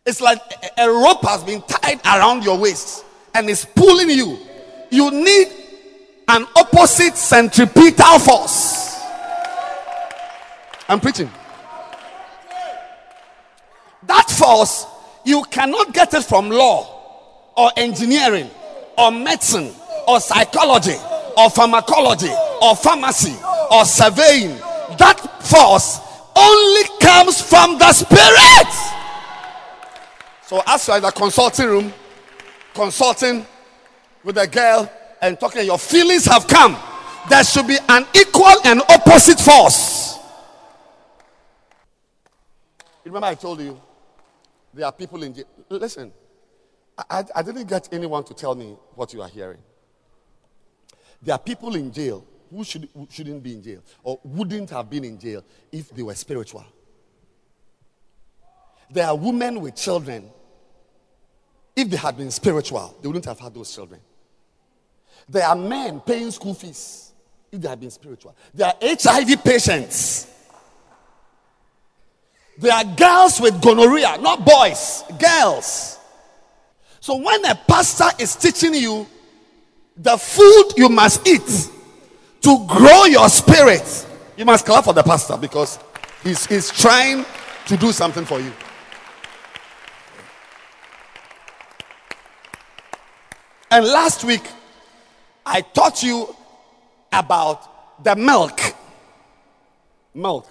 It's 0.07 0.21
like 0.21 0.39
a, 0.77 0.89
rope 0.89 1.23
has 1.23 1.43
been 1.43 1.61
tied 1.61 1.99
around 2.03 2.43
your 2.43 2.57
waist 2.57 3.05
and 3.35 3.47
is 3.47 3.65
pulling 3.75 4.09
you, 4.09 4.39
you 4.89 5.11
need 5.11 5.47
an 6.27 6.47
opposite 6.55 7.15
centripetal 7.15 8.17
force. 8.17 8.99
I'm 10.89 10.99
preaching. 10.99 11.29
That 14.03 14.29
force, 14.31 14.85
you 15.23 15.43
cannot 15.51 15.93
get 15.93 16.13
it 16.15 16.23
from 16.23 16.49
law 16.49 17.51
or 17.55 17.71
engineering 17.77 18.49
or 18.97 19.11
medicine 19.11 19.71
or 20.07 20.19
psychology 20.19 20.97
or 21.37 21.49
pharmacology 21.49 22.31
or 22.61 22.75
pharmacy 22.75 23.35
or 23.71 23.85
surveying. 23.85 24.57
That 24.97 25.19
force 25.41 25.99
only 26.35 26.83
comes 26.99 27.41
from 27.41 27.77
the 27.77 27.91
spirit. 27.93 28.95
So, 30.43 30.61
as 30.67 30.87
you're 30.87 30.97
in 30.97 31.03
the 31.03 31.11
consulting 31.11 31.67
room, 31.67 31.93
consulting 32.73 33.45
with 34.23 34.37
a 34.37 34.47
girl 34.47 34.91
and 35.21 35.39
talking, 35.39 35.65
your 35.65 35.79
feelings 35.79 36.25
have 36.25 36.47
come. 36.47 36.77
There 37.29 37.43
should 37.43 37.67
be 37.67 37.77
an 37.89 38.05
equal 38.15 38.55
and 38.65 38.81
opposite 38.89 39.39
force. 39.39 40.19
Remember, 43.03 43.27
I 43.27 43.35
told 43.35 43.61
you 43.61 43.79
there 44.73 44.85
are 44.85 44.91
people 44.91 45.23
in. 45.23 45.35
Listen, 45.69 46.11
I, 46.97 47.23
I 47.35 47.41
didn't 47.41 47.67
get 47.67 47.89
anyone 47.91 48.23
to 48.25 48.33
tell 48.33 48.55
me 48.55 48.75
what 48.95 49.13
you 49.13 49.21
are 49.21 49.27
hearing. 49.29 49.59
There 51.25 51.33
are 51.33 51.39
people 51.39 51.75
in 51.75 51.91
jail 51.91 52.23
who, 52.51 52.63
should, 52.63 52.87
shouldn't 53.09 53.41
be 53.41 53.53
in 53.53 53.63
jail 53.63 53.81
or 54.03 54.19
wouldn't 54.23 54.69
have 54.69 54.87
been 54.89 55.03
in 55.03 55.19
jail 55.19 55.43
if 55.71 55.89
they 55.89 56.03
were 56.03 56.13
spiritual. 56.13 56.63
There 58.91 59.07
are 59.07 59.17
women 59.17 59.59
with 59.59 59.75
children 59.75 60.29
if 61.75 61.89
they 61.89 61.97
had 61.97 62.15
been 62.15 62.31
spiritual, 62.31 62.95
they 63.01 63.07
wouldn't 63.07 63.25
have 63.25 63.39
had 63.39 63.53
those 63.53 63.73
children. 63.73 63.99
There 65.27 65.45
are 65.45 65.55
men 65.55 65.99
paying 65.99 66.31
school 66.31 66.53
fees 66.53 67.11
if 67.51 67.59
they 67.59 67.67
had 67.67 67.79
been 67.79 67.91
spiritual. 67.91 68.35
There 68.53 68.67
are 68.67 68.75
HIV 68.81 69.43
patients. 69.43 70.31
There 72.57 72.71
are 72.71 72.85
girls 72.95 73.41
with 73.41 73.61
gonorrhea, 73.61 74.17
not 74.21 74.45
boys, 74.45 75.03
girls. 75.19 75.99
So 77.01 77.17
when 77.17 77.43
a 77.45 77.55
pastor 77.55 78.09
is 78.17 78.35
teaching 78.35 78.75
you 78.75 79.05
the 79.97 80.17
food 80.17 80.73
you 80.75 80.89
must 80.89 81.27
eat 81.27 81.69
to 82.41 82.65
grow 82.67 83.05
your 83.05 83.29
spirit, 83.29 84.05
you 84.37 84.45
must 84.45 84.65
clap 84.65 84.83
for 84.83 84.93
the 84.93 85.03
pastor 85.03 85.37
because 85.37 85.79
he's, 86.23 86.45
he's 86.45 86.69
trying 86.69 87.25
to 87.67 87.77
do 87.77 87.91
something 87.91 88.25
for 88.25 88.39
you. 88.39 88.51
And 93.71 93.85
last 93.85 94.23
week, 94.23 94.43
I 95.45 95.61
taught 95.61 96.03
you 96.03 96.35
about 97.11 98.03
the 98.03 98.15
milk. 98.15 98.59
Milk. 100.13 100.47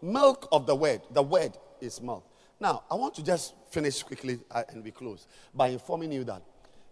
Milk 0.00 0.48
of 0.50 0.66
the 0.66 0.74
word. 0.74 1.02
The 1.10 1.22
word 1.22 1.56
is 1.80 2.00
milk. 2.00 2.24
Now, 2.58 2.82
I 2.90 2.94
want 2.94 3.14
to 3.14 3.24
just 3.24 3.54
finish 3.70 4.02
quickly 4.02 4.40
uh, 4.50 4.62
and 4.70 4.82
we 4.82 4.90
close 4.90 5.26
by 5.54 5.68
informing 5.68 6.12
you 6.12 6.24
that 6.24 6.42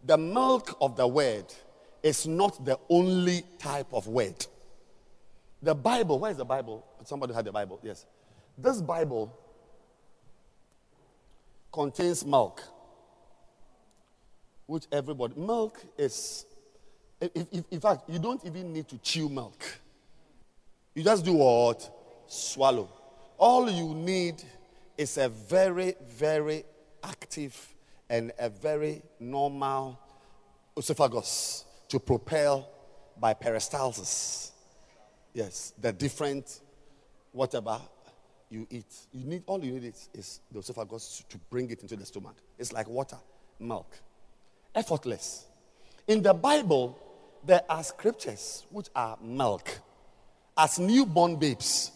the 0.05 0.17
milk 0.17 0.77
of 0.81 0.97
the 0.97 1.07
word 1.07 1.45
is 2.03 2.27
not 2.27 2.65
the 2.65 2.79
only 2.89 3.43
type 3.59 3.93
of 3.93 4.07
word. 4.07 4.47
The 5.63 5.75
Bible, 5.75 6.19
where 6.19 6.31
is 6.31 6.37
the 6.37 6.45
Bible? 6.45 6.85
Somebody 7.05 7.35
had 7.35 7.45
the 7.45 7.53
Bible, 7.53 7.81
yes. 7.83 8.07
This 8.57 8.81
Bible 8.81 9.37
contains 11.73 12.25
milk 12.25 12.63
which 14.67 14.85
everybody, 14.93 15.35
milk 15.35 15.81
is, 15.97 16.45
if, 17.21 17.31
if, 17.51 17.65
in 17.71 17.81
fact, 17.81 18.03
you 18.07 18.19
don't 18.19 18.45
even 18.45 18.71
need 18.73 18.87
to 18.87 18.99
chew 18.99 19.29
milk. 19.29 19.65
You 20.95 21.03
just 21.03 21.25
do 21.25 21.33
what? 21.33 21.91
Swallow. 22.27 22.93
All 23.39 23.71
you 23.71 23.95
need 23.95 24.43
is 24.99 25.17
a 25.17 25.31
very, 25.31 25.95
very 26.07 26.65
active 27.03 27.75
and 28.11 28.31
a 28.39 28.51
very 28.51 29.01
normal 29.19 29.99
esophagus 30.77 31.65
to 31.89 31.99
propel 31.99 32.69
by 33.19 33.35
peristalsis. 33.35 34.53
Yes, 35.35 35.73
the 35.81 35.93
different 35.93 36.61
whatever 37.33 37.81
you 38.51 38.67
eat. 38.71 38.87
You 39.13 39.27
need 39.27 39.43
all 39.47 39.63
you 39.65 39.73
need 39.73 39.85
is, 39.85 40.09
is 40.15 40.41
the 40.51 40.61
esophagus 40.61 41.25
to 41.29 41.39
bring 41.51 41.71
it 41.71 41.83
into 41.83 41.97
the 41.97 42.07
stomach. 42.07 42.37
It's 42.59 42.73
like 42.73 42.89
water, 42.89 43.19
milk. 43.59 43.97
effortless. 44.75 45.47
In 46.07 46.23
the 46.23 46.33
Bible, 46.33 46.99
there 47.45 47.63
are 47.69 47.83
scriptures 47.83 48.67
which 48.71 48.89
are 48.95 49.19
milk. 49.23 49.81
As 50.57 50.79
newborn 50.79 51.37
babes, 51.37 51.93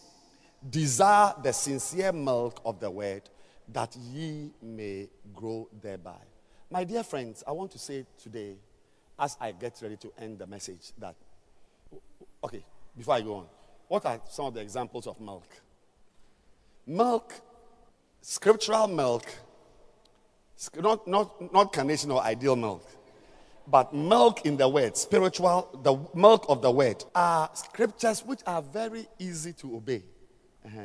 desire 0.69 1.33
the 1.43 1.51
sincere 1.51 2.11
milk 2.11 2.61
of 2.65 2.79
the 2.79 2.89
word 2.89 3.23
that 3.71 3.95
ye 3.95 4.51
may 4.61 5.09
grow 5.33 5.67
thereby. 5.81 6.21
My 6.69 6.83
dear 6.83 7.03
friends, 7.03 7.43
I 7.47 7.51
want 7.51 7.71
to 7.71 7.79
say 7.79 8.05
today, 8.21 8.55
as 9.17 9.37
I 9.39 9.51
get 9.51 9.79
ready 9.81 9.97
to 9.97 10.11
end 10.17 10.39
the 10.39 10.47
message, 10.47 10.91
that, 10.97 11.15
okay, 12.43 12.63
before 12.97 13.15
I 13.15 13.21
go 13.21 13.35
on, 13.35 13.45
what 13.87 14.05
are 14.05 14.19
some 14.29 14.45
of 14.45 14.53
the 14.53 14.61
examples 14.61 15.07
of 15.07 15.19
milk? 15.19 15.47
Milk, 16.85 17.33
scriptural 18.21 18.87
milk, 18.87 19.25
not, 20.79 21.07
not, 21.07 21.53
not 21.53 21.73
carnation 21.73 22.11
or 22.11 22.21
ideal 22.21 22.55
milk, 22.55 22.89
but 23.67 23.93
milk 23.93 24.45
in 24.45 24.57
the 24.57 24.67
word, 24.67 24.97
spiritual, 24.97 25.79
the 25.83 25.95
milk 26.17 26.45
of 26.49 26.61
the 26.61 26.71
word, 26.71 27.03
are 27.15 27.49
scriptures 27.53 28.23
which 28.25 28.41
are 28.45 28.61
very 28.61 29.07
easy 29.19 29.53
to 29.53 29.75
obey. 29.77 30.03
Uh-huh. 30.65 30.79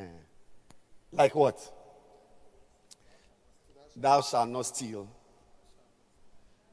Like 1.13 1.35
what? 1.35 1.75
Thou 3.97 4.21
shalt 4.21 4.49
not 4.49 4.67
steal. 4.67 5.09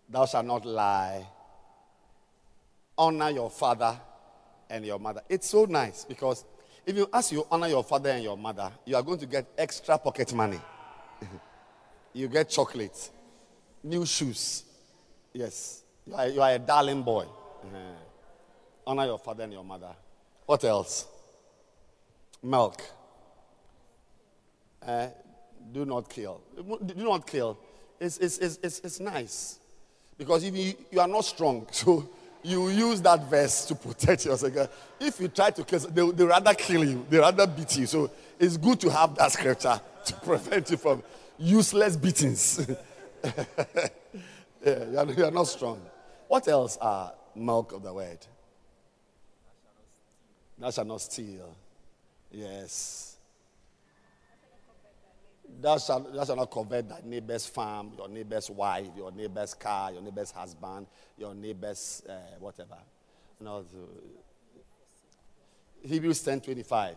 Thou 0.08 0.26
shalt 0.26 0.46
not 0.46 0.66
lie. 0.66 1.26
Honor 2.98 3.30
your 3.30 3.50
father 3.50 4.00
and 4.70 4.86
your 4.86 5.00
mother. 5.00 5.22
It's 5.30 5.50
so 5.50 5.66
nice 5.66 6.06
because 6.06 6.46
if 6.86 6.96
you 6.96 7.10
ask 7.12 7.32
you 7.32 7.46
honor 7.50 7.68
your 7.68 7.84
father 7.84 8.10
and 8.10 8.24
your 8.24 8.38
mother, 8.38 8.72
you 8.86 8.96
are 8.96 9.04
going 9.04 9.20
to 9.20 9.26
get 9.26 9.48
extra 9.58 9.98
pocket 9.98 10.34
money. 10.34 10.60
you 12.14 12.28
get 12.28 12.50
chocolate, 12.50 13.10
new 13.84 14.06
shoes. 14.06 14.64
Yes, 15.34 15.84
you 16.06 16.14
are, 16.16 16.28
you 16.28 16.42
are 16.42 16.54
a 16.54 16.60
darling 16.60 17.02
boy. 17.02 17.24
Uh-huh. 17.24 17.78
Honor 18.88 19.06
your 19.06 19.20
father 19.20 19.44
and 19.44 19.54
your 19.54 19.64
mother. 19.64 19.96
What 20.46 20.64
else? 20.64 21.08
Milk. 22.44 22.82
Uh, 24.86 25.08
do 25.72 25.86
not 25.86 26.08
kill. 26.10 26.42
Do 26.56 26.94
not 26.96 27.26
kill. 27.26 27.58
It's, 28.00 28.18
it's, 28.20 28.38
it's, 28.38 28.60
it's, 28.62 28.80
it's 28.80 29.00
nice. 29.00 29.60
Because 30.18 30.44
if 30.44 30.56
you, 30.56 30.74
you 30.92 31.00
are 31.00 31.08
not 31.08 31.26
strong, 31.26 31.68
so 31.72 32.08
you 32.46 32.70
use 32.70 33.02
that 33.02 33.28
verse 33.28 33.66
to 33.66 33.76
protect 33.76 34.26
yourself. 34.26 34.70
If 35.00 35.20
you 35.20 35.28
try 35.30 35.50
to 35.50 35.64
kill, 35.64 35.80
they, 35.80 36.12
they 36.12 36.24
rather 36.24 36.54
kill 36.54 36.84
you, 36.84 37.06
they 37.10 37.18
rather 37.18 37.48
beat 37.48 37.76
you. 37.78 37.88
So 37.88 38.12
it's 38.40 38.56
good 38.56 38.80
to 38.82 38.90
have 38.90 39.16
that 39.16 39.32
scripture 39.32 39.82
to 40.06 40.14
prevent 40.24 40.70
you 40.70 40.78
from 40.78 41.02
useless 41.40 41.98
beatings. 41.98 42.68
yeah, 43.24 43.90
you 44.64 44.98
are, 44.98 45.12
you 45.12 45.26
are 45.26 45.32
not 45.32 45.48
strong. 45.48 45.82
What 46.28 46.48
else 46.48 46.78
are 46.78 47.14
milk 47.36 47.72
of 47.72 47.82
the 47.82 47.94
word? 47.94 48.20
Thou 50.60 50.70
shalt 50.70 50.88
not 50.88 51.02
steal. 51.02 51.56
Yes. 52.32 53.15
Thou 55.62 55.78
shalt, 55.78 56.14
thou 56.14 56.26
shalt 56.26 56.38
not 56.38 56.52
covet 56.52 56.90
thy 56.90 57.00
neighbor's 57.04 57.46
farm, 57.46 57.92
your 57.98 58.10
neighbor's 58.10 58.50
wife, 58.50 58.88
your 58.96 59.12
neighbor's 59.12 59.54
car, 59.54 59.92
your 59.92 60.02
neighbor's 60.02 60.32
husband, 60.32 60.88
your 61.18 61.34
neighbor's 61.34 62.04
uh, 62.08 62.38
whatever. 62.40 62.78
You 63.40 63.46
know, 63.46 63.66
Hebrews 65.84 66.22
10 66.22 66.42
25. 66.42 66.96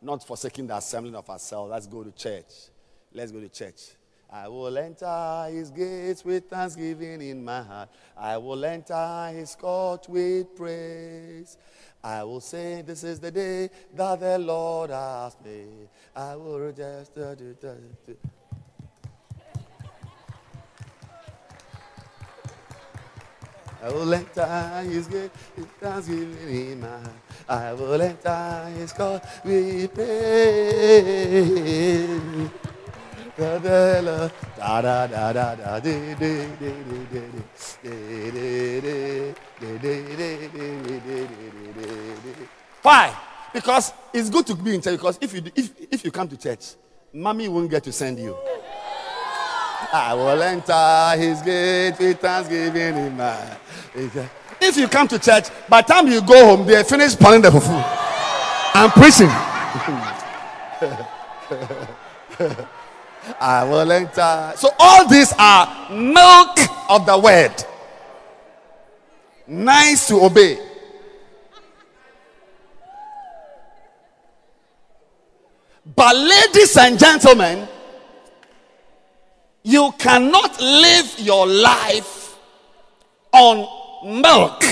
Not 0.00 0.24
forsaking 0.24 0.66
the 0.66 0.76
assembling 0.76 1.16
of 1.16 1.28
ourselves. 1.28 1.70
Let's 1.70 1.86
go 1.86 2.04
to 2.04 2.12
church. 2.12 2.70
Let's 3.12 3.32
go 3.32 3.40
to 3.40 3.48
church. 3.48 3.80
I 4.30 4.46
will 4.46 4.76
enter 4.76 5.48
his 5.50 5.70
gates 5.70 6.22
with 6.22 6.50
thanksgiving 6.50 7.22
in 7.22 7.42
my 7.42 7.62
heart. 7.62 7.88
I 8.16 8.36
will 8.36 8.62
enter 8.62 9.28
his 9.32 9.56
court 9.56 10.06
with 10.08 10.54
praise. 10.54 11.56
I 12.02 12.22
will 12.24 12.40
say, 12.40 12.82
This 12.82 13.04
is 13.04 13.18
the 13.20 13.30
day 13.30 13.70
that 13.94 14.20
the 14.20 14.38
Lord 14.38 14.90
has 14.90 15.36
made. 15.44 15.88
I 16.14 16.36
will 16.36 16.72
do. 16.72 18.16
I 23.80 23.88
will 23.90 24.12
enter 24.12 24.82
his 24.90 25.06
gate 25.06 25.30
with 25.56 25.70
thanksgiving 25.80 26.72
in 26.72 26.80
my 26.80 26.88
heart. 26.88 27.12
I 27.48 27.72
will 27.74 28.02
enter 28.02 28.70
his 28.76 28.92
praise. 29.88 29.88
Da 33.38 33.58
da 33.58 34.00
da 34.02 34.28
da 34.80 35.32
da 35.32 35.54
da 35.54 35.78
de 35.78 36.14
de 36.16 36.48
de 36.58 36.72
de 36.90 37.06
de 37.06 37.22
de 37.30 37.42
de 37.82 38.30
de 38.32 38.80
de 38.80 39.34
Why? 42.82 43.16
Because 43.52 43.92
it's 44.12 44.30
good 44.30 44.46
to 44.46 44.54
be 44.54 44.74
in 44.74 44.82
church. 44.82 44.98
Because 44.98 45.18
if 45.20 45.34
you 45.34 45.42
if 45.54 45.92
if 45.92 46.04
you 46.04 46.10
come 46.10 46.28
to 46.28 46.36
church, 46.36 46.74
mommy 47.12 47.48
won't 47.48 47.70
get 47.70 47.84
to 47.84 47.92
send 47.92 48.18
you. 48.18 48.36
I 49.92 50.14
will 50.14 50.42
enter 50.42 51.16
his 51.16 51.40
gate 51.42 51.98
with 51.98 52.20
thanksgiving 52.20 52.96
in 52.96 53.16
my. 53.16 53.56
If 54.60 54.76
you 54.76 54.88
come 54.88 55.06
to 55.08 55.18
church, 55.18 55.48
by 55.68 55.82
the 55.82 55.88
time 55.88 56.08
you 56.08 56.20
go 56.20 56.56
home, 56.56 56.66
they 56.66 56.82
finish 56.82 57.16
pounding 57.16 57.42
the 57.42 57.50
fufu. 57.50 57.82
I'm 58.74 58.90
preaching. 58.90 59.28
I 63.40 63.64
will 63.64 63.90
enter. 63.90 64.52
So 64.56 64.70
all 64.78 65.08
these 65.08 65.32
are 65.38 65.90
milk 65.90 66.58
of 66.90 67.06
the 67.06 67.18
word. 67.18 67.54
Nice 69.50 70.08
to 70.08 70.20
obey. 70.20 70.58
But 75.96 76.14
ladies 76.14 76.76
and 76.76 76.98
gentlemen, 76.98 77.66
you 79.62 79.90
cannot 79.98 80.60
live 80.60 81.14
your 81.18 81.46
life 81.46 82.36
on 83.32 83.66
milk. 84.22 84.62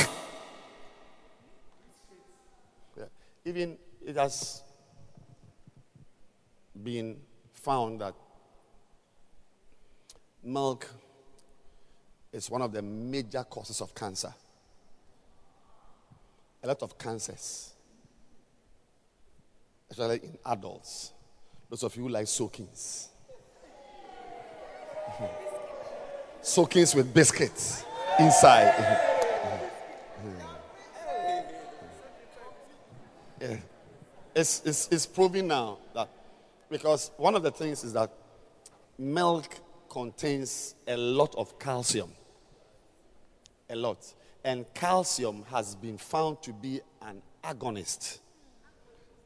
Even 3.46 3.78
it 4.04 4.16
has 4.16 4.62
been 6.82 7.16
found 7.54 8.02
that 8.02 8.14
milk 10.44 10.86
is 12.30 12.50
one 12.50 12.60
of 12.60 12.72
the 12.72 12.82
major 12.82 13.42
causes 13.44 13.80
of 13.80 13.94
cancer. 13.94 14.34
A 16.66 16.70
lot 16.70 16.82
of 16.82 16.98
cancers, 16.98 17.74
especially 19.88 20.16
in 20.16 20.36
adults. 20.44 21.12
Those 21.70 21.84
of 21.84 21.94
you 21.94 22.08
like 22.08 22.26
soakings. 22.26 23.06
soakings 26.42 26.92
with 26.92 27.14
biscuits 27.14 27.84
inside. 28.18 28.74
yeah. 33.40 33.58
It's, 34.34 34.62
it's, 34.64 34.88
it's 34.90 35.06
proving 35.06 35.46
now 35.46 35.78
that 35.94 36.08
because 36.68 37.12
one 37.16 37.36
of 37.36 37.44
the 37.44 37.52
things 37.52 37.84
is 37.84 37.92
that 37.92 38.10
milk 38.98 39.54
contains 39.88 40.74
a 40.88 40.96
lot 40.96 41.32
of 41.36 41.60
calcium. 41.60 42.10
A 43.70 43.76
lot. 43.76 43.98
And 44.46 44.64
calcium 44.74 45.44
has 45.50 45.74
been 45.74 45.98
found 45.98 46.40
to 46.42 46.52
be 46.52 46.80
an 47.02 47.20
agonist. 47.42 48.20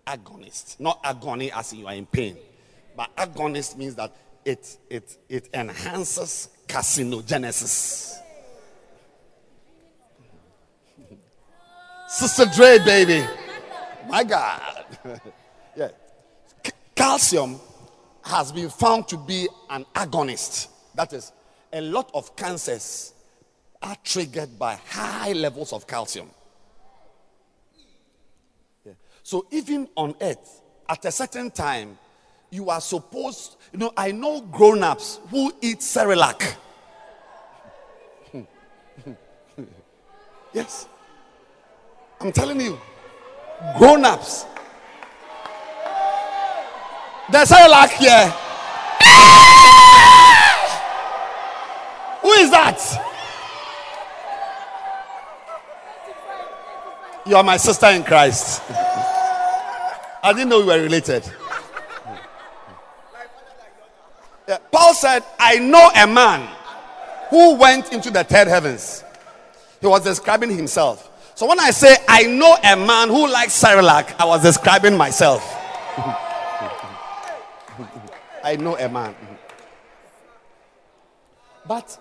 Agonist. 0.07 0.81
Not 0.81 0.99
agony 1.05 1.53
as 1.53 1.75
you 1.75 1.87
are 1.87 1.93
in 1.93 2.07
pain. 2.07 2.39
But 2.97 3.15
agonist 3.17 3.77
means 3.77 3.95
that 3.97 4.17
it, 4.47 4.79
it, 4.89 5.19
it 5.29 5.51
enhances 5.53 6.49
carcinogenesis. 6.67 8.17
Sister 12.09 12.47
Dre, 12.57 12.79
baby. 12.79 13.23
My 14.09 14.25
God. 14.25 14.87
yeah. 15.77 15.89
C- 16.65 16.73
calcium 16.95 17.61
has 18.25 18.53
been 18.53 18.71
found 18.71 19.07
to 19.09 19.19
be 19.19 19.49
an 19.69 19.85
agonist. 19.95 20.69
That 20.95 21.13
is, 21.13 21.31
a 21.75 21.83
lot 21.83 22.11
of 22.15 22.35
cancers 22.37 23.13
are 23.83 23.97
triggered 24.05 24.59
by 24.59 24.79
high 24.89 25.33
levels 25.33 25.73
of 25.73 25.87
calcium. 25.87 26.31
Yeah. 28.85 28.93
So, 29.23 29.47
even 29.51 29.89
on 29.97 30.15
earth, 30.21 30.63
at 30.89 31.05
a 31.05 31.13
certain 31.13 31.51
time, 31.51 31.99
you 32.51 32.71
are 32.71 32.81
supposed, 32.81 33.57
you 33.73 33.79
know, 33.79 33.93
I 33.97 34.13
know 34.13 34.41
grown 34.41 34.83
ups 34.83 35.21
who 35.31 35.53
eat 35.61 35.81
Cerelac. 35.81 36.55
yes. 40.53 40.89
I'm 42.21 42.33
telling 42.33 42.61
you, 42.61 42.79
grown 43.79 44.05
ups 44.05 44.47
there's 47.31 47.51
lack 47.51 47.91
here. 47.93 48.09
Who 52.23 52.33
is 52.33 52.51
that? 52.51 53.10
You 57.27 57.37
are 57.37 57.43
my 57.43 57.59
sister 57.59 57.87
in 57.87 58.03
Christ. 58.03 58.63
I 60.23 60.33
didn't 60.33 60.49
know 60.49 60.61
we 60.61 60.67
were 60.67 60.81
related. 60.81 61.31
Yeah, 64.49 64.59
Paul 64.73 64.95
said, 64.95 65.23
I 65.39 65.59
know 65.59 65.91
a 65.95 66.07
man 66.07 66.49
who 67.29 67.55
went 67.57 67.93
into 67.93 68.11
the 68.11 68.25
third 68.25 68.49
heavens. 68.49 69.05
He 69.81 69.87
was 69.87 70.03
describing 70.03 70.51
himself. 70.51 71.07
So 71.35 71.47
when 71.47 71.61
I 71.61 71.71
say 71.71 71.97
I 72.09 72.25
know 72.25 72.57
a 72.63 72.77
man 72.77 73.09
who 73.09 73.29
likes 73.29 73.63
Cerelac, 73.63 74.15
I 74.19 74.25
was 74.25 74.43
describing 74.43 74.97
myself. 74.97 75.43
I 78.43 78.57
know 78.59 78.77
a 78.77 78.89
man. 78.89 79.15
But 81.67 81.99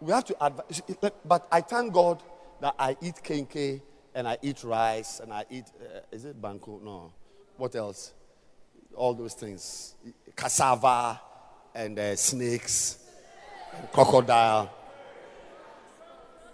we 0.00 0.12
have 0.12 0.24
to 0.26 0.44
advise. 0.44 0.80
But 1.24 1.46
I 1.52 1.60
thank 1.60 1.92
God 1.92 2.22
that 2.60 2.74
I 2.78 2.96
eat 3.02 3.16
kenkey 3.22 3.82
and 4.14 4.26
I 4.28 4.38
eat 4.42 4.64
rice 4.64 5.20
and 5.20 5.32
I 5.32 5.44
eat. 5.50 5.64
Uh, 5.80 6.00
is 6.10 6.24
it 6.24 6.40
banku? 6.40 6.82
No. 6.82 7.12
What 7.56 7.74
else? 7.74 8.12
All 8.94 9.14
those 9.14 9.34
things. 9.34 9.94
Cassava 10.34 11.20
and 11.74 11.98
uh, 11.98 12.16
snakes, 12.16 12.98
and 13.76 13.90
crocodile. 13.92 14.72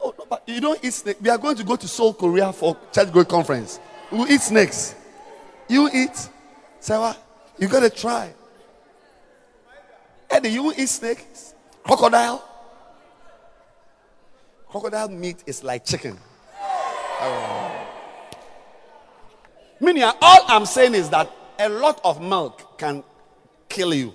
Oh, 0.02 0.14
no, 0.18 0.26
but 0.28 0.42
you 0.46 0.60
don't 0.60 0.78
eat 0.84 0.92
snake. 0.92 1.16
We 1.20 1.30
are 1.30 1.38
going 1.38 1.56
to 1.56 1.64
go 1.64 1.76
to 1.76 1.88
Seoul, 1.88 2.12
Korea 2.12 2.52
for 2.52 2.76
church 2.92 3.10
going 3.10 3.24
conference. 3.26 3.80
We 4.10 4.24
eat 4.28 4.40
snakes. 4.40 4.94
You 5.68 5.88
eat. 5.92 6.28
Sarah, 6.80 7.16
you 7.58 7.68
got 7.68 7.80
to 7.80 7.90
try. 7.90 8.34
Eddie, 10.28 10.50
you 10.50 10.72
eat 10.76 10.88
snakes? 10.88 11.54
Crocodile? 11.82 12.44
Crocodile 14.68 15.08
meat 15.08 15.42
is 15.46 15.64
like 15.64 15.84
chicken. 15.84 16.18
Oh. 17.26 17.70
All 20.20 20.44
I'm 20.48 20.66
saying 20.66 20.94
is 20.94 21.08
that 21.10 21.30
a 21.58 21.68
lot 21.68 22.00
of 22.04 22.20
milk 22.20 22.78
can 22.78 23.02
kill 23.68 23.94
you. 23.94 24.12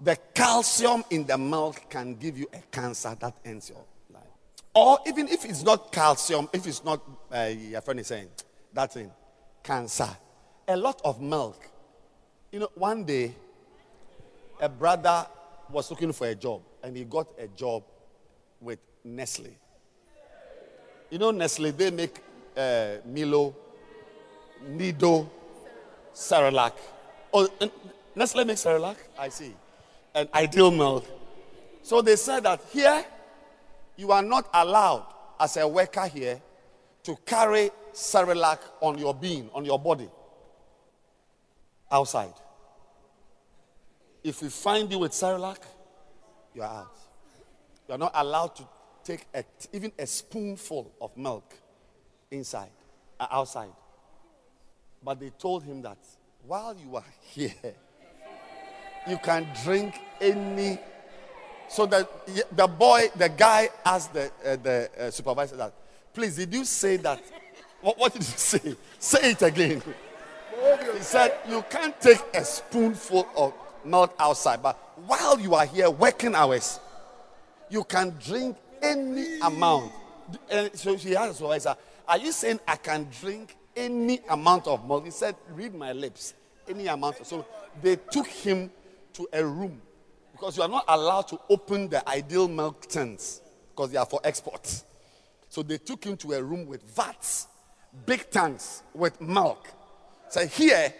The 0.00 0.16
calcium 0.34 1.04
in 1.10 1.26
the 1.26 1.38
milk 1.38 1.88
can 1.88 2.14
give 2.14 2.38
you 2.38 2.46
a 2.52 2.60
cancer 2.70 3.16
that 3.20 3.34
ends 3.44 3.70
your 3.70 3.84
life. 4.12 4.22
Or 4.74 4.98
even 5.06 5.28
if 5.28 5.44
it's 5.44 5.62
not 5.62 5.92
calcium, 5.92 6.48
if 6.52 6.66
it's 6.66 6.84
not, 6.84 7.00
uh, 7.32 7.50
your 7.56 7.80
friend 7.80 8.00
is 8.00 8.06
saying, 8.08 8.28
that 8.72 8.92
thing, 8.92 9.10
cancer. 9.62 10.08
A 10.68 10.76
lot 10.76 11.00
of 11.04 11.20
milk. 11.20 11.68
You 12.50 12.60
know, 12.60 12.70
one 12.74 13.04
day, 13.04 13.34
a 14.60 14.68
brother 14.68 15.26
was 15.70 15.90
looking 15.90 16.12
for 16.12 16.26
a 16.26 16.34
job 16.34 16.62
and 16.82 16.96
he 16.96 17.04
got 17.04 17.28
a 17.38 17.48
job 17.48 17.82
with 18.60 18.78
Nestle. 19.04 19.56
You 21.12 21.18
know, 21.18 21.30
Nestle, 21.30 21.72
they 21.72 21.90
make 21.90 22.20
uh, 22.56 22.92
Milo, 23.04 23.54
Nido, 24.66 25.30
Cerelac. 26.14 26.72
Oh, 27.34 27.46
Nestle 28.16 28.46
makes 28.46 28.64
Cerelac? 28.64 28.96
I 29.18 29.28
see. 29.28 29.54
And 30.14 30.26
ideal 30.32 30.70
milk. 30.70 31.04
So 31.82 32.00
they 32.00 32.16
said 32.16 32.44
that 32.44 32.62
here, 32.70 33.04
you 33.98 34.10
are 34.10 34.22
not 34.22 34.48
allowed 34.54 35.04
as 35.38 35.58
a 35.58 35.68
worker 35.68 36.06
here 36.06 36.40
to 37.02 37.16
carry 37.26 37.70
Cerelac 37.92 38.60
on 38.80 38.96
your 38.96 39.12
being, 39.12 39.50
on 39.52 39.66
your 39.66 39.78
body, 39.78 40.08
outside. 41.90 42.32
If 44.24 44.40
we 44.40 44.48
find 44.48 44.90
you 44.90 45.00
with 45.00 45.12
Cerelac, 45.12 45.58
you 46.54 46.62
are 46.62 46.84
out. 46.84 46.96
You 47.86 47.96
are 47.96 47.98
not 47.98 48.12
allowed 48.14 48.56
to 48.56 48.66
take 49.04 49.26
a, 49.34 49.44
even 49.72 49.92
a 49.98 50.06
spoonful 50.06 50.92
of 51.00 51.16
milk 51.16 51.54
inside, 52.30 52.70
uh, 53.18 53.26
outside. 53.30 53.70
But 55.02 55.20
they 55.20 55.30
told 55.30 55.64
him 55.64 55.82
that 55.82 55.98
while 56.46 56.76
you 56.76 56.96
are 56.96 57.04
here, 57.20 57.74
you 59.08 59.18
can 59.18 59.46
drink 59.64 59.98
any. 60.20 60.78
So 61.68 61.86
that 61.86 62.08
the 62.54 62.66
boy, 62.66 63.08
the 63.16 63.30
guy 63.30 63.70
asked 63.84 64.12
the, 64.12 64.30
uh, 64.44 64.56
the 64.56 64.90
uh, 64.98 65.10
supervisor 65.10 65.56
that, 65.56 65.72
please, 66.12 66.36
did 66.36 66.52
you 66.52 66.64
say 66.64 66.96
that? 66.98 67.22
What, 67.80 67.98
what 67.98 68.12
did 68.12 68.22
you 68.22 68.28
say? 68.36 68.76
Say 69.00 69.32
it 69.32 69.42
again. 69.42 69.82
He 70.94 71.00
said, 71.00 71.36
you 71.48 71.64
can't 71.68 72.00
take 72.00 72.20
a 72.32 72.44
spoonful 72.44 73.26
of 73.36 73.52
milk 73.84 74.14
outside, 74.20 74.62
but 74.62 74.76
while 75.06 75.40
you 75.40 75.54
are 75.54 75.66
here 75.66 75.90
working 75.90 76.36
hours, 76.36 76.78
you 77.68 77.82
can 77.82 78.14
drink 78.24 78.56
any 78.82 79.38
amount. 79.40 79.92
And 80.50 80.70
so 80.74 80.96
she 80.96 81.16
asked 81.16 81.28
the 81.28 81.34
supervisor, 81.34 81.76
Are 82.06 82.18
you 82.18 82.32
saying 82.32 82.60
I 82.66 82.76
can 82.76 83.08
drink 83.20 83.56
any 83.76 84.20
amount 84.28 84.66
of 84.66 84.86
milk? 84.86 85.04
He 85.04 85.10
said, 85.10 85.36
Read 85.54 85.74
my 85.74 85.92
lips. 85.92 86.34
Any 86.68 86.86
amount. 86.86 87.26
So 87.26 87.46
they 87.80 87.96
took 87.96 88.26
him 88.26 88.70
to 89.14 89.28
a 89.32 89.44
room 89.44 89.80
because 90.32 90.56
you 90.56 90.62
are 90.62 90.68
not 90.68 90.84
allowed 90.88 91.28
to 91.28 91.40
open 91.48 91.88
the 91.88 92.06
ideal 92.08 92.48
milk 92.48 92.82
tins 92.88 93.40
because 93.70 93.90
they 93.90 93.98
are 93.98 94.06
for 94.06 94.20
export. 94.24 94.82
So 95.48 95.62
they 95.62 95.78
took 95.78 96.04
him 96.04 96.16
to 96.18 96.32
a 96.32 96.42
room 96.42 96.66
with 96.66 96.82
vats, 96.82 97.46
big 98.06 98.30
tanks 98.30 98.82
with 98.94 99.20
milk. 99.20 99.68
So 100.30 100.46
here, 100.46 100.94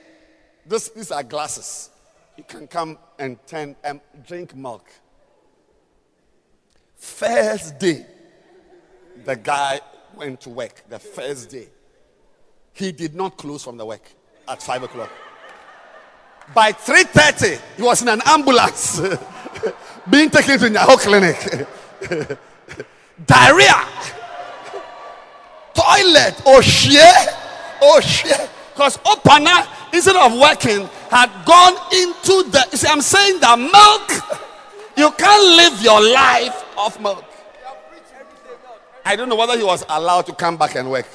this, 0.66 0.90
these 0.90 1.10
are 1.10 1.22
glasses. 1.22 1.90
You 2.36 2.44
can 2.44 2.66
come 2.66 2.98
and 3.18 3.38
turn 3.46 3.76
and 3.82 4.00
um, 4.14 4.22
drink 4.26 4.54
milk. 4.54 4.86
First 7.02 7.80
day, 7.80 8.06
the 9.24 9.34
guy 9.34 9.80
went 10.14 10.40
to 10.42 10.50
work. 10.50 10.84
The 10.88 11.00
first 11.00 11.50
day, 11.50 11.66
he 12.74 12.92
did 12.92 13.16
not 13.16 13.36
close 13.36 13.64
from 13.64 13.76
the 13.76 13.84
work 13.84 14.08
at 14.46 14.62
five 14.62 14.84
o'clock. 14.84 15.10
By 16.54 16.70
three 16.70 17.02
thirty, 17.02 17.60
he 17.76 17.82
was 17.82 18.02
in 18.02 18.08
an 18.08 18.22
ambulance 18.24 19.00
being 20.10 20.30
taken 20.30 20.60
to 20.60 20.66
Nyaho 20.66 20.96
clinic. 20.96 22.38
Diarrhea, 23.26 23.84
toilet, 25.74 26.40
oh 26.46 26.60
shit, 26.60 27.28
oh 27.82 27.98
shit. 28.00 28.48
Because 28.74 28.98
Opana, 28.98 29.66
instead 29.92 30.14
of 30.14 30.38
working, 30.38 30.88
had 31.10 31.30
gone 31.44 31.74
into 31.92 32.48
the. 32.48 32.64
You 32.70 32.78
see, 32.78 32.88
I'm 32.88 33.00
saying 33.00 33.40
that 33.40 33.58
milk, 33.58 34.50
you 35.02 35.10
can't 35.12 35.56
live 35.56 35.82
your 35.82 36.00
life 36.00 36.64
off 36.78 37.00
milk. 37.00 37.24
I 39.04 39.16
don't 39.16 39.28
know 39.28 39.34
whether 39.34 39.58
he 39.58 39.64
was 39.64 39.84
allowed 39.88 40.26
to 40.26 40.32
come 40.32 40.56
back 40.56 40.76
and 40.76 40.88
work. 40.88 41.08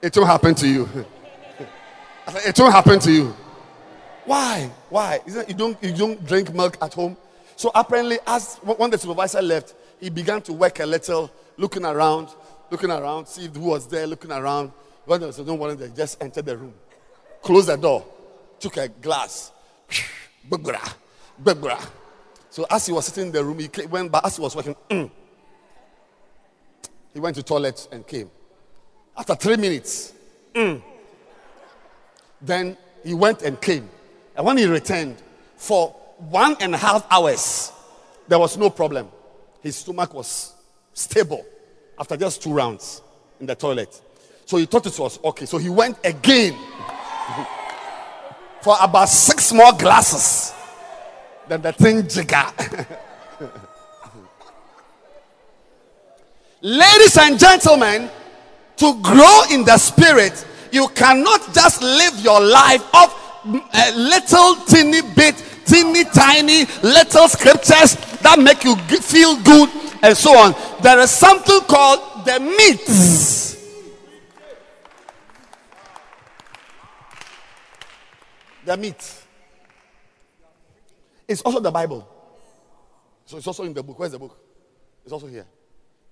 It 0.00 0.16
won't 0.16 0.28
happen 0.28 0.54
to 0.54 0.68
you. 0.68 0.88
It 2.44 2.56
won't 2.58 2.72
happen 2.72 3.00
to 3.00 3.10
you. 3.10 3.34
Why? 4.24 4.70
Why? 4.88 5.20
Isn't 5.26 5.48
you 5.48 5.54
don't 5.54 5.82
you 5.82 5.92
don't 5.92 6.24
drink 6.24 6.54
milk 6.54 6.76
at 6.80 6.94
home? 6.94 7.16
So 7.56 7.72
apparently, 7.74 8.18
as 8.24 8.56
when 8.58 8.90
the 8.90 8.98
supervisor 8.98 9.42
left, 9.42 9.74
he 9.98 10.08
began 10.08 10.40
to 10.42 10.52
work 10.52 10.78
a 10.78 10.86
little, 10.86 11.28
looking 11.56 11.84
around, 11.84 12.28
looking 12.70 12.90
around, 12.92 13.26
see 13.26 13.48
who 13.52 13.60
was 13.60 13.88
there, 13.88 14.06
looking 14.06 14.30
around. 14.30 14.70
When 15.06 15.18
there 15.20 15.26
was 15.26 15.38
no 15.40 15.54
one 15.54 15.76
there, 15.76 15.88
just 15.88 16.22
entered 16.22 16.46
the 16.46 16.56
room, 16.56 16.74
closed 17.42 17.68
the 17.68 17.76
door, 17.76 18.04
took 18.60 18.76
a 18.76 18.86
glass, 18.88 19.50
so 22.56 22.64
as 22.70 22.86
he 22.86 22.92
was 22.92 23.04
sitting 23.04 23.26
in 23.26 23.32
the 23.32 23.44
room, 23.44 23.58
he 23.58 23.68
went 23.84 24.10
back. 24.10 24.24
As 24.24 24.36
he 24.36 24.40
was 24.40 24.56
working, 24.56 24.74
mm, 24.88 25.10
he 27.12 27.20
went 27.20 27.36
to 27.36 27.42
toilet 27.42 27.86
and 27.92 28.06
came. 28.06 28.30
After 29.14 29.34
three 29.34 29.58
minutes, 29.58 30.14
mm, 30.54 30.80
then 32.40 32.78
he 33.04 33.12
went 33.12 33.42
and 33.42 33.60
came. 33.60 33.90
And 34.34 34.46
when 34.46 34.56
he 34.56 34.64
returned, 34.64 35.16
for 35.58 35.90
one 36.30 36.56
and 36.60 36.74
a 36.74 36.78
half 36.78 37.06
hours, 37.10 37.72
there 38.26 38.38
was 38.38 38.56
no 38.56 38.70
problem. 38.70 39.10
His 39.60 39.76
stomach 39.76 40.14
was 40.14 40.54
stable 40.94 41.44
after 41.98 42.16
just 42.16 42.42
two 42.42 42.54
rounds 42.54 43.02
in 43.38 43.44
the 43.44 43.54
toilet. 43.54 44.00
So 44.46 44.56
he 44.56 44.64
thought 44.64 44.86
it 44.86 44.98
was 44.98 45.22
okay. 45.22 45.44
So 45.44 45.58
he 45.58 45.68
went 45.68 45.98
again 46.02 46.54
for 48.62 48.76
about 48.80 49.10
six 49.10 49.52
more 49.52 49.74
glasses. 49.74 50.45
Then 51.48 51.62
the 51.62 51.72
thing 51.72 52.08
jigger. 52.08 52.46
Ladies 56.62 57.16
and 57.18 57.38
gentlemen, 57.38 58.10
to 58.76 59.00
grow 59.00 59.42
in 59.52 59.64
the 59.64 59.78
spirit, 59.78 60.44
you 60.72 60.88
cannot 60.88 61.54
just 61.54 61.82
live 61.82 62.18
your 62.20 62.40
life 62.40 62.82
off 62.94 63.42
mm, 63.44 63.62
a 63.72 63.96
little 63.96 64.56
teeny 64.66 65.02
bit, 65.14 65.42
teeny 65.64 66.04
tiny 66.04 66.64
little 66.82 67.28
scriptures 67.28 67.94
that 68.22 68.38
make 68.38 68.64
you 68.64 68.74
feel 68.76 69.36
good 69.42 69.70
and 70.02 70.16
so 70.16 70.36
on. 70.36 70.54
There 70.82 70.98
is 70.98 71.10
something 71.10 71.60
called 71.60 72.24
the 72.26 72.40
meats. 72.40 73.56
The 78.64 78.76
meat. 78.76 79.15
It's 81.28 81.42
also 81.42 81.60
the 81.60 81.70
Bible. 81.70 82.08
So 83.24 83.36
it's 83.36 83.46
also 83.46 83.64
in 83.64 83.74
the 83.74 83.82
book. 83.82 83.98
Where's 83.98 84.12
the 84.12 84.18
book? 84.18 84.38
It's 85.02 85.12
also 85.12 85.26
here. 85.26 85.46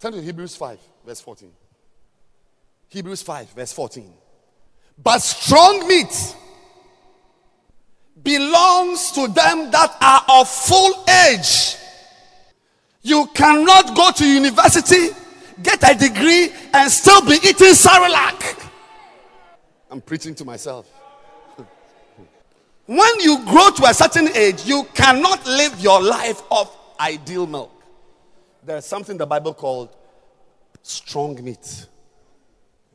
Turn 0.01 0.13
to 0.13 0.21
Hebrews 0.21 0.57
5, 0.57 0.79
verse 1.07 1.21
14. 1.21 1.53
Hebrews 2.89 3.23
5, 3.23 3.51
verse 3.51 3.73
14. 3.73 4.13
But 5.03 5.19
strong 5.21 5.87
meat 5.89 6.37
belongs 8.23 9.13
to 9.13 9.27
them 9.29 9.71
that 9.71 9.97
are 10.01 10.41
of 10.41 10.49
full 10.49 11.05
age. 11.29 11.77
You 13.03 13.27
cannot 13.35 13.97
go 13.97 14.11
to 14.13 14.27
university, 14.27 15.09
get 15.63 15.83
a 15.89 15.99
degree, 15.99 16.51
and 16.73 16.91
still 16.91 17.21
be 17.23 17.35
eating 17.35 17.75
Cerelac. 17.75 18.71
I'm 19.91 20.01
preaching 20.01 20.35
to 20.37 20.45
myself. 20.45 20.91
When 22.87 23.21
you 23.21 23.45
grow 23.47 23.71
to 23.71 23.85
a 23.85 23.95
certain 23.95 24.29
age, 24.29 24.65
you 24.65 24.85
cannot 24.95 25.45
live 25.47 25.79
your 25.81 26.03
life 26.03 26.43
off 26.51 26.77
ideal 27.01 27.47
milk. 27.47 27.71
There's 28.63 28.85
something 28.85 29.17
the 29.17 29.27
Bible 29.27 29.55
called 29.55 29.95
strong 30.83 31.43
meat. 31.43 31.87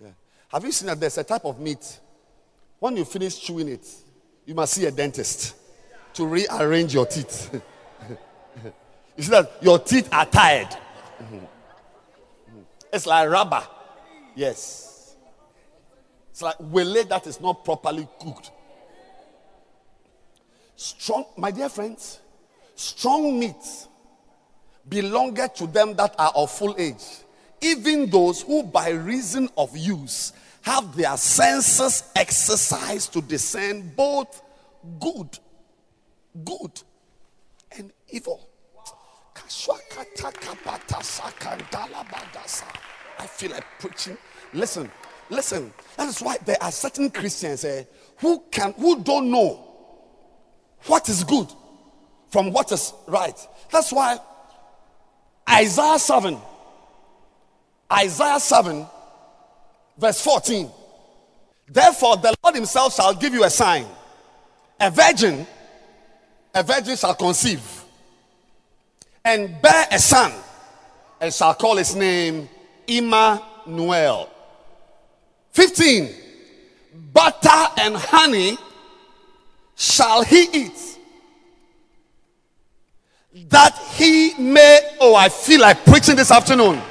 Yeah. 0.01 0.09
Have 0.49 0.63
you 0.63 0.71
seen 0.71 0.87
that 0.87 0.99
there's 0.99 1.17
a 1.17 1.23
type 1.23 1.45
of 1.45 1.59
meat? 1.59 1.99
When 2.79 2.97
you 2.97 3.05
finish 3.05 3.39
chewing 3.39 3.69
it, 3.69 3.87
you 4.45 4.55
must 4.55 4.73
see 4.73 4.85
a 4.85 4.91
dentist 4.91 5.55
to 6.13 6.25
rearrange 6.25 6.93
your 6.93 7.05
teeth. 7.05 7.53
you 9.17 9.23
see 9.23 9.31
that 9.31 9.51
your 9.61 9.79
teeth 9.79 10.09
are 10.11 10.25
tired. 10.25 10.69
It's 12.91 13.05
like 13.05 13.29
rubber. 13.29 13.61
Yes. 14.35 15.15
It's 16.31 16.41
like 16.41 16.55
wele 16.59 17.03
that 17.03 17.27
is 17.27 17.39
not 17.39 17.63
properly 17.63 18.07
cooked. 18.19 18.49
Strong, 20.81 21.25
my 21.35 21.51
dear 21.51 21.67
friends, 21.67 22.21
strong 22.73 23.37
meat 23.37 23.87
belongeth 24.87 25.55
to 25.55 25.67
them 25.67 25.93
that 25.97 26.15
are 26.17 26.31
of 26.33 26.49
full 26.49 26.73
age, 26.77 27.03
even 27.59 28.09
those 28.09 28.43
who 28.43 28.63
by 28.63 28.91
reason 28.91 29.49
of 29.57 29.75
use 29.75 30.31
have 30.61 30.95
their 30.95 31.17
senses 31.17 32.09
exercised 32.15 33.11
to 33.11 33.21
discern 33.21 33.91
both 33.97 34.41
good, 35.01 35.37
good 36.45 36.81
and 37.77 37.91
evil. 38.07 38.49
I 39.35 39.41
feel 43.27 43.51
like 43.51 43.65
preaching. 43.79 44.17
Listen, 44.53 44.89
listen. 45.29 45.73
That 45.97 46.07
is 46.07 46.21
why 46.21 46.37
there 46.45 46.55
are 46.61 46.71
certain 46.71 47.09
Christians 47.09 47.65
eh, 47.65 47.83
who 48.19 48.43
can 48.49 48.71
who 48.77 49.03
don't 49.03 49.29
know 49.29 49.68
what 50.85 51.09
is 51.09 51.23
good 51.23 51.47
from 52.29 52.51
what 52.51 52.71
is 52.71 52.93
right. 53.07 53.35
That's 53.71 53.91
why 53.91 54.19
Isaiah 55.49 55.99
7, 55.99 56.37
Isaiah 57.91 58.39
7 58.39 58.85
verse 59.97 60.21
14. 60.21 60.69
Therefore, 61.67 62.17
the 62.17 62.33
Lord 62.43 62.55
Himself 62.55 62.95
shall 62.95 63.13
give 63.13 63.33
you 63.33 63.43
a 63.43 63.49
sign. 63.49 63.85
A 64.79 64.89
virgin, 64.89 65.45
a 66.55 66.63
virgin 66.63 66.95
shall 66.95 67.13
conceive 67.13 67.61
and 69.25 69.61
bear 69.61 69.85
a 69.91 69.99
son, 69.99 70.31
and 71.19 71.33
shall 71.33 71.53
call 71.53 71.75
his 71.77 71.95
name 71.95 72.47
Emmanuel. 72.87 74.29
15. 75.51 76.09
Butter 77.13 77.67
and 77.77 77.95
honey 77.95 78.57
shall 79.79 80.23
he 80.23 80.43
eat, 80.51 80.97
that 83.47 83.75
he 83.95 84.33
may, 84.37 84.81
oh, 84.99 85.15
I 85.15 85.29
feel 85.29 85.61
like 85.61 85.85
preaching 85.85 86.17
this 86.17 86.31
afternoon, 86.31 86.81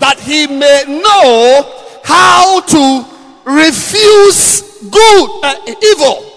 that 0.00 0.18
he 0.18 0.48
may 0.48 0.82
know 0.88 2.00
how 2.02 2.60
to 2.60 3.06
refuse 3.44 4.62
good, 4.90 5.40
uh, 5.44 5.74
evil, 5.82 6.32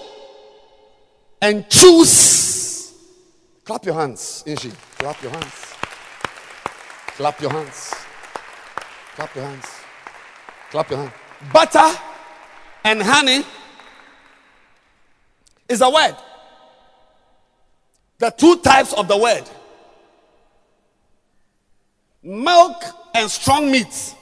and 1.42 1.68
choose. 1.68 2.94
Clap 3.64 3.84
your 3.84 3.94
hands, 3.94 4.44
Inji. 4.46 4.72
Clap 4.98 5.20
your 5.22 5.32
hands. 5.32 5.74
Clap 7.16 7.40
your 7.40 7.50
hands. 7.50 7.94
Clap 9.16 9.34
your 9.34 9.44
hands. 9.44 9.66
Clap 10.70 10.88
your 10.88 10.98
hands. 11.00 11.12
Butter 11.52 11.98
and 12.84 13.02
honey 13.02 13.44
is 15.68 15.80
a 15.80 15.90
word. 15.90 16.16
The 18.18 18.30
two 18.30 18.56
types 18.58 18.92
of 18.92 19.08
the 19.08 19.16
word 19.16 19.44
milk 22.22 22.82
and 23.14 23.30
strong 23.30 23.70
meat 23.70 24.14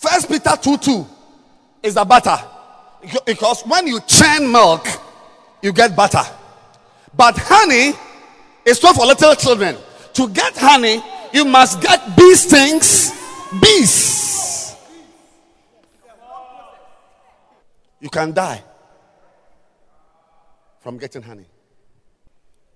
First 0.00 0.30
Peter 0.30 0.56
2 0.56 0.78
2 0.78 1.06
is 1.82 1.94
the 1.94 2.04
butter. 2.06 2.36
Because 3.26 3.62
when 3.66 3.86
you 3.86 4.00
churn 4.06 4.50
milk, 4.50 4.86
you 5.60 5.74
get 5.74 5.94
butter. 5.94 6.22
But 7.14 7.36
honey 7.36 7.92
is 8.64 8.82
not 8.82 8.96
for 8.96 9.04
little 9.04 9.34
children. 9.34 9.76
To 10.14 10.28
get 10.30 10.56
honey, 10.56 11.02
you 11.34 11.44
must 11.44 11.82
get 11.82 12.16
bee 12.16 12.34
stings, 12.34 13.12
bees. 13.60 14.74
You 18.00 18.08
can 18.08 18.32
die 18.32 18.62
from 20.80 20.98
getting 20.98 21.22
honey. 21.22 21.46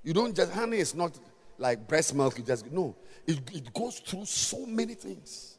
You 0.02 0.12
don't 0.12 0.36
just, 0.36 0.52
honey 0.52 0.78
is 0.78 0.94
not 0.94 1.18
like 1.58 1.88
breast 1.88 2.14
milk, 2.14 2.38
you 2.38 2.44
just, 2.44 2.70
no. 2.70 2.94
It, 3.26 3.38
it 3.52 3.72
goes 3.72 3.98
through 3.98 4.26
so 4.26 4.66
many 4.66 4.94
things. 4.94 5.56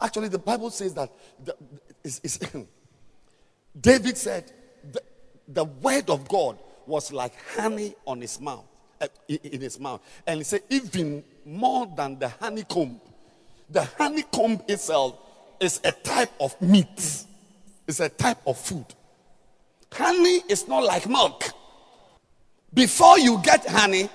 Actually, 0.00 0.28
the 0.28 0.38
Bible 0.38 0.70
says 0.70 0.94
that 0.94 1.10
the, 1.44 1.54
it's, 2.02 2.20
it's 2.22 2.38
David 3.80 4.16
said 4.16 4.50
the, 4.92 5.02
the, 5.48 5.64
word 5.64 6.08
of 6.08 6.26
God 6.28 6.58
was 6.86 7.12
like 7.12 7.34
honey 7.54 7.94
on 8.06 8.20
his 8.20 8.40
mouth, 8.40 8.64
uh, 9.00 9.08
in 9.28 9.60
his 9.60 9.78
mouth. 9.78 10.00
And 10.26 10.38
he 10.38 10.44
said, 10.44 10.62
even 10.70 11.22
more 11.44 11.86
than 11.96 12.18
the 12.18 12.28
honeycomb, 12.28 13.00
the 13.68 13.84
honeycomb 13.84 14.62
itself 14.68 15.18
is 15.60 15.80
a 15.84 15.92
type 15.92 16.32
of 16.40 16.60
meat, 16.62 17.24
it's 17.86 18.00
a 18.00 18.08
type 18.08 18.38
of 18.46 18.56
food. 18.58 18.86
Honey 19.92 20.42
is 20.48 20.66
not 20.68 20.84
like 20.84 21.08
milk. 21.08 21.44
Before 22.72 23.18
you 23.18 23.40
get 23.42 23.66
honey, 23.66 24.08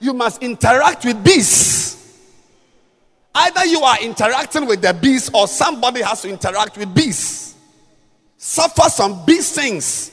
you 0.00 0.14
must 0.14 0.42
interact 0.42 1.04
with 1.04 1.22
bees. 1.22 1.96
Either 3.34 3.64
you 3.66 3.80
are 3.80 4.00
interacting 4.02 4.66
with 4.66 4.82
the 4.82 4.92
bees 4.92 5.30
or 5.32 5.46
somebody 5.46 6.02
has 6.02 6.22
to 6.22 6.28
interact 6.28 6.76
with 6.76 6.92
bees. 6.94 7.54
Suffer 8.36 8.88
some 8.90 9.24
bee 9.24 9.40
stings. 9.40 10.12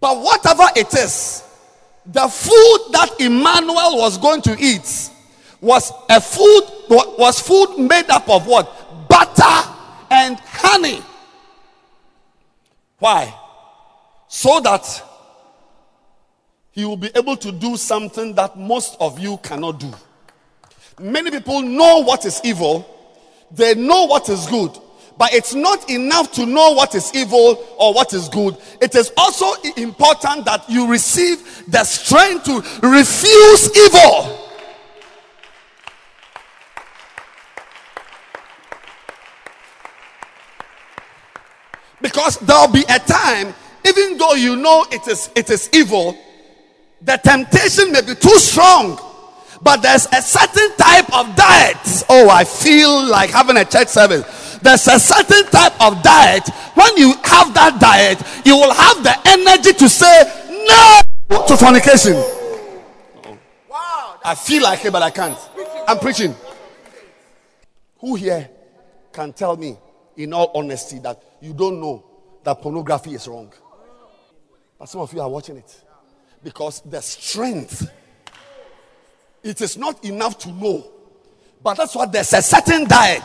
But 0.00 0.18
whatever 0.20 0.64
it 0.76 0.92
is, 0.94 1.42
the 2.06 2.28
food 2.28 2.92
that 2.92 3.20
Emmanuel 3.20 3.98
was 3.98 4.18
going 4.18 4.42
to 4.42 4.56
eat 4.58 5.10
was 5.60 5.92
a 6.10 6.20
food 6.20 6.62
was 6.88 7.40
food 7.40 7.78
made 7.78 8.10
up 8.10 8.28
of 8.28 8.46
what? 8.46 9.08
Butter 9.08 9.70
and 10.10 10.38
honey. 10.40 11.00
Why? 12.98 13.32
So 14.28 14.60
that 14.60 15.02
he 16.72 16.86
will 16.86 16.96
be 16.96 17.10
able 17.14 17.36
to 17.36 17.52
do 17.52 17.76
something 17.76 18.34
that 18.34 18.58
most 18.58 18.96
of 18.98 19.18
you 19.18 19.36
cannot 19.38 19.78
do. 19.78 19.92
Many 20.98 21.30
people 21.30 21.60
know 21.60 22.02
what 22.02 22.24
is 22.24 22.40
evil, 22.44 22.88
they 23.50 23.74
know 23.74 24.04
what 24.04 24.28
is 24.30 24.46
good, 24.46 24.70
but 25.18 25.32
it's 25.34 25.54
not 25.54 25.88
enough 25.90 26.32
to 26.32 26.46
know 26.46 26.72
what 26.72 26.94
is 26.94 27.14
evil 27.14 27.62
or 27.78 27.92
what 27.92 28.14
is 28.14 28.28
good. 28.30 28.56
It 28.80 28.94
is 28.94 29.12
also 29.16 29.52
important 29.76 30.46
that 30.46 30.68
you 30.68 30.90
receive 30.90 31.70
the 31.70 31.84
strength 31.84 32.44
to 32.44 32.54
refuse 32.86 33.76
evil. 33.76 34.38
Because 42.00 42.38
there'll 42.38 42.72
be 42.72 42.84
a 42.88 42.98
time, 42.98 43.54
even 43.86 44.16
though 44.16 44.32
you 44.32 44.56
know 44.56 44.86
it 44.90 45.06
is 45.06 45.30
it 45.36 45.50
is 45.50 45.70
evil, 45.72 46.16
the 47.04 47.16
temptation 47.16 47.92
may 47.92 48.00
be 48.02 48.14
too 48.14 48.38
strong 48.38 48.98
but 49.62 49.80
there's 49.80 50.06
a 50.06 50.20
certain 50.20 50.76
type 50.76 51.06
of 51.14 51.36
diet. 51.36 51.76
Oh, 52.08 52.28
I 52.28 52.42
feel 52.44 53.06
like 53.06 53.30
having 53.30 53.56
a 53.56 53.64
church 53.64 53.88
service. 53.88 54.58
There's 54.58 54.86
a 54.88 54.98
certain 54.98 55.44
type 55.50 55.80
of 55.80 56.02
diet. 56.02 56.48
When 56.74 56.96
you 56.96 57.14
have 57.22 57.54
that 57.54 57.78
diet, 57.80 58.20
you 58.44 58.56
will 58.56 58.74
have 58.74 59.02
the 59.04 59.14
energy 59.24 59.72
to 59.72 59.88
say 59.88 60.24
no 60.66 61.44
to 61.46 61.56
fornication. 61.56 62.14
Wow, 63.70 64.18
I 64.24 64.34
feel 64.34 64.64
like 64.64 64.84
it, 64.84 64.92
but 64.92 65.02
I 65.02 65.10
can't. 65.10 65.38
I'm 65.86 65.98
preaching. 65.98 66.34
Who 67.98 68.16
here 68.16 68.50
can 69.12 69.32
tell 69.32 69.56
me, 69.56 69.78
in 70.16 70.32
all 70.32 70.50
honesty, 70.54 70.98
that 71.00 71.22
you 71.40 71.54
don't 71.54 71.80
know 71.80 72.04
that 72.42 72.60
pornography 72.60 73.14
is 73.14 73.28
wrong? 73.28 73.52
But 74.76 74.88
some 74.88 75.02
of 75.02 75.12
you 75.12 75.20
are 75.20 75.28
watching 75.28 75.56
it 75.56 75.84
because 76.42 76.80
the 76.80 77.00
strength 77.00 77.90
it 79.42 79.60
is 79.60 79.76
not 79.76 80.04
enough 80.04 80.38
to 80.38 80.52
know. 80.52 80.86
But 81.62 81.76
that's 81.76 81.94
what 81.94 82.12
there's 82.12 82.32
a 82.32 82.42
certain 82.42 82.84
diet. 82.86 83.22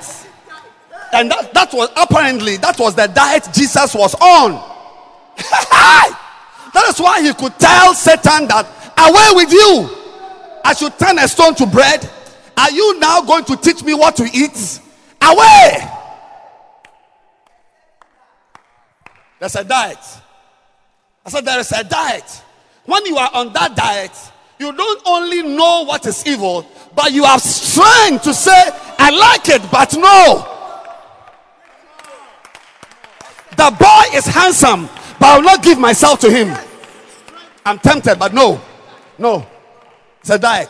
And 1.13 1.31
that, 1.31 1.53
that 1.53 1.73
was 1.73 1.89
apparently 1.95 2.57
that 2.57 2.79
was 2.79 2.95
the 2.95 3.07
diet 3.07 3.47
Jesus 3.53 3.93
was 3.95 4.15
on. 4.15 4.51
that 5.37 6.85
is 6.89 6.99
why 6.99 7.21
he 7.21 7.33
could 7.33 7.57
tell 7.59 7.93
Satan 7.93 8.47
that 8.47 8.67
away 8.97 9.43
with 9.43 9.53
you. 9.53 9.89
I 10.63 10.73
should 10.73 10.97
turn 10.97 11.17
a 11.19 11.27
stone 11.27 11.55
to 11.55 11.65
bread. 11.65 12.09
Are 12.57 12.71
you 12.71 12.99
now 12.99 13.21
going 13.21 13.45
to 13.45 13.55
teach 13.55 13.83
me 13.83 13.93
what 13.93 14.15
to 14.17 14.23
eat? 14.33 14.81
Away. 15.21 15.89
There's 19.39 19.55
a 19.55 19.63
diet. 19.63 19.99
I 21.25 21.29
said, 21.29 21.45
There 21.45 21.59
is 21.59 21.71
a 21.71 21.83
diet. 21.83 22.43
When 22.87 23.05
you 23.05 23.17
are 23.17 23.29
on 23.33 23.51
that 23.51 23.75
diet, 23.75 24.13
you 24.59 24.71
don't 24.71 25.01
only 25.05 25.43
know 25.43 25.83
what 25.83 26.05
is 26.05 26.25
evil, 26.25 26.65
but 26.95 27.11
you 27.11 27.25
have 27.25 27.41
strength 27.41 28.23
to 28.23 28.33
say, 28.33 28.63
I 28.97 29.09
like 29.11 29.49
it, 29.49 29.61
but 29.69 29.93
no. 29.93 30.53
The 33.57 33.75
boy 33.77 34.17
is 34.17 34.25
handsome, 34.25 34.87
but 35.19 35.25
I 35.25 35.35
will 35.35 35.43
not 35.43 35.61
give 35.61 35.77
myself 35.77 36.21
to 36.21 36.31
him. 36.31 36.57
I'm 37.65 37.77
tempted, 37.77 38.17
but 38.17 38.33
no. 38.33 38.61
No. 39.19 39.45
It's 40.21 40.29
a 40.29 40.39
diet. 40.39 40.69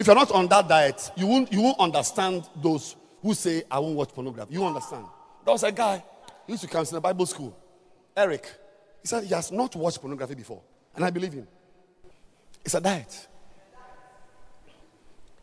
If 0.00 0.08
you're 0.08 0.16
not 0.16 0.32
on 0.32 0.48
that 0.48 0.66
diet, 0.66 1.12
you 1.16 1.28
won't, 1.28 1.52
you 1.52 1.60
won't 1.62 1.78
understand 1.78 2.48
those 2.56 2.96
who 3.22 3.34
say, 3.34 3.62
I 3.70 3.78
won't 3.78 3.94
watch 3.94 4.08
pornography. 4.08 4.54
You 4.54 4.64
understand. 4.64 5.06
There 5.44 5.52
was 5.52 5.62
a 5.62 5.70
guy, 5.70 6.02
used 6.48 6.62
to 6.62 6.68
come 6.68 6.84
to 6.84 6.94
the 6.94 7.00
Bible 7.00 7.26
school. 7.26 7.56
Eric. 8.16 8.50
He 9.02 9.06
said 9.06 9.22
he 9.22 9.32
has 9.32 9.52
not 9.52 9.76
watched 9.76 10.00
pornography 10.00 10.34
before. 10.34 10.62
And 10.94 11.04
I 11.04 11.10
believe 11.10 11.32
him. 11.32 11.46
It's 12.64 12.74
a 12.74 12.80
diet. 12.80 13.28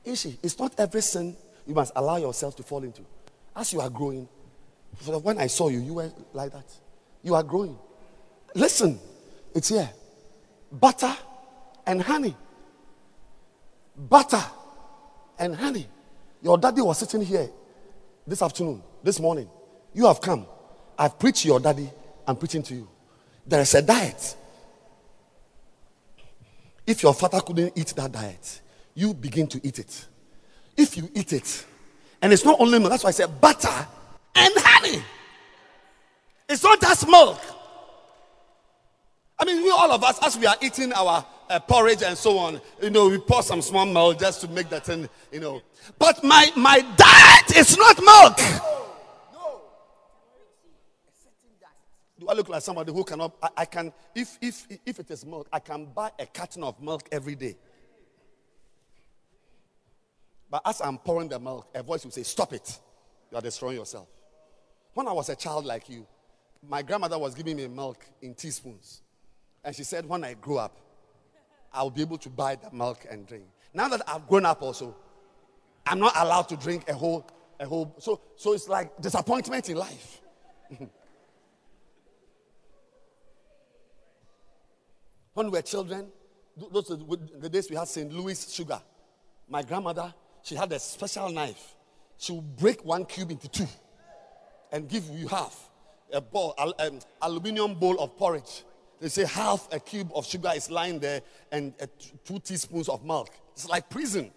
Ishi, 0.04 0.40
it's 0.42 0.58
not 0.58 0.74
every 0.78 1.02
sin 1.02 1.36
you 1.66 1.74
must 1.74 1.92
allow 1.96 2.18
yourself 2.18 2.56
to 2.58 2.64
fall 2.64 2.84
into. 2.84 3.02
As 3.56 3.74
you 3.74 3.82
are 3.82 3.90
growing, 3.90 4.28
when 5.06 5.38
I 5.38 5.48
saw 5.48 5.70
you, 5.70 5.80
you 5.80 5.96
were 5.96 6.12
like 6.34 6.52
that. 6.54 6.66
You 7.24 7.36
are 7.36 7.44
growing. 7.44 7.78
Listen, 8.56 9.00
it's 9.54 9.70
here. 9.70 9.90
Butter 10.72 11.14
and 11.86 12.02
honey. 12.02 12.36
Butter 13.96 14.44
and 15.40 15.56
honey. 15.56 15.88
Your 16.42 16.58
daddy 16.58 16.82
was 16.82 17.00
sitting 17.00 17.22
here 17.22 17.50
this 18.26 18.42
afternoon, 18.42 18.82
this 19.04 19.20
morning. 19.20 19.50
You 19.94 20.06
have 20.06 20.22
come. 20.22 20.46
I've 20.98 21.18
preached 21.20 21.46
your 21.46 21.60
daddy 21.60 21.90
I'm 22.28 22.36
preaching 22.36 22.62
to 22.64 22.76
you. 22.76 22.88
There 23.46 23.62
is 23.62 23.74
a 23.74 23.82
diet. 23.82 24.36
If 26.88 27.04
your 27.04 27.14
father 27.14 27.42
couldn't 27.42 27.74
eat 27.78 27.88
that 27.98 28.14
diet, 28.14 28.62
you 28.96 29.14
begin 29.14 29.46
to 29.48 29.60
eat 29.62 29.78
it. 29.78 30.08
If 30.78 30.96
you 30.96 31.10
eat 31.14 31.34
it, 31.34 31.66
and 32.22 32.32
it's 32.32 32.46
not 32.46 32.60
only 32.62 32.80
milk, 32.80 32.90
that's 32.92 33.04
why 33.04 33.10
I 33.10 33.12
said 33.12 33.42
butter 33.42 33.88
and 34.36 34.54
honey. 34.56 35.04
It's 36.48 36.64
not 36.64 36.80
just 36.80 37.06
milk. 37.08 37.42
I 39.38 39.46
mean, 39.46 39.62
we 39.62 39.70
all 39.70 39.92
of 39.92 40.04
us, 40.04 40.18
as 40.24 40.38
we 40.38 40.48
are 40.48 40.56
eating 40.62 40.94
our 40.94 41.26
uh, 41.50 41.60
porridge 41.60 42.04
and 42.04 42.18
so 42.18 42.38
on, 42.38 42.62
you 42.82 42.90
know, 42.90 43.10
we 43.10 43.18
pour 43.20 43.44
some 43.44 43.62
small 43.62 43.86
milk 43.86 44.20
just 44.20 44.42
to 44.42 44.48
make 44.48 44.70
that 44.70 44.86
thing, 44.86 45.10
you 45.32 45.42
know. 45.42 45.62
But 46.00 46.24
my 46.24 46.52
my 46.56 46.80
diet 46.96 47.58
is 47.58 47.78
not 47.78 48.02
milk. 48.02 48.87
Do 52.28 52.34
I 52.34 52.36
look 52.36 52.50
like 52.50 52.62
somebody 52.62 52.92
who 52.92 53.06
cannot? 53.06 53.38
I, 53.42 53.50
I, 53.56 53.66
can, 53.66 53.94
if, 54.14 54.38
if, 54.42 54.68
if 54.86 55.00
it 55.00 55.10
is 55.10 55.26
milk, 55.26 55.48
I 55.52 55.60
can 55.60 55.86
buy 55.86 56.12
a 56.20 56.26
carton 56.26 56.62
of 56.62 56.82
milk 56.82 57.08
every 57.10 57.36
day. 57.36 57.56
But 60.50 60.62
as 60.66 60.82
I'm 60.82 60.98
pouring 60.98 61.30
the 61.30 61.40
milk, 61.40 61.70
a 61.74 61.82
voice 61.82 62.04
will 62.04 62.12
say, 62.12 62.24
Stop 62.24 62.52
it. 62.52 62.80
You 63.32 63.38
are 63.38 63.42
destroying 63.42 63.78
yourself. 63.78 64.10
When 64.94 65.08
I 65.08 65.14
was 65.14 65.30
a 65.30 65.38
child 65.38 65.66
like 65.66 65.88
you, 65.88 66.06
my 66.68 66.82
grandmother 66.82 67.18
was 67.18 67.34
giving 67.34 67.56
me 67.56 67.68
milk 67.68 68.06
in 68.22 68.34
teaspoons. 68.34 69.04
And 69.64 69.74
she 69.74 69.86
said, 69.86 70.06
When 70.06 70.26
I 70.26 70.34
grow 70.34 70.58
up, 70.58 70.78
I'll 71.72 71.90
be 71.90 72.02
able 72.02 72.18
to 72.18 72.30
buy 72.30 72.56
the 72.56 72.70
milk 72.76 73.06
and 73.10 73.26
drink. 73.26 73.46
Now 73.74 73.88
that 73.88 74.02
I've 74.06 74.28
grown 74.28 74.46
up 74.46 74.62
also, 74.62 74.98
I'm 75.86 76.00
not 76.00 76.12
allowed 76.18 76.50
to 76.50 76.58
drink 76.58 76.90
a 76.90 76.94
whole, 76.94 77.26
a 77.58 77.66
whole. 77.66 77.96
So, 78.00 78.20
so 78.36 78.52
it's 78.52 78.68
like 78.68 79.00
disappointment 79.02 79.70
in 79.70 79.78
life. 79.78 80.20
When 85.38 85.52
we 85.52 85.60
were 85.60 85.62
children, 85.62 86.08
those 86.72 86.88
the 86.88 87.48
days 87.48 87.70
we 87.70 87.76
had 87.76 87.88
St. 87.88 88.12
Louis 88.12 88.52
sugar. 88.52 88.82
My 89.48 89.62
grandmother, 89.62 90.12
she 90.42 90.56
had 90.56 90.72
a 90.72 90.80
special 90.80 91.30
knife. 91.30 91.76
She 92.18 92.32
would 92.32 92.56
break 92.56 92.84
one 92.84 93.06
cube 93.06 93.30
into 93.30 93.48
two 93.48 93.68
and 94.72 94.90
give 94.90 95.08
you 95.12 95.28
half 95.28 95.70
a 96.12 96.22
bowl, 96.22 96.56
an 96.80 97.02
aluminium 97.22 97.76
bowl 97.76 98.00
of 98.00 98.18
porridge. 98.18 98.64
They 99.00 99.10
say 99.10 99.26
half 99.26 99.72
a 99.72 99.80
cube 99.80 100.10
of 100.16 100.26
sugar 100.26 100.50
is 100.56 100.72
lying 100.72 100.98
there 100.98 101.22
and 101.52 101.76
uh, 101.80 101.86
two 102.26 102.40
teaspoons 102.40 102.90
of 102.90 103.06
milk. 103.06 103.30
It's 103.54 103.70
like 103.70 103.92
prison. 103.92 104.32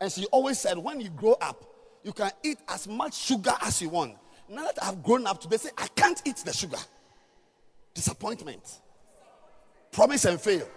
And 0.00 0.10
she 0.10 0.24
always 0.32 0.58
said, 0.58 0.76
when 0.76 1.00
you 1.00 1.10
grow 1.10 1.36
up, 1.40 1.64
you 2.02 2.12
can 2.12 2.32
eat 2.42 2.58
as 2.66 2.88
much 2.88 3.14
sugar 3.14 3.54
as 3.62 3.80
you 3.80 3.90
want. 3.90 4.16
Now 4.48 4.64
that 4.64 4.82
I've 4.82 5.04
grown 5.04 5.24
up 5.28 5.48
they 5.48 5.56
say, 5.56 5.70
I 5.78 5.86
can't 5.86 6.20
eat 6.24 6.38
the 6.38 6.52
sugar. 6.52 6.78
Disappointment. 7.94 8.80
Promise 9.96 10.26
and 10.26 10.38
fail. 10.38 10.68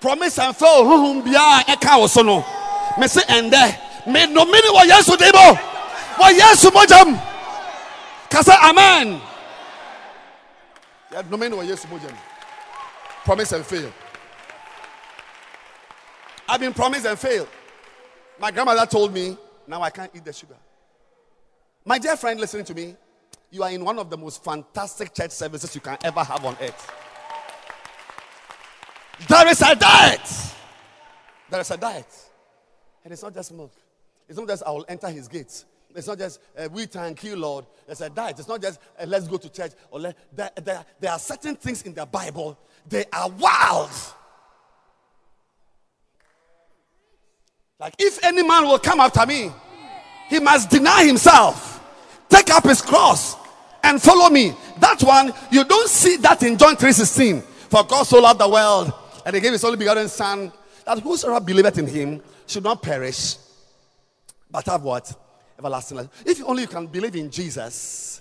Promise 0.00 0.40
and 0.40 0.56
fail. 0.56 0.84
Huhum 0.84 1.24
bia 1.24 1.62
eka 1.68 1.96
woso 2.00 2.44
Me 2.98 3.06
say 3.06 3.22
ende. 3.28 3.78
Me 4.08 4.26
no 4.26 4.44
mini 4.44 4.70
wa 4.70 4.82
yesu 4.82 5.16
debo. 5.16 5.54
Wa 6.18 6.30
yesu 6.32 6.68
mojam. 6.72 7.14
Kasa 8.28 8.54
amen. 8.60 9.20
Yeah, 11.12 11.22
no 11.30 11.36
mini 11.36 11.54
wa 11.56 11.62
yesu 11.62 11.86
mojam. 11.86 12.12
Promise 13.24 13.52
and 13.52 13.64
fail. 13.64 13.92
I've 16.48 16.58
been 16.58 16.74
promised 16.74 17.06
and 17.06 17.16
failed. 17.16 17.48
My 18.40 18.50
grandmother 18.50 18.84
told 18.84 19.14
me, 19.14 19.38
now 19.68 19.80
I 19.80 19.90
can't 19.90 20.10
eat 20.12 20.24
the 20.24 20.32
sugar. 20.32 20.56
My 21.84 22.00
dear 22.00 22.16
friend 22.16 22.40
listening 22.40 22.64
to 22.64 22.74
me, 22.74 22.96
you 23.52 23.62
are 23.62 23.70
in 23.70 23.84
one 23.84 23.96
of 24.00 24.10
the 24.10 24.16
most 24.16 24.42
fantastic 24.42 25.14
church 25.14 25.30
services 25.30 25.72
you 25.72 25.80
can 25.80 25.98
ever 26.02 26.24
have 26.24 26.44
on 26.44 26.56
earth. 26.60 27.03
There 29.28 29.48
is 29.48 29.62
a 29.62 29.74
diet. 29.74 30.54
There 31.50 31.60
is 31.60 31.70
a 31.70 31.76
diet. 31.76 32.06
And 33.04 33.12
it's 33.12 33.22
not 33.22 33.34
just 33.34 33.52
milk. 33.52 33.72
It's 34.28 34.38
not 34.38 34.48
just 34.48 34.62
I 34.64 34.70
will 34.70 34.84
enter 34.88 35.08
his 35.08 35.28
gates. 35.28 35.66
It's 35.94 36.08
not 36.08 36.18
just 36.18 36.40
uh, 36.58 36.68
we 36.72 36.86
thank 36.86 37.22
you, 37.22 37.36
Lord. 37.36 37.66
There's 37.86 38.00
a 38.00 38.10
diet. 38.10 38.38
It's 38.38 38.48
not 38.48 38.60
just 38.60 38.80
uh, 38.98 39.04
let's 39.06 39.28
go 39.28 39.36
to 39.36 39.48
church 39.48 39.72
or 39.90 40.00
let, 40.00 40.16
there, 40.34 40.50
there, 40.56 40.84
there 40.98 41.12
are 41.12 41.18
certain 41.18 41.54
things 41.54 41.82
in 41.82 41.94
the 41.94 42.04
Bible. 42.06 42.58
They 42.88 43.04
are 43.12 43.28
wild. 43.30 43.90
Like 47.78 47.94
if 47.98 48.24
any 48.24 48.42
man 48.42 48.64
will 48.64 48.78
come 48.78 49.00
after 49.00 49.24
me, 49.26 49.52
he 50.28 50.40
must 50.40 50.70
deny 50.70 51.04
himself, 51.04 51.84
take 52.28 52.50
up 52.50 52.64
his 52.64 52.82
cross, 52.82 53.36
and 53.82 54.02
follow 54.02 54.30
me. 54.30 54.54
That 54.80 55.02
one 55.02 55.32
you 55.52 55.64
don't 55.64 55.88
see 55.88 56.16
that 56.16 56.42
in 56.42 56.58
John 56.58 56.76
3:16. 56.76 57.42
For 57.42 57.84
God 57.84 58.04
so 58.04 58.20
loved 58.20 58.40
the 58.40 58.48
world 58.48 58.92
and 59.24 59.34
he 59.34 59.40
gave 59.40 59.52
his 59.52 59.64
only 59.64 59.76
begotten 59.76 60.08
Son, 60.08 60.52
that 60.84 60.98
whosoever 60.98 61.44
believeth 61.44 61.78
in 61.78 61.86
him 61.86 62.22
should 62.46 62.64
not 62.64 62.82
perish, 62.82 63.36
but 64.50 64.64
have 64.66 64.82
what? 64.82 65.12
Everlasting 65.58 65.96
life. 65.98 66.08
If 66.26 66.42
only 66.44 66.62
you 66.62 66.68
can 66.68 66.86
believe 66.86 67.16
in 67.16 67.30
Jesus, 67.30 68.20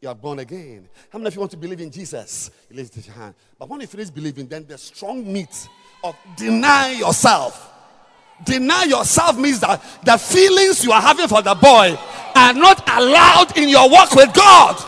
you 0.00 0.08
are 0.08 0.14
born 0.14 0.38
again. 0.38 0.88
How 1.10 1.18
many 1.18 1.28
of 1.28 1.34
you 1.34 1.40
want 1.40 1.50
to 1.50 1.58
believe 1.58 1.80
in 1.80 1.90
Jesus? 1.90 2.50
You 2.70 2.76
lift 2.76 2.96
your 3.06 3.14
hand. 3.14 3.34
But 3.58 3.68
when 3.68 3.80
you 3.82 3.86
finish 3.86 4.08
believing, 4.08 4.46
then 4.46 4.66
the 4.66 4.78
strong 4.78 5.30
meat 5.30 5.68
of 6.02 6.16
deny 6.36 6.92
yourself. 6.92 7.70
Deny 8.44 8.84
yourself 8.84 9.38
means 9.38 9.60
that 9.60 9.82
the 10.02 10.16
feelings 10.16 10.82
you 10.82 10.92
are 10.92 11.02
having 11.02 11.28
for 11.28 11.42
the 11.42 11.54
boy 11.54 11.98
are 12.34 12.54
not 12.54 12.88
allowed 12.88 13.58
in 13.58 13.68
your 13.68 13.90
walk 13.90 14.14
with 14.14 14.32
God. 14.32 14.82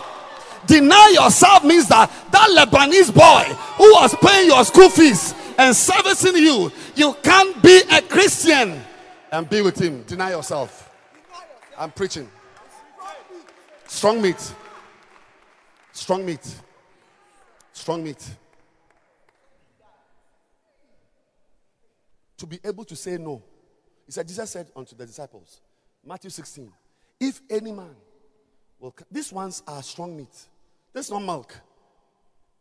Deny 0.66 1.16
yourself 1.20 1.62
means 1.62 1.88
that 1.88 2.10
that 2.30 2.48
Lebanese 2.48 3.12
boy 3.12 3.54
who 3.76 3.92
was 3.92 4.14
paying 4.22 4.46
your 4.46 4.64
school 4.64 4.88
fees 4.88 5.34
and 5.58 5.74
servicing 5.74 6.36
you, 6.36 6.70
you 6.94 7.14
can't 7.22 7.62
be 7.62 7.82
a 7.90 8.02
Christian 8.02 8.80
and 9.30 9.48
be 9.48 9.62
with 9.62 9.78
him. 9.80 10.02
Deny 10.04 10.30
yourself. 10.30 10.90
I'm 11.78 11.90
preaching. 11.90 12.28
Strong 13.86 14.22
meat. 14.22 14.54
Strong 15.92 16.26
meat. 16.26 16.54
Strong 17.72 18.04
meat. 18.04 18.36
To 22.38 22.46
be 22.46 22.58
able 22.64 22.84
to 22.84 22.96
say 22.96 23.18
no. 23.18 23.42
He 24.06 24.12
said, 24.12 24.26
Jesus 24.26 24.50
said 24.50 24.70
unto 24.74 24.96
the 24.96 25.06
disciples, 25.06 25.60
Matthew 26.04 26.30
16, 26.30 26.72
if 27.20 27.40
any 27.48 27.70
man 27.70 27.94
will, 28.80 28.94
these 29.10 29.32
ones 29.32 29.62
are 29.66 29.82
strong 29.82 30.16
meat. 30.16 30.34
This 30.92 31.06
is 31.06 31.12
not 31.12 31.22
milk. 31.22 31.54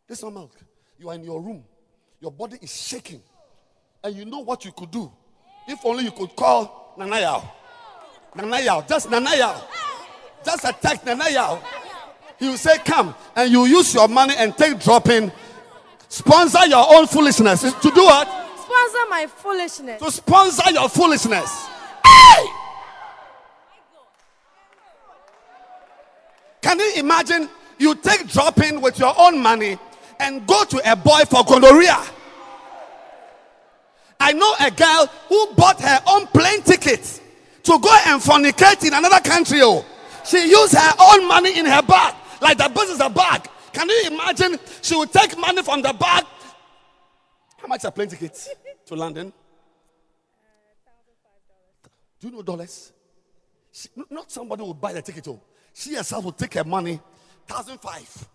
This 0.06 0.18
is 0.18 0.24
not 0.24 0.34
milk. 0.34 0.56
You 0.98 1.08
are 1.08 1.14
in 1.14 1.24
your 1.24 1.40
room. 1.40 1.64
Your 2.22 2.30
body 2.30 2.56
is 2.62 2.70
shaking. 2.80 3.20
And 4.04 4.14
you 4.14 4.24
know 4.24 4.38
what 4.38 4.64
you 4.64 4.70
could 4.70 4.92
do. 4.92 5.10
If 5.66 5.84
only 5.84 6.04
you 6.04 6.12
could 6.12 6.36
call 6.36 6.94
Nanayao. 6.96 7.44
Nanayao. 8.36 8.88
Just 8.88 9.10
Nanayao. 9.10 9.60
Just 10.44 10.64
a 10.64 10.72
text, 10.72 11.06
and 11.06 11.18
now 11.18 11.62
he 12.38 12.48
will 12.48 12.56
say, 12.56 12.78
Come, 12.78 13.14
and 13.36 13.50
you 13.50 13.64
use 13.66 13.94
your 13.94 14.08
money 14.08 14.34
and 14.36 14.56
take 14.56 14.80
dropping. 14.80 15.30
Sponsor 16.08 16.66
your 16.66 16.84
own 16.94 17.06
foolishness. 17.08 17.62
To 17.62 17.90
do 17.90 18.04
what? 18.04 18.26
Sponsor 18.56 19.08
my 19.08 19.26
foolishness. 19.28 20.00
To 20.00 20.10
sponsor 20.10 20.70
your 20.70 20.88
foolishness. 20.88 21.66
Hey! 22.04 22.46
Can 26.60 26.78
you 26.78 26.92
imagine 26.96 27.48
you 27.78 27.94
take 27.96 28.28
dropping 28.28 28.80
with 28.80 28.98
your 28.98 29.14
own 29.18 29.40
money 29.40 29.76
and 30.22 30.46
go 30.46 30.64
to 30.64 30.90
a 30.90 30.96
boy 30.96 31.20
for 31.28 31.44
gonorrhea? 31.44 32.02
I 34.18 34.32
know 34.32 34.54
a 34.60 34.70
girl 34.70 35.06
who 35.28 35.54
bought 35.54 35.80
her 35.80 36.00
own 36.08 36.26
plane 36.28 36.62
ticket 36.62 37.20
to 37.64 37.78
go 37.78 37.96
and 38.06 38.22
fornicate 38.22 38.86
in 38.86 38.94
another 38.94 39.20
country. 39.20 39.58
Oh, 39.62 39.84
she 40.24 40.48
used 40.48 40.74
her 40.74 40.92
own 41.00 41.26
money 41.26 41.58
in 41.58 41.66
her 41.66 41.82
bag, 41.82 42.14
like 42.40 42.56
the 42.56 42.68
business 42.68 43.00
a 43.00 43.10
bag. 43.10 43.48
Can 43.72 43.88
you 43.88 44.02
imagine? 44.06 44.58
She 44.80 44.94
would 44.94 45.12
take 45.12 45.36
money 45.36 45.62
from 45.62 45.82
the 45.82 45.92
bag. 45.92 46.24
How 47.56 47.66
much 47.66 47.80
is 47.80 47.84
a 47.86 47.90
plane 47.90 48.08
ticket 48.08 48.48
to 48.86 48.94
London? 48.94 49.32
Do 52.20 52.28
you 52.28 52.32
know 52.34 52.42
dollars? 52.42 52.92
She, 53.72 53.88
not 54.10 54.30
somebody 54.30 54.62
will 54.62 54.74
buy 54.74 54.92
the 54.92 55.02
ticket. 55.02 55.26
Oh, 55.26 55.40
she 55.72 55.94
herself 55.94 56.24
will 56.24 56.32
take 56.32 56.54
her 56.54 56.64
money, 56.64 57.00
thousand 57.46 57.78
five. 57.80 58.28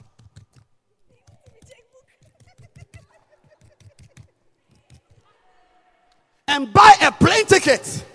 And 6.48 6.72
buy 6.74 6.94
a 7.02 7.12
plane 7.12 7.46
ticket 7.46 8.06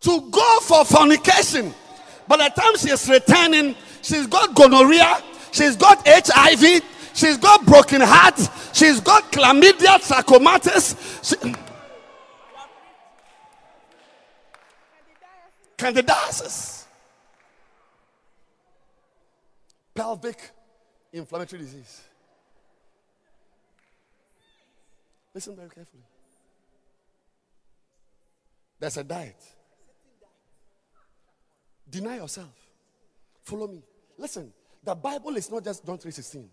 to 0.00 0.20
go 0.30 0.60
for 0.60 0.84
fornication. 0.84 1.74
By 2.28 2.36
the 2.36 2.60
time 2.60 2.76
she 2.76 2.90
is 2.90 3.08
returning, 3.08 3.74
she's 4.02 4.26
got 4.26 4.54
gonorrhea, 4.54 5.22
she's 5.52 5.76
got 5.76 6.06
HIV, 6.06 6.82
she's 7.14 7.38
got 7.38 7.64
broken 7.66 8.00
heart, 8.00 8.38
she's 8.72 9.00
got 9.00 9.30
chlamydia 9.32 9.98
trachomatis. 9.98 10.96
She, 11.24 11.54
candidiasis, 15.76 16.84
pelvic 19.94 20.50
inflammatory 21.12 21.62
disease. 21.62 22.02
Listen 25.34 25.56
very 25.56 25.70
carefully. 25.70 26.02
There's 28.80 28.96
a 28.96 29.04
diet. 29.04 29.36
Deny 31.88 32.16
yourself. 32.16 32.54
Follow 33.42 33.68
me. 33.68 33.82
Listen, 34.16 34.52
the 34.82 34.94
Bible 34.94 35.36
is 35.36 35.50
not 35.50 35.62
just 35.62 35.84
John 35.84 35.98
3:16. 35.98 36.48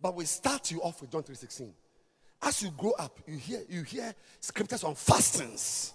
But 0.00 0.14
we 0.14 0.24
start 0.24 0.70
you 0.70 0.80
off 0.82 1.00
with 1.00 1.10
John 1.10 1.22
3:16. 1.22 1.74
As 2.40 2.62
you 2.62 2.70
grow 2.70 2.92
up, 2.92 3.18
you 3.26 3.36
hear 3.36 3.64
you 3.68 3.82
hear 3.82 4.14
scriptures 4.40 4.82
on 4.84 4.94
fastings. 4.94 5.92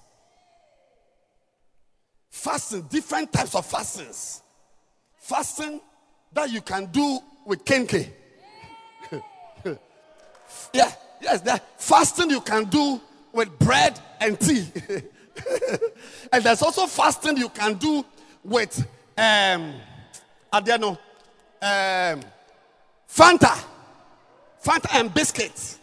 Fasting, 2.30 2.84
different 2.84 3.32
types 3.32 3.56
of 3.56 3.66
fastings. 3.66 4.42
Fasting 5.16 5.82
that 6.34 6.52
you 6.52 6.62
can 6.62 6.88
do 6.88 7.20
with 7.46 7.64
kenkey. 7.64 8.12
yeah, 10.74 10.92
yes, 11.22 11.42
that 11.42 11.82
fasting 11.82 12.30
you 12.30 12.42
can 12.42 12.66
do 12.66 13.00
with 13.34 13.58
bread 13.60 14.00
and 14.22 14.40
tea. 14.40 14.66
and 16.32 16.44
there's 16.44 16.62
also 16.62 16.86
fasting 16.86 17.36
you 17.36 17.50
can 17.50 17.74
do 17.74 18.06
with 18.44 18.80
um 19.18 19.74
I 20.52 20.60
don't 20.62 20.82
know 20.82 20.98
um 21.62 22.22
Fanta. 23.10 23.64
Fanta 24.64 24.88
and 24.96 25.14
biscuits. 25.14 25.80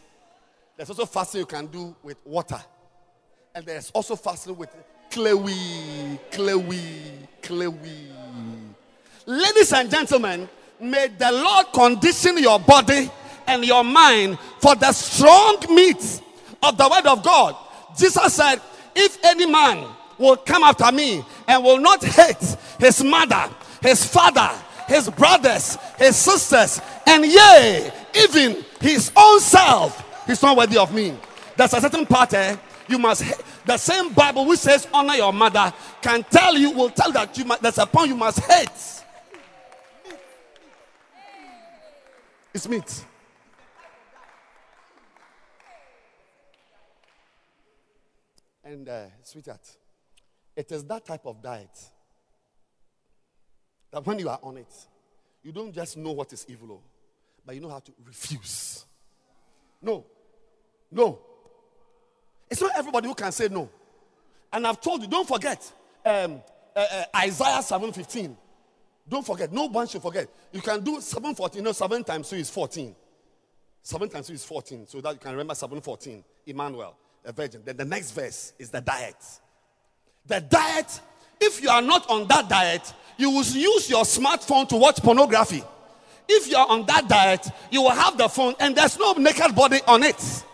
There's 0.77 0.89
also 0.89 1.05
fasting 1.05 1.41
you 1.41 1.47
can 1.47 1.67
do 1.67 1.95
with 2.03 2.17
water. 2.25 2.61
And 3.55 3.67
there's 3.67 3.91
also 3.91 4.17
fasting 4.17 4.57
with 4.57 4.71
Chloe, 5.11 6.19
Chloe, 6.31 7.29
Chloe. 7.43 8.13
Ladies 9.27 9.73
and 9.73 9.91
gentlemen, 9.91 10.49
may 10.81 11.09
the 11.09 11.31
Lord 11.31 11.67
condition 11.73 12.39
your 12.39 12.59
body 12.59 13.11
and 13.47 13.65
your 13.65 13.85
mind 13.85 14.39
for 14.61 14.75
the 14.75 14.93
strong 14.93 15.59
meat 15.69 16.23
of 16.63 16.77
the 16.77 16.89
word 16.89 17.07
of 17.07 17.23
God. 17.23 17.57
Jesus 17.97 18.35
said, 18.35 18.61
If 18.95 19.23
any 19.25 19.47
man 19.47 19.87
will 20.19 20.37
come 20.37 20.63
after 20.63 20.91
me 20.93 21.25
and 21.49 21.65
will 21.65 21.79
not 21.79 22.05
hate 22.05 22.57
his 22.79 23.03
mother, 23.03 23.49
his 23.83 24.05
father, 24.05 24.51
his 24.87 25.09
brothers, 25.09 25.79
his 25.99 26.17
sisters, 26.17 26.81
and 27.07 27.25
yea, 27.25 27.91
even 28.15 28.65
his 28.81 29.11
own 29.17 29.41
self, 29.41 30.27
he's 30.27 30.43
not 30.43 30.57
worthy 30.57 30.77
of 30.77 30.93
me. 30.95 31.17
There's 31.57 31.73
a 31.75 31.81
certain 31.81 32.07
part 32.07 32.35
eh, 32.35 32.57
you 32.89 32.99
must 32.99 33.23
hate. 33.23 33.45
The 33.65 33.77
same 33.77 34.13
Bible 34.13 34.47
which 34.47 34.61
says 34.61 34.87
honor 34.93 35.15
your 35.15 35.33
mother 35.33 35.73
can 36.03 36.25
tell 36.25 36.57
you, 36.57 36.73
will 36.73 36.91
tell 36.91 37.13
that 37.13 37.37
you 37.37 37.45
must, 37.45 37.63
there's 37.63 37.79
a 37.79 37.87
point 37.87 38.09
you 38.09 38.17
must 38.17 38.41
hate. 38.41 38.69
It's 42.53 42.69
meat. 42.69 43.05
And 48.71 48.89
uh, 48.89 49.07
sweetheart, 49.25 49.67
it 50.55 50.71
is 50.71 50.85
that 50.85 51.05
type 51.05 51.27
of 51.27 51.43
diet 51.43 51.77
that 53.91 54.07
when 54.07 54.21
you 54.21 54.29
are 54.29 54.39
on 54.45 54.59
it, 54.59 54.73
you 55.43 55.51
don't 55.51 55.73
just 55.73 55.97
know 55.97 56.13
what 56.13 56.33
is 56.33 56.47
evil, 56.49 56.75
oh, 56.75 56.83
but 57.45 57.57
you 57.57 57.61
know 57.61 57.69
how 57.69 57.81
to 57.81 57.93
refuse. 58.07 58.85
No, 59.83 60.05
no. 60.93 61.19
It's 62.49 62.61
not 62.61 62.71
everybody 62.77 63.09
who 63.09 63.15
can 63.17 63.33
say 63.33 63.49
no. 63.49 63.69
And 64.53 64.65
I've 64.65 64.81
told 64.81 65.03
you, 65.03 65.09
don't 65.09 65.27
forget 65.27 65.61
um, 66.07 66.41
uh, 66.77 66.87
uh, 66.93 67.05
Isaiah 67.17 67.63
7:15. 67.63 68.37
Don't 69.09 69.27
forget. 69.27 69.53
No 69.53 69.65
one 69.65 69.89
should 69.89 70.03
forget. 70.03 70.29
You 70.53 70.61
can 70.61 70.85
do 70.85 70.99
7:14. 70.99 71.57
You 71.57 71.63
know, 71.63 71.73
seven 71.73 72.05
times 72.05 72.31
two 72.31 72.37
is 72.37 72.51
14. 72.51 72.95
Seven 73.83 74.09
times 74.09 74.29
two 74.29 74.35
is 74.35 74.45
14. 74.45 74.87
So 74.87 75.01
that 75.01 75.15
you 75.15 75.19
can 75.19 75.33
remember 75.33 75.55
7:14. 75.55 76.23
Emmanuel, 76.47 76.97
a 77.25 77.33
virgin. 77.33 77.63
Then 77.65 77.77
the 77.77 77.85
next 77.85 78.13
verse 78.13 78.53
is 78.59 78.71
the 78.71 78.81
diet. 78.81 79.17
The 80.27 80.41
diet. 80.41 81.01
If 81.41 81.63
you 81.63 81.71
are 81.71 81.83
not 81.83 82.09
on 82.11 82.29
that 82.29 82.49
diet, 82.49 82.93
you 83.17 83.31
will 83.31 83.45
use 83.45 83.89
your 83.89 84.05
smartphone 84.05 84.69
to 84.69 84.77
watch 84.77 85.03
pornography. 85.03 85.63
If 86.29 86.49
you 86.49 86.57
are 86.57 86.69
on 86.69 86.87
that 86.87 87.09
diet, 87.09 87.47
you 87.71 87.83
will 87.83 87.91
have 87.91 88.17
the 88.17 88.29
phone 88.29 88.55
and 88.61 88.77
there's 88.77 88.99
no 88.99 89.13
naked 89.15 89.55
body 89.55 89.81
on 89.87 90.03
it. 90.03 90.45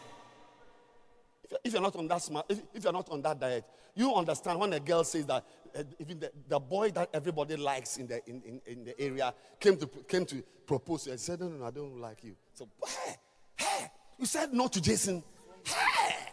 If 1.63 1.73
you're 1.73 1.83
not 1.83 1.97
on 1.97 2.09
that 2.09 2.23
smart, 2.23 2.47
if, 2.49 2.61
if, 2.75 2.85
you're 2.85 2.93
not 2.93 3.09
on 3.11 3.23
that 3.23 3.39
diet, 3.39 3.65
you 3.95 4.15
understand 4.15 4.59
when 4.59 4.73
a 4.73 4.81
girl 4.81 5.05
says 5.05 5.27
that 5.27 5.45
uh, 5.77 5.83
even 5.99 6.19
the, 6.19 6.31
the, 6.49 6.59
boy 6.59 6.91
that 6.91 7.11
everybody 7.13 7.57
likes 7.57 7.99
in 7.99 8.07
the 8.07 8.21
in, 8.29 8.43
in, 8.43 8.61
in, 8.67 8.85
the 8.85 9.01
area 9.01 9.35
came 9.61 9.77
to 9.77 9.87
came 10.09 10.25
to 10.27 10.43
propose 10.67 11.05
to 11.05 11.11
her 11.11 11.13
and 11.13 11.21
said, 11.21 11.41
No, 11.41 11.49
no, 11.49 11.57
no, 11.57 11.67
I 11.67 11.71
don't 11.71 12.01
like 12.01 12.25
you. 12.25 12.35
So 12.55 12.69
hey, 12.87 13.15
hey, 13.57 13.91
you 14.19 14.27
said 14.27 14.53
no 14.53 14.69
to 14.69 14.81
Jason. 14.81 15.23
Hey, 15.65 16.26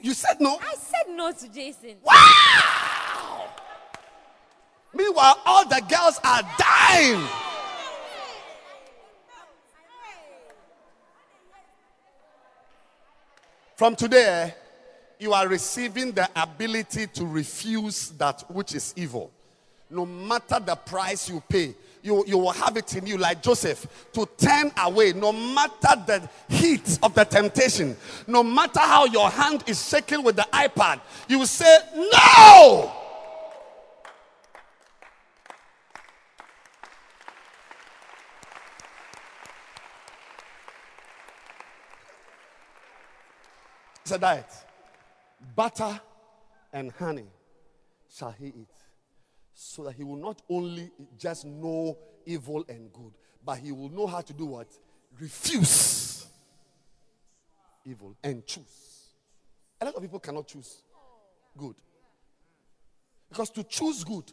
you 0.00 0.14
said 0.14 0.40
no. 0.40 0.58
I 0.60 0.74
said 0.74 1.14
no 1.14 1.32
to 1.32 1.48
Jason. 1.48 1.96
Wow! 2.02 3.48
Meanwhile, 4.94 5.38
all 5.44 5.68
the 5.68 5.82
girls 5.88 6.20
are 6.24 6.42
dying. 6.58 7.26
From 13.76 13.94
today, 13.94 14.54
you 15.20 15.32
are 15.32 15.46
receiving 15.46 16.12
the 16.12 16.28
ability 16.34 17.06
to 17.08 17.24
refuse 17.24 18.10
that 18.10 18.44
which 18.50 18.74
is 18.74 18.92
evil. 18.96 19.30
No 19.90 20.04
matter 20.04 20.58
the 20.58 20.74
price 20.74 21.28
you 21.28 21.42
pay, 21.48 21.74
you, 22.02 22.24
you 22.26 22.38
will 22.38 22.52
have 22.52 22.76
it 22.76 22.94
in 22.96 23.06
you, 23.06 23.18
like 23.18 23.42
Joseph, 23.42 23.86
to 24.12 24.28
turn 24.36 24.72
away, 24.78 25.12
no 25.12 25.32
matter 25.32 26.02
the 26.06 26.28
heat 26.48 26.98
of 27.02 27.14
the 27.14 27.24
temptation, 27.24 27.96
no 28.26 28.42
matter 28.42 28.80
how 28.80 29.06
your 29.06 29.30
hand 29.30 29.64
is 29.66 29.88
shaking 29.88 30.22
with 30.22 30.36
the 30.36 30.46
iPad, 30.52 31.00
you 31.28 31.38
will 31.38 31.46
say, 31.46 31.78
No! 31.94 32.92
It's 44.08 44.14
a 44.14 44.18
diet. 44.18 44.50
Butter 45.54 46.00
and 46.72 46.90
honey 46.92 47.26
shall 48.08 48.30
he 48.30 48.46
eat. 48.46 48.68
So 49.60 49.82
that 49.84 49.94
he 49.94 50.04
will 50.04 50.16
not 50.16 50.40
only 50.48 50.90
just 51.18 51.44
know 51.44 51.98
evil 52.24 52.64
and 52.68 52.92
good, 52.92 53.12
but 53.44 53.58
he 53.58 53.72
will 53.72 53.88
know 53.88 54.06
how 54.06 54.20
to 54.20 54.32
do 54.32 54.46
what? 54.46 54.68
Refuse 55.18 56.26
evil 57.84 58.16
and 58.22 58.46
choose. 58.46 59.14
A 59.80 59.84
lot 59.86 59.94
of 59.94 60.02
people 60.02 60.20
cannot 60.20 60.46
choose 60.46 60.82
good. 61.56 61.74
Because 63.28 63.50
to 63.50 63.64
choose 63.64 64.04
good 64.04 64.30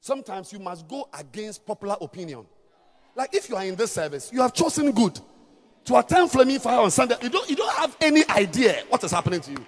Sometimes 0.00 0.52
you 0.52 0.58
must 0.58 0.86
go 0.86 1.08
against 1.18 1.66
popular 1.66 1.96
opinion. 2.00 2.46
Like 3.14 3.34
if 3.34 3.48
you 3.48 3.56
are 3.56 3.64
in 3.64 3.74
this 3.74 3.92
service, 3.92 4.30
you 4.32 4.40
have 4.40 4.52
chosen 4.54 4.92
good 4.92 5.20
to 5.84 5.96
attend 5.98 6.30
Flaming 6.30 6.60
Fire 6.60 6.80
on 6.80 6.90
Sunday. 6.90 7.16
You 7.22 7.28
don't, 7.28 7.48
you 7.50 7.56
don't 7.56 7.74
have 7.76 7.96
any 8.00 8.26
idea 8.28 8.84
what 8.88 9.02
is 9.02 9.10
happening 9.10 9.40
to 9.40 9.50
you. 9.50 9.66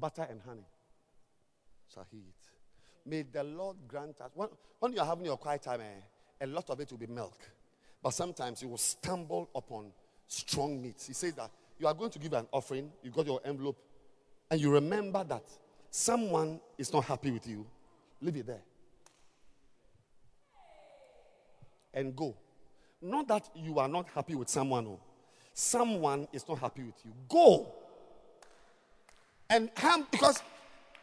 Butter 0.00 0.26
and 0.30 0.40
honey 0.40 0.66
shall 1.92 2.06
he 2.10 2.18
eat. 2.18 2.50
May 3.06 3.22
the 3.22 3.44
Lord 3.44 3.76
grant 3.86 4.20
us. 4.20 4.30
When, 4.34 4.48
when 4.78 4.92
you 4.92 5.00
are 5.00 5.06
having 5.06 5.26
your 5.26 5.36
quiet 5.36 5.62
time, 5.62 5.80
eh, 5.80 6.44
a 6.44 6.46
lot 6.46 6.70
of 6.70 6.80
it 6.80 6.90
will 6.90 6.98
be 6.98 7.06
milk. 7.06 7.38
But 8.02 8.10
sometimes 8.10 8.62
you 8.62 8.68
will 8.68 8.78
stumble 8.78 9.50
upon 9.54 9.92
strong 10.26 10.80
meats. 10.82 11.06
He 11.06 11.12
says 11.12 11.34
that 11.34 11.50
you 11.78 11.86
are 11.86 11.94
going 11.94 12.10
to 12.10 12.18
give 12.18 12.32
an 12.32 12.46
offering, 12.52 12.90
you 13.02 13.10
got 13.10 13.26
your 13.26 13.40
envelope, 13.44 13.78
and 14.50 14.60
you 14.60 14.70
remember 14.70 15.22
that 15.24 15.44
someone 15.90 16.60
is 16.78 16.92
not 16.92 17.04
happy 17.04 17.30
with 17.30 17.46
you, 17.46 17.66
leave 18.20 18.36
it 18.36 18.46
there. 18.46 18.62
And 21.92 22.14
go. 22.14 22.36
Not 23.02 23.28
that 23.28 23.48
you 23.54 23.78
are 23.78 23.88
not 23.88 24.08
happy 24.14 24.34
with 24.34 24.48
someone, 24.48 24.86
oh. 24.86 25.00
someone 25.52 26.28
is 26.32 26.46
not 26.48 26.58
happy 26.58 26.84
with 26.84 26.94
you. 27.04 27.12
Go. 27.28 27.74
And 29.50 29.68
ham, 29.76 30.06
because 30.10 30.42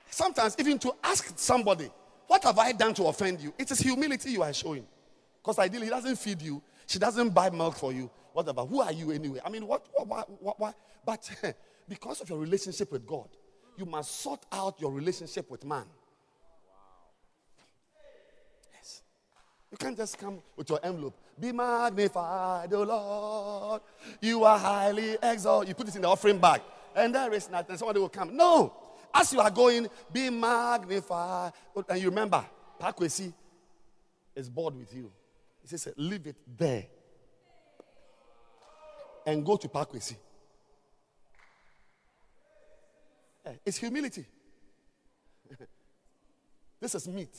sometimes 0.10 0.56
even 0.58 0.80
to 0.80 0.94
ask 1.04 1.38
somebody, 1.38 1.92
What 2.28 2.44
have 2.44 2.60
I 2.60 2.74
done 2.74 2.94
to 2.96 3.06
offend 3.06 3.40
you? 3.40 3.54
It 3.58 3.72
is 3.72 3.80
humility 3.80 4.32
you 4.32 4.44
are 4.44 4.54
showing. 4.54 4.86
Because 5.42 5.60
ideally, 5.60 5.86
he 5.86 5.90
doesn't 5.90 6.18
feed 6.18 6.42
you, 6.42 6.62
she 6.86 7.00
doesn't 7.00 7.30
buy 7.30 7.50
milk 7.50 7.78
for 7.78 7.94
you, 7.94 8.10
whatever. 8.34 8.62
Who 8.62 8.82
are 8.82 8.92
you 8.92 9.12
anyway? 9.12 9.40
I 9.46 9.50
mean, 9.50 9.66
what, 9.66 9.88
what, 9.94 10.30
what, 10.42 10.60
what? 10.60 10.76
But 11.06 11.30
because 11.90 12.20
of 12.22 12.30
your 12.30 12.40
relationship 12.40 12.92
with 12.92 13.08
God, 13.08 13.30
you 13.78 13.86
must 13.86 14.20
sort 14.20 14.46
out 14.52 14.80
your 14.82 14.92
relationship 14.92 15.50
with 15.50 15.64
man. 15.64 15.86
Yes. 18.74 19.02
You 19.72 19.78
can't 19.78 19.96
just 19.96 20.18
come 20.18 20.40
with 20.58 20.70
your 20.70 20.80
envelope. 20.84 21.16
Be 21.40 21.52
magnified, 21.52 22.74
O 22.74 22.84
Lord. 22.84 23.82
You 24.22 24.44
are 24.44 24.58
highly 24.58 25.18
exalted. 25.22 25.70
You 25.70 25.76
put 25.76 25.88
it 25.88 25.96
in 25.96 26.02
the 26.02 26.10
offering 26.10 26.40
bag, 26.40 26.62
and 26.98 27.14
there 27.14 27.32
is 27.34 27.50
nothing. 27.50 27.78
Somebody 27.78 28.00
will 28.00 28.10
come. 28.10 28.36
No. 28.36 28.74
As 29.14 29.32
you 29.32 29.40
are 29.40 29.52
going, 29.52 29.88
be 30.12 30.30
magnified. 30.30 31.54
And 31.88 32.02
you 32.02 32.10
remember, 32.10 32.44
Pakwesi 32.80 33.32
is 34.36 34.50
bored 34.50 34.76
with 34.76 34.94
you. 34.94 35.12
He 35.62 35.68
says, 35.68 35.94
leave 35.96 36.28
it 36.28 36.36
there. 36.58 36.86
And 39.26 39.46
go 39.46 39.58
to 39.58 39.68
Pakwesi. 39.68 40.16
Eh, 43.46 43.52
it's 43.66 43.78
humility. 43.78 44.26
this 46.82 46.96
is 46.96 47.08
meat. 47.08 47.38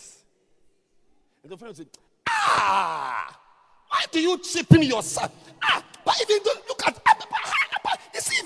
And 1.42 1.52
the 1.52 1.56
friend 1.56 1.76
said, 1.76 1.88
Ah, 2.28 3.38
why 3.88 4.04
do 4.10 4.20
you 4.20 4.38
cheapen 4.38 4.82
yourself? 4.82 5.32
Ah, 5.62 5.82
but 6.04 6.14
even 6.22 6.38
look 6.68 6.86
at 6.86 7.02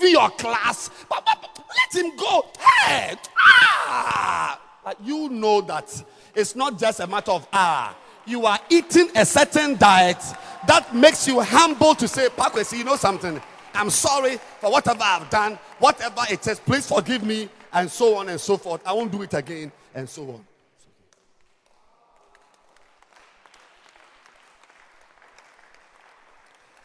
even 0.03 0.19
your 0.19 0.29
class. 0.31 0.89
But, 1.09 1.23
but, 1.25 1.41
but 1.41 1.65
let 1.95 2.05
him 2.05 2.15
go. 2.15 2.45
Hey, 2.59 3.15
ah, 3.37 4.59
you 5.03 5.29
know 5.29 5.61
that 5.61 6.03
it's 6.35 6.55
not 6.55 6.77
just 6.77 6.99
a 6.99 7.07
matter 7.07 7.31
of 7.31 7.47
ah. 7.53 7.95
You 8.25 8.45
are 8.45 8.59
eating 8.69 9.09
a 9.15 9.25
certain 9.25 9.75
diet 9.75 10.23
that 10.65 10.95
makes 10.95 11.27
you 11.27 11.41
humble 11.41 11.93
to 11.95 12.07
say, 12.07 12.29
Pakwesi, 12.29 12.77
you 12.77 12.83
know 12.85 12.95
something? 12.95 13.41
I'm 13.73 13.89
sorry 13.89 14.37
for 14.59 14.71
whatever 14.71 15.03
I've 15.03 15.29
done, 15.29 15.59
whatever 15.79 16.21
it 16.29 16.47
is, 16.47 16.59
please 16.59 16.87
forgive 16.87 17.23
me, 17.23 17.49
and 17.73 17.91
so 17.91 18.15
on 18.15 18.29
and 18.29 18.39
so 18.39 18.55
forth. 18.55 18.81
I 18.85 18.93
won't 18.93 19.11
do 19.11 19.23
it 19.23 19.33
again, 19.33 19.71
and 19.93 20.07
so 20.07 20.23
on. 20.29 20.45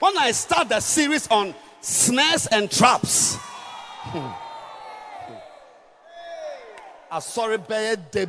When 0.00 0.16
I 0.16 0.30
start 0.30 0.68
the 0.68 0.80
series 0.80 1.28
on 1.28 1.54
snares 1.80 2.46
and 2.46 2.70
traps, 2.70 3.36
hmm. 3.36 4.28
a 7.10 7.20
sorry 7.20 7.58
bed 7.58 8.10
de. 8.10 8.28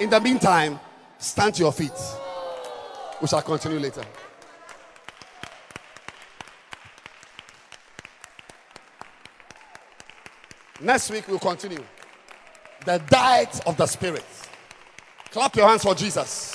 In 0.00 0.10
the 0.10 0.20
meantime, 0.20 0.78
stand 1.18 1.54
to 1.54 1.62
your 1.62 1.72
feet. 1.72 1.92
We 3.20 3.28
shall 3.28 3.42
continue 3.42 3.78
later. 3.78 4.02
Next 10.80 11.10
week 11.10 11.26
we'll 11.28 11.38
continue. 11.38 11.82
The 12.84 12.98
diet 13.08 13.60
of 13.66 13.76
the 13.76 13.86
Spirit. 13.86 14.24
Clap 15.30 15.56
your 15.56 15.68
hands 15.68 15.82
for 15.82 15.94
Jesus. 15.94 16.53